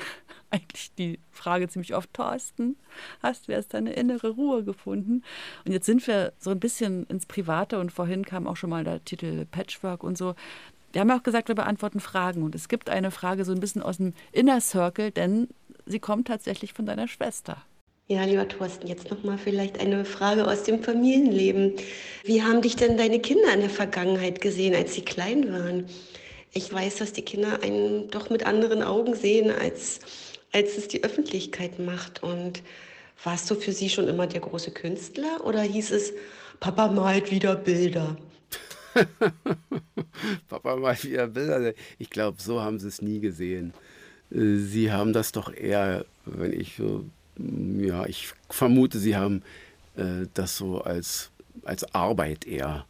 eigentlich 0.50 0.92
die 0.94 1.18
Frage 1.30 1.68
ziemlich 1.68 1.94
oft, 1.94 2.12
Thorsten, 2.12 2.76
hast 3.22 3.48
du 3.48 3.52
erst 3.52 3.74
deine 3.74 3.92
innere 3.92 4.30
Ruhe 4.30 4.64
gefunden? 4.64 5.22
Und 5.64 5.72
jetzt 5.72 5.86
sind 5.86 6.06
wir 6.06 6.32
so 6.38 6.50
ein 6.50 6.60
bisschen 6.60 7.04
ins 7.06 7.26
Private 7.26 7.78
und 7.78 7.92
vorhin 7.92 8.24
kam 8.24 8.46
auch 8.46 8.56
schon 8.56 8.70
mal 8.70 8.84
der 8.84 9.04
Titel 9.04 9.46
Patchwork 9.46 10.02
und 10.02 10.16
so. 10.16 10.34
Wir 10.92 11.00
haben 11.00 11.08
ja 11.08 11.18
auch 11.18 11.22
gesagt, 11.22 11.48
wir 11.48 11.54
beantworten 11.54 12.00
Fragen. 12.00 12.42
Und 12.42 12.54
es 12.54 12.68
gibt 12.68 12.88
eine 12.88 13.10
Frage 13.10 13.44
so 13.44 13.52
ein 13.52 13.60
bisschen 13.60 13.82
aus 13.82 13.98
dem 13.98 14.14
Inner 14.32 14.60
Circle, 14.60 15.10
denn 15.10 15.48
sie 15.84 15.98
kommt 15.98 16.28
tatsächlich 16.28 16.72
von 16.72 16.86
deiner 16.86 17.08
Schwester. 17.08 17.62
Ja, 18.08 18.22
lieber 18.24 18.46
Thorsten, 18.46 18.86
jetzt 18.86 19.10
nochmal 19.10 19.36
vielleicht 19.36 19.80
eine 19.80 20.04
Frage 20.04 20.46
aus 20.46 20.62
dem 20.62 20.80
Familienleben. 20.80 21.72
Wie 22.22 22.40
haben 22.40 22.62
dich 22.62 22.76
denn 22.76 22.96
deine 22.96 23.18
Kinder 23.18 23.52
in 23.52 23.60
der 23.60 23.70
Vergangenheit 23.70 24.40
gesehen, 24.40 24.76
als 24.76 24.94
sie 24.94 25.02
klein 25.02 25.52
waren? 25.52 25.86
Ich 26.52 26.72
weiß, 26.72 26.96
dass 26.96 27.12
die 27.12 27.22
Kinder 27.22 27.62
einen 27.62 28.08
doch 28.10 28.30
mit 28.30 28.46
anderen 28.46 28.82
Augen 28.84 29.14
sehen, 29.14 29.50
als, 29.50 29.98
als 30.52 30.76
es 30.76 30.88
die 30.88 31.04
Öffentlichkeit 31.04 31.78
macht. 31.78 32.22
Und 32.22 32.62
warst 33.22 33.50
du 33.50 33.54
für 33.54 33.72
sie 33.72 33.88
schon 33.88 34.08
immer 34.08 34.26
der 34.26 34.40
große 34.40 34.70
Künstler 34.70 35.44
oder 35.44 35.62
hieß 35.62 35.90
es, 35.92 36.12
Papa 36.60 36.88
malt 36.88 37.30
wieder 37.30 37.56
Bilder? 37.56 38.16
Papa 40.48 40.76
malt 40.76 41.04
wieder 41.04 41.26
Bilder. 41.26 41.74
Ich 41.98 42.10
glaube, 42.10 42.40
so 42.40 42.60
haben 42.60 42.78
sie 42.78 42.88
es 42.88 43.02
nie 43.02 43.20
gesehen. 43.20 43.74
Äh, 44.30 44.56
sie 44.56 44.90
haben 44.92 45.12
das 45.12 45.32
doch 45.32 45.52
eher, 45.52 46.06
wenn 46.24 46.58
ich 46.58 46.76
so 46.76 47.04
ja, 47.38 48.06
ich 48.06 48.32
vermute, 48.48 48.98
Sie 48.98 49.16
haben 49.16 49.42
äh, 49.96 50.26
das 50.34 50.56
so 50.56 50.80
als, 50.80 51.30
als 51.64 51.94
Arbeit 51.94 52.46
eher 52.46 52.86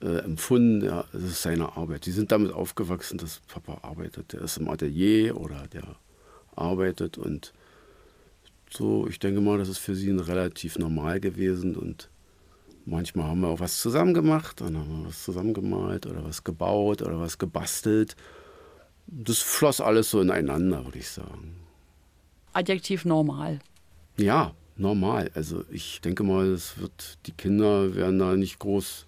äh, 0.00 0.18
empfunden. 0.18 0.84
Ja, 0.84 1.04
es 1.12 1.22
ist 1.22 1.42
seine 1.42 1.76
Arbeit. 1.76 2.04
Sie 2.04 2.12
sind 2.12 2.32
damit 2.32 2.52
aufgewachsen, 2.52 3.18
dass 3.18 3.40
Papa 3.40 3.78
arbeitet. 3.82 4.32
Der 4.32 4.42
ist 4.42 4.56
im 4.56 4.68
Atelier 4.68 5.36
oder 5.36 5.66
der 5.72 5.96
arbeitet 6.56 7.18
und 7.18 7.52
so, 8.70 9.06
ich 9.06 9.18
denke 9.18 9.40
mal, 9.40 9.58
das 9.58 9.68
ist 9.68 9.78
für 9.78 9.94
sie 9.94 10.10
relativ 10.10 10.78
normal 10.78 11.20
gewesen 11.20 11.76
und 11.76 12.08
manchmal 12.86 13.26
haben 13.26 13.40
wir 13.40 13.48
auch 13.48 13.60
was 13.60 13.80
zusammen 13.80 14.14
gemacht, 14.14 14.60
dann 14.60 14.76
haben 14.76 15.00
wir 15.02 15.08
was 15.08 15.24
zusammen 15.24 15.54
gemalt 15.54 16.06
oder 16.06 16.24
was 16.24 16.42
gebaut 16.42 17.02
oder 17.02 17.20
was 17.20 17.38
gebastelt. 17.38 18.16
Das 19.06 19.38
floss 19.38 19.80
alles 19.80 20.10
so 20.10 20.20
ineinander, 20.20 20.84
würde 20.84 20.98
ich 20.98 21.08
sagen. 21.08 21.56
Adjektiv 22.52 23.04
normal. 23.04 23.58
Ja, 24.16 24.54
normal. 24.76 25.30
Also 25.34 25.64
ich 25.70 26.00
denke 26.00 26.22
mal, 26.22 26.46
es 26.46 26.78
wird, 26.78 27.18
die 27.26 27.32
Kinder 27.32 27.94
werden 27.94 28.18
da 28.18 28.36
nicht 28.36 28.58
groß 28.58 29.06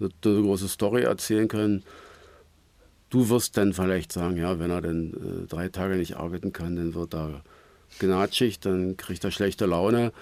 eine 0.00 0.10
große 0.42 0.68
Story 0.68 1.02
erzählen 1.02 1.46
können. 1.46 1.84
Du 3.12 3.28
wirst 3.28 3.58
dann 3.58 3.74
vielleicht 3.74 4.10
sagen, 4.10 4.38
ja, 4.38 4.58
wenn 4.58 4.70
er 4.70 4.80
dann 4.80 5.12
äh, 5.12 5.46
drei 5.46 5.68
Tage 5.68 5.96
nicht 5.96 6.16
arbeiten 6.16 6.54
kann, 6.54 6.76
dann 6.76 6.94
wird 6.94 7.14
er 7.14 7.42
gnatschig, 7.98 8.58
dann 8.60 8.96
kriegt 8.96 9.22
er 9.22 9.30
schlechte 9.30 9.66
Laune. 9.66 10.12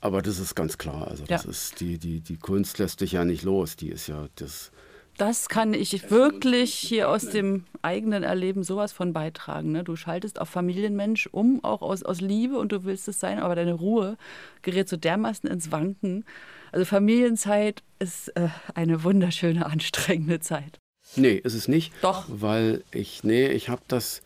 Aber 0.00 0.22
das 0.22 0.38
ist 0.38 0.54
ganz 0.54 0.78
klar. 0.78 1.08
Also 1.08 1.26
das 1.26 1.44
ja. 1.44 1.50
ist 1.50 1.80
die, 1.80 1.98
die, 1.98 2.20
die 2.20 2.38
Kunst 2.38 2.78
lässt 2.78 3.02
dich 3.02 3.12
ja 3.12 3.26
nicht 3.26 3.42
los. 3.42 3.76
Die 3.76 3.90
ist 3.90 4.06
ja 4.06 4.28
das 4.36 4.72
das 5.18 5.50
kann 5.50 5.74
ich 5.74 6.10
wirklich 6.10 6.72
hier 6.72 7.10
aus 7.10 7.28
dem 7.28 7.66
eigenen 7.82 8.22
Erleben 8.22 8.64
sowas 8.64 8.92
von 8.92 9.12
beitragen. 9.12 9.70
Ne? 9.70 9.84
Du 9.84 9.94
schaltest 9.94 10.40
auf 10.40 10.48
Familienmensch 10.48 11.28
um, 11.30 11.62
auch 11.62 11.82
aus, 11.82 12.02
aus 12.02 12.22
Liebe 12.22 12.56
und 12.56 12.72
du 12.72 12.84
willst 12.84 13.06
es 13.06 13.20
sein, 13.20 13.38
aber 13.38 13.54
deine 13.54 13.74
Ruhe 13.74 14.16
gerät 14.62 14.88
so 14.88 14.96
dermaßen 14.96 15.50
ins 15.50 15.70
Wanken. 15.70 16.24
Also 16.72 16.86
Familienzeit 16.86 17.82
ist 17.98 18.28
äh, 18.28 18.48
eine 18.74 19.04
wunderschöne, 19.04 19.66
anstrengende 19.70 20.40
Zeit. 20.40 20.78
Nee, 21.16 21.34
ist 21.34 21.54
es 21.54 21.68
nicht. 21.68 21.92
Doch. 22.02 22.24
Weil 22.28 22.84
ich, 22.92 23.24
nee, 23.24 23.48
ich 23.48 23.68
habe 23.68 23.82
das, 23.88 24.22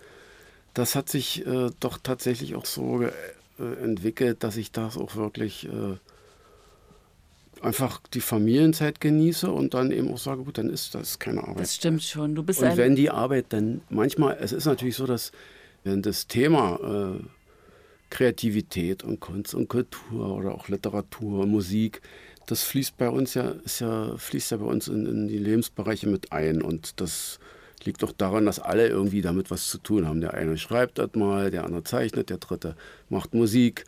das 0.75 0.95
hat 0.95 1.09
sich 1.09 1.47
äh, 1.47 1.71
doch 1.81 1.99
tatsächlich 2.03 2.55
auch 2.55 2.67
so 2.67 3.03
äh, 3.03 3.11
entwickelt, 3.83 4.43
dass 4.43 4.57
ich 4.57 4.73
das 4.73 4.97
auch 4.97 5.17
wirklich 5.17 5.67
äh, 5.67 5.97
einfach 7.65 8.01
die 8.13 8.21
Familienzeit 8.21 9.01
genieße 9.01 9.51
und 9.51 9.75
dann 9.75 9.91
eben 9.91 10.13
auch 10.13 10.19
sage, 10.19 10.43
gut, 10.43 10.59
dann 10.59 10.71
ist 10.71 10.95
das 10.95 11.19
keine 11.19 11.43
Arbeit. 11.43 11.61
Das 11.61 11.75
stimmt 11.75 12.03
schon. 12.03 12.35
Du 12.35 12.43
bist 12.43 12.63
und 12.63 12.77
wenn 12.77 12.95
die 12.95 13.11
Arbeit 13.11 13.47
dann 13.51 13.81
manchmal, 13.89 14.37
es 14.41 14.53
ist 14.53 14.67
natürlich 14.67 14.97
so, 14.97 15.07
dass 15.07 15.33
wenn 15.83 16.03
das 16.03 16.27
Thema 16.27 17.17
äh, 17.17 17.25
Kreativität 18.11 19.03
und 19.03 19.21
Kunst 19.21 19.55
und 19.55 19.69
Kultur 19.69 20.37
oder 20.37 20.55
auch 20.55 20.69
Literatur, 20.69 21.47
Musik, 21.47 22.01
das 22.47 22.63
fließt 22.63 22.97
bei 22.97 23.09
uns 23.09 23.35
ja, 23.35 23.55
ja, 23.79 24.17
fließt 24.17 24.53
ja 24.53 24.57
bei 24.59 24.67
uns 24.67 24.89
in, 24.89 25.07
in 25.07 25.29
die 25.29 25.39
Lebensbereiche 25.39 26.09
mit 26.09 26.33
ein. 26.33 26.63
Und 26.63 27.01
das 27.01 27.39
liegt 27.85 28.03
doch 28.03 28.13
daran, 28.13 28.47
dass 28.47 28.61
alle 28.61 28.89
irgendwie 28.89 29.23
damit 29.23 29.51
was 29.51 29.69
zu 29.69 29.79
tun 29.79 30.07
haben. 30.07 30.21
Der 30.21 30.35
eine 30.35 30.59
schreibt 30.59 30.99
das 30.99 31.15
mal, 31.15 31.51
der 31.51 31.65
andere 31.65 31.85
zeichnet, 31.85 32.31
der 32.31 32.39
dritte 32.39 32.77
macht 33.09 33.35
Musik. 33.35 33.85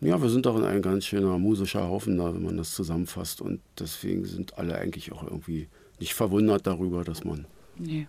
Ja, 0.00 0.20
wir 0.20 0.28
sind 0.28 0.46
doch 0.46 0.62
ein 0.62 0.82
ganz 0.82 1.06
schöner 1.06 1.38
musischer 1.38 1.88
Haufen 1.88 2.18
da, 2.18 2.34
wenn 2.34 2.42
man 2.42 2.56
das 2.56 2.72
zusammenfasst. 2.74 3.40
Und 3.40 3.60
deswegen 3.78 4.24
sind 4.24 4.58
alle 4.58 4.76
eigentlich 4.76 5.12
auch 5.12 5.22
irgendwie 5.22 5.68
nicht 5.98 6.14
verwundert 6.14 6.66
darüber, 6.66 7.04
dass 7.04 7.24
man. 7.24 7.46
Nee. 7.76 8.06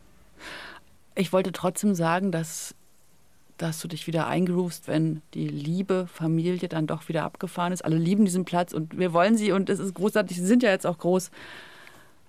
Ich 1.16 1.32
wollte 1.32 1.52
trotzdem 1.52 1.96
sagen, 1.96 2.32
dass, 2.32 2.76
dass 3.58 3.80
du 3.80 3.88
dich 3.88 4.08
wieder 4.08 4.28
eingerufst, 4.28 4.88
wenn 4.88 5.22
die 5.34 5.47
liebe 5.47 6.08
Familie 6.08 6.68
dann 6.68 6.88
doch 6.88 7.08
wieder 7.08 7.24
abgefahren 7.24 7.72
ist. 7.72 7.86
Alle 7.86 7.97
lieben 7.97 8.26
diesen 8.26 8.45
Platz 8.45 8.74
und 8.74 8.97
wir 8.97 9.14
wollen 9.14 9.38
sie 9.38 9.51
und 9.51 9.70
es 9.70 9.80
ist 9.80 9.93
großartig. 9.93 10.38
Sie 10.38 10.45
sind 10.45 10.64
ja 10.64 10.72
jetzt 10.72 10.86
auch 10.86 10.97
groß. 10.97 11.32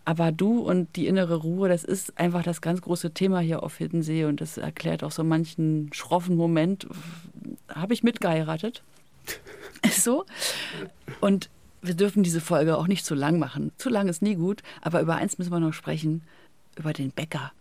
Aber 0.04 0.30
du 0.30 0.60
und 0.60 0.94
die 0.94 1.08
innere 1.08 1.34
Ruhe, 1.34 1.68
das 1.68 1.82
ist 1.82 2.16
einfach 2.16 2.44
das 2.44 2.60
ganz 2.60 2.80
große 2.80 3.10
Thema 3.10 3.40
hier 3.40 3.64
auf 3.64 3.78
Hiddensee 3.78 4.24
und 4.24 4.40
das 4.40 4.56
erklärt 4.56 5.02
auch 5.02 5.10
so 5.10 5.24
manchen 5.24 5.90
schroffen 5.92 6.36
Moment. 6.36 6.86
Habe 7.68 7.92
ich 7.94 8.02
mitgeheiratet? 8.02 8.82
So. 9.92 10.24
Und 11.20 11.48
wir 11.80 11.94
dürfen 11.94 12.22
diese 12.24 12.40
Folge 12.40 12.76
auch 12.76 12.88
nicht 12.88 13.04
zu 13.04 13.14
lang 13.14 13.38
machen. 13.38 13.70
Zu 13.78 13.88
lang 13.88 14.08
ist 14.08 14.20
nie 14.20 14.34
gut, 14.34 14.62
aber 14.80 15.00
über 15.00 15.14
eins 15.14 15.38
müssen 15.38 15.52
wir 15.52 15.60
noch 15.60 15.74
sprechen, 15.74 16.22
über 16.76 16.92
den 16.92 17.12
Bäcker. 17.12 17.52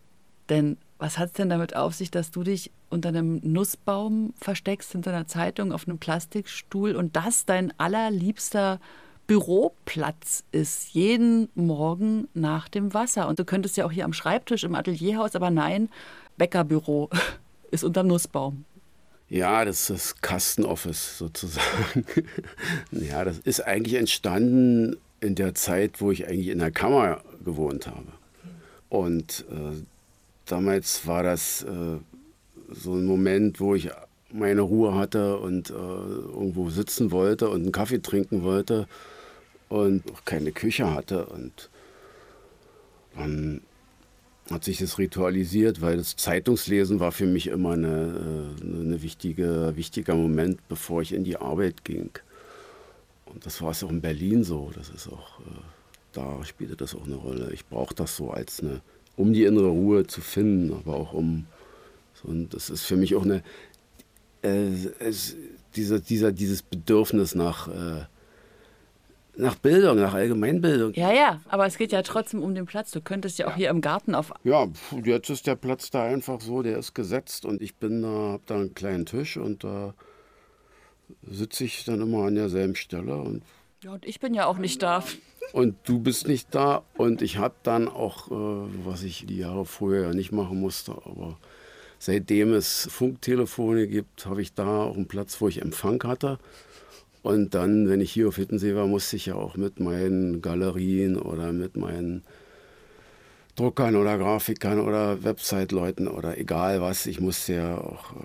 Denn 0.48 0.76
was 0.98 1.18
hat 1.18 1.28
es 1.28 1.32
denn 1.34 1.48
damit 1.48 1.76
auf 1.76 1.94
sich, 1.94 2.10
dass 2.10 2.30
du 2.30 2.42
dich 2.42 2.70
unter 2.88 3.10
einem 3.10 3.40
Nussbaum 3.42 4.32
versteckst, 4.38 4.92
hinter 4.92 5.12
einer 5.12 5.26
Zeitung, 5.26 5.72
auf 5.72 5.86
einem 5.86 5.98
Plastikstuhl 5.98 6.96
und 6.96 7.16
das 7.16 7.44
dein 7.44 7.72
allerliebster 7.78 8.80
Büroplatz 9.26 10.44
ist, 10.52 10.94
jeden 10.94 11.48
Morgen 11.54 12.28
nach 12.32 12.68
dem 12.68 12.94
Wasser. 12.94 13.28
Und 13.28 13.38
du 13.38 13.44
könntest 13.44 13.76
ja 13.76 13.84
auch 13.84 13.90
hier 13.90 14.04
am 14.04 14.12
Schreibtisch 14.12 14.64
im 14.64 14.74
Atelierhaus, 14.74 15.34
aber 15.34 15.50
nein, 15.50 15.88
Bäckerbüro 16.38 17.10
ist 17.70 17.84
unterm 17.84 18.06
Nussbaum. 18.06 18.64
Ja, 19.28 19.64
das 19.64 19.80
ist 19.80 19.90
das 19.90 20.20
Kastenoffice 20.20 21.18
sozusagen. 21.18 22.06
ja, 22.92 23.24
das 23.24 23.38
ist 23.38 23.60
eigentlich 23.60 23.94
entstanden 23.94 24.96
in 25.20 25.34
der 25.34 25.54
Zeit, 25.56 26.00
wo 26.00 26.12
ich 26.12 26.28
eigentlich 26.28 26.48
in 26.48 26.60
der 26.60 26.70
Kammer 26.70 27.22
gewohnt 27.44 27.88
habe. 27.88 28.12
Und 28.88 29.44
äh, 29.50 29.82
damals 30.46 31.06
war 31.06 31.22
das 31.22 31.62
äh, 31.62 31.98
so 32.70 32.94
ein 32.94 33.04
Moment, 33.04 33.60
wo 33.60 33.74
ich 33.74 33.90
meine 34.32 34.62
Ruhe 34.62 34.94
hatte 34.94 35.38
und 35.38 35.70
äh, 35.70 35.72
irgendwo 35.72 36.70
sitzen 36.70 37.10
wollte 37.10 37.48
und 37.48 37.62
einen 37.62 37.72
Kaffee 37.72 38.00
trinken 38.00 38.42
wollte 38.42 38.86
und 39.68 40.02
auch 40.12 40.24
keine 40.24 40.52
Küche 40.52 40.92
hatte. 40.92 41.26
Und 41.26 41.70
dann 43.14 43.60
hat 44.50 44.64
sich 44.64 44.78
das 44.78 44.98
ritualisiert, 44.98 45.80
weil 45.80 45.96
das 45.96 46.16
Zeitungslesen 46.16 47.00
war 47.00 47.12
für 47.12 47.26
mich 47.26 47.48
immer 47.48 47.72
eine, 47.72 48.56
äh, 48.60 48.64
eine 48.64 49.02
wichtige, 49.02 49.72
wichtiger 49.76 50.14
Moment, 50.14 50.66
bevor 50.68 51.02
ich 51.02 51.12
in 51.12 51.24
die 51.24 51.36
Arbeit 51.36 51.84
ging. 51.84 52.10
Und 53.26 53.44
das 53.44 53.60
war 53.60 53.72
es 53.72 53.82
auch 53.82 53.90
in 53.90 54.00
Berlin 54.00 54.44
so. 54.44 54.70
Das 54.74 54.88
ist 54.90 55.08
auch, 55.08 55.40
äh, 55.40 55.60
da 56.12 56.44
spielte 56.44 56.76
das 56.76 56.94
auch 56.94 57.06
eine 57.06 57.16
Rolle. 57.16 57.50
Ich 57.52 57.66
brauche 57.66 57.94
das 57.94 58.16
so 58.16 58.30
als 58.30 58.60
eine, 58.60 58.80
um 59.16 59.32
die 59.32 59.44
innere 59.44 59.68
Ruhe 59.68 60.06
zu 60.06 60.20
finden, 60.20 60.72
aber 60.72 60.94
auch 60.94 61.12
um, 61.12 61.46
so, 62.14 62.28
und 62.28 62.54
das 62.54 62.70
ist 62.70 62.84
für 62.84 62.96
mich 62.96 63.14
auch 63.16 63.24
eine, 63.24 63.42
äh, 64.42 64.68
es, 64.98 65.36
dieser, 65.74 65.98
dieser, 66.00 66.32
dieses 66.32 66.62
Bedürfnis 66.62 67.34
nach, 67.34 67.68
äh, 67.68 68.04
nach 69.36 69.56
Bildung, 69.56 69.96
nach 69.96 70.14
Allgemeinbildung. 70.14 70.94
Ja, 70.94 71.12
ja, 71.12 71.40
aber 71.48 71.66
es 71.66 71.76
geht 71.76 71.92
ja 71.92 72.02
trotzdem 72.02 72.42
um 72.42 72.54
den 72.54 72.66
Platz. 72.66 72.90
Du 72.90 73.00
könntest 73.00 73.38
ja 73.38 73.48
auch 73.48 73.54
hier 73.54 73.68
im 73.70 73.80
Garten 73.80 74.14
auf. 74.14 74.32
Ja, 74.44 74.66
jetzt 75.04 75.28
ist 75.30 75.46
der 75.46 75.56
Platz 75.56 75.90
da 75.90 76.04
einfach 76.04 76.40
so, 76.40 76.62
der 76.62 76.78
ist 76.78 76.94
gesetzt 76.94 77.44
und 77.44 77.60
ich 77.60 77.76
bin 77.76 78.02
da, 78.02 78.08
habe 78.08 78.42
da 78.46 78.54
einen 78.54 78.74
kleinen 78.74 79.04
Tisch 79.04 79.36
und 79.36 79.64
da 79.64 79.94
sitze 81.30 81.64
ich 81.64 81.84
dann 81.84 82.00
immer 82.00 82.24
an 82.26 82.34
derselben 82.34 82.74
Stelle 82.74 83.16
und. 83.16 83.42
Ja, 83.82 83.92
und 83.92 84.06
ich 84.06 84.20
bin 84.20 84.32
ja 84.34 84.46
auch 84.46 84.58
nicht 84.58 84.82
da. 84.82 85.04
Und 85.52 85.76
du 85.84 86.00
bist 86.00 86.28
nicht 86.28 86.54
da 86.54 86.82
und 86.96 87.22
ich 87.22 87.38
habe 87.38 87.54
dann 87.62 87.88
auch, 87.88 88.30
äh, 88.30 88.68
was 88.84 89.02
ich 89.02 89.26
die 89.26 89.38
Jahre 89.38 89.64
vorher 89.64 90.02
ja 90.02 90.12
nicht 90.12 90.32
machen 90.32 90.60
musste, 90.60 90.92
aber 90.92 91.38
seitdem 91.98 92.52
es 92.52 92.88
Funktelefone 92.90 93.86
gibt, 93.86 94.26
habe 94.26 94.42
ich 94.42 94.54
da 94.54 94.82
auch 94.82 94.96
einen 94.96 95.08
Platz, 95.08 95.40
wo 95.40 95.48
ich 95.48 95.62
Empfang 95.62 96.02
hatte. 96.04 96.38
Und 97.22 97.54
dann, 97.54 97.88
wenn 97.88 98.00
ich 98.00 98.12
hier 98.12 98.28
auf 98.28 98.36
Hittensee 98.36 98.74
war, 98.74 98.86
musste 98.86 99.16
ich 99.16 99.26
ja 99.26 99.34
auch 99.34 99.56
mit 99.56 99.80
meinen 99.80 100.42
Galerien 100.42 101.18
oder 101.18 101.52
mit 101.52 101.76
meinen 101.76 102.22
Druckern 103.56 103.96
oder 103.96 104.18
Grafikern 104.18 104.78
oder 104.78 105.24
Website-Leuten 105.24 106.06
oder 106.06 106.38
egal 106.38 106.82
was, 106.82 107.06
ich 107.06 107.20
musste 107.20 107.54
ja 107.54 107.78
auch 107.78 108.12
äh, 108.12 108.18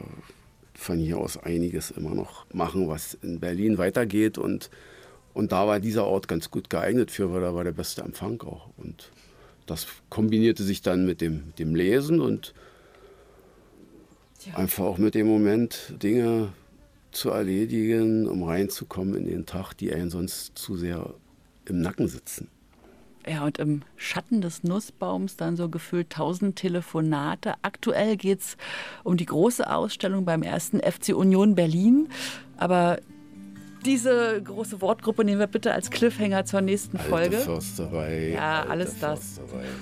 von 0.76 0.98
hier 0.98 1.18
aus 1.18 1.38
einiges 1.38 1.90
immer 1.92 2.14
noch 2.14 2.46
machen, 2.54 2.90
was 2.90 3.14
in 3.14 3.40
Berlin 3.40 3.78
weitergeht. 3.78 4.38
Und, 4.38 4.70
und 5.34 5.52
da 5.52 5.68
war 5.68 5.80
dieser 5.80 6.06
Ort 6.06 6.28
ganz 6.28 6.52
gut 6.52 6.70
geeignet 6.70 7.12
für, 7.12 7.32
weil 7.34 7.42
da 7.42 7.54
war 7.54 7.64
der 7.64 7.72
beste 7.72 8.02
Empfang 8.02 8.42
auch. 8.42 8.70
Und 8.78 9.12
das 9.66 9.88
kombinierte 10.10 10.64
sich 10.64 10.82
dann 10.82 11.06
mit 11.06 11.22
dem, 11.22 11.54
dem 11.58 11.76
Lesen 11.76 12.20
und 12.20 12.54
ja. 14.46 14.56
einfach 14.56 14.84
auch 14.84 14.98
mit 14.98 15.16
dem 15.16 15.28
Moment, 15.28 15.94
Dinge 16.02 16.50
zu 17.12 17.30
erledigen, 17.30 18.28
um 18.28 18.44
reinzukommen 18.44 19.16
in 19.16 19.26
den 19.26 19.46
Tag, 19.46 19.74
die 19.74 19.94
einen 19.94 20.10
sonst 20.10 20.58
zu 20.58 20.78
sehr 20.78 21.14
im 21.66 21.82
Nacken 21.82 22.08
sitzen. 22.08 22.48
Ja, 23.28 23.46
und 23.46 23.60
im 23.60 23.84
Schatten 23.98 24.42
des 24.42 24.64
Nussbaums 24.64 25.38
dann 25.38 25.56
so 25.56 25.70
gefühlt 25.70 26.10
tausend 26.10 26.56
Telefonate. 26.56 27.54
Aktuell 27.62 28.18
geht 28.18 28.40
es 28.40 28.58
um 29.04 29.16
die 29.16 29.26
große 29.26 29.70
Ausstellung 29.72 30.26
beim 30.26 30.42
ersten 30.42 30.80
FC 30.80 31.10
Union 31.16 31.54
Berlin. 31.54 32.10
Aber 32.58 33.00
diese 33.86 34.42
große 34.44 34.82
Wortgruppe 34.82 35.24
nehmen 35.24 35.40
wir 35.40 35.48
bitte 35.48 35.74
als 35.74 35.90
Cliffhanger 35.90 36.46
zur 36.46 36.62
nächsten 36.62 36.98
alte 36.98 37.10
Folge. 37.10 37.38
Försterei, 37.38 38.32
ja, 38.34 38.66
alles 38.68 39.00
das. 39.00 39.40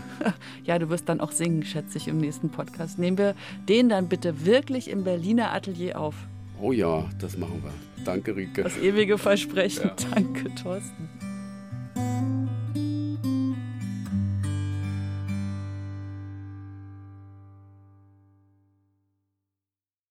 ja, 0.64 0.80
du 0.80 0.90
wirst 0.90 1.10
dann 1.10 1.20
auch 1.20 1.32
singen, 1.32 1.64
schätze 1.64 1.98
ich, 1.98 2.08
im 2.08 2.18
nächsten 2.18 2.50
Podcast. 2.50 3.00
Nehmen 3.00 3.18
wir 3.18 3.36
den 3.68 3.90
dann 3.90 4.08
bitte 4.08 4.46
wirklich 4.46 4.90
im 4.90 5.04
Berliner 5.04 5.54
Atelier 5.54 6.00
auf. 6.00 6.16
Oh 6.62 6.72
ja, 6.72 7.06
das 7.20 7.38
machen 7.38 7.64
wir. 7.64 8.04
Danke, 8.04 8.36
Rike. 8.36 8.64
Das 8.64 8.78
ewige 8.78 9.18
Versprechen. 9.18 9.84
Ja. 9.86 9.96
Danke, 10.14 10.54
Thorsten. 10.56 11.10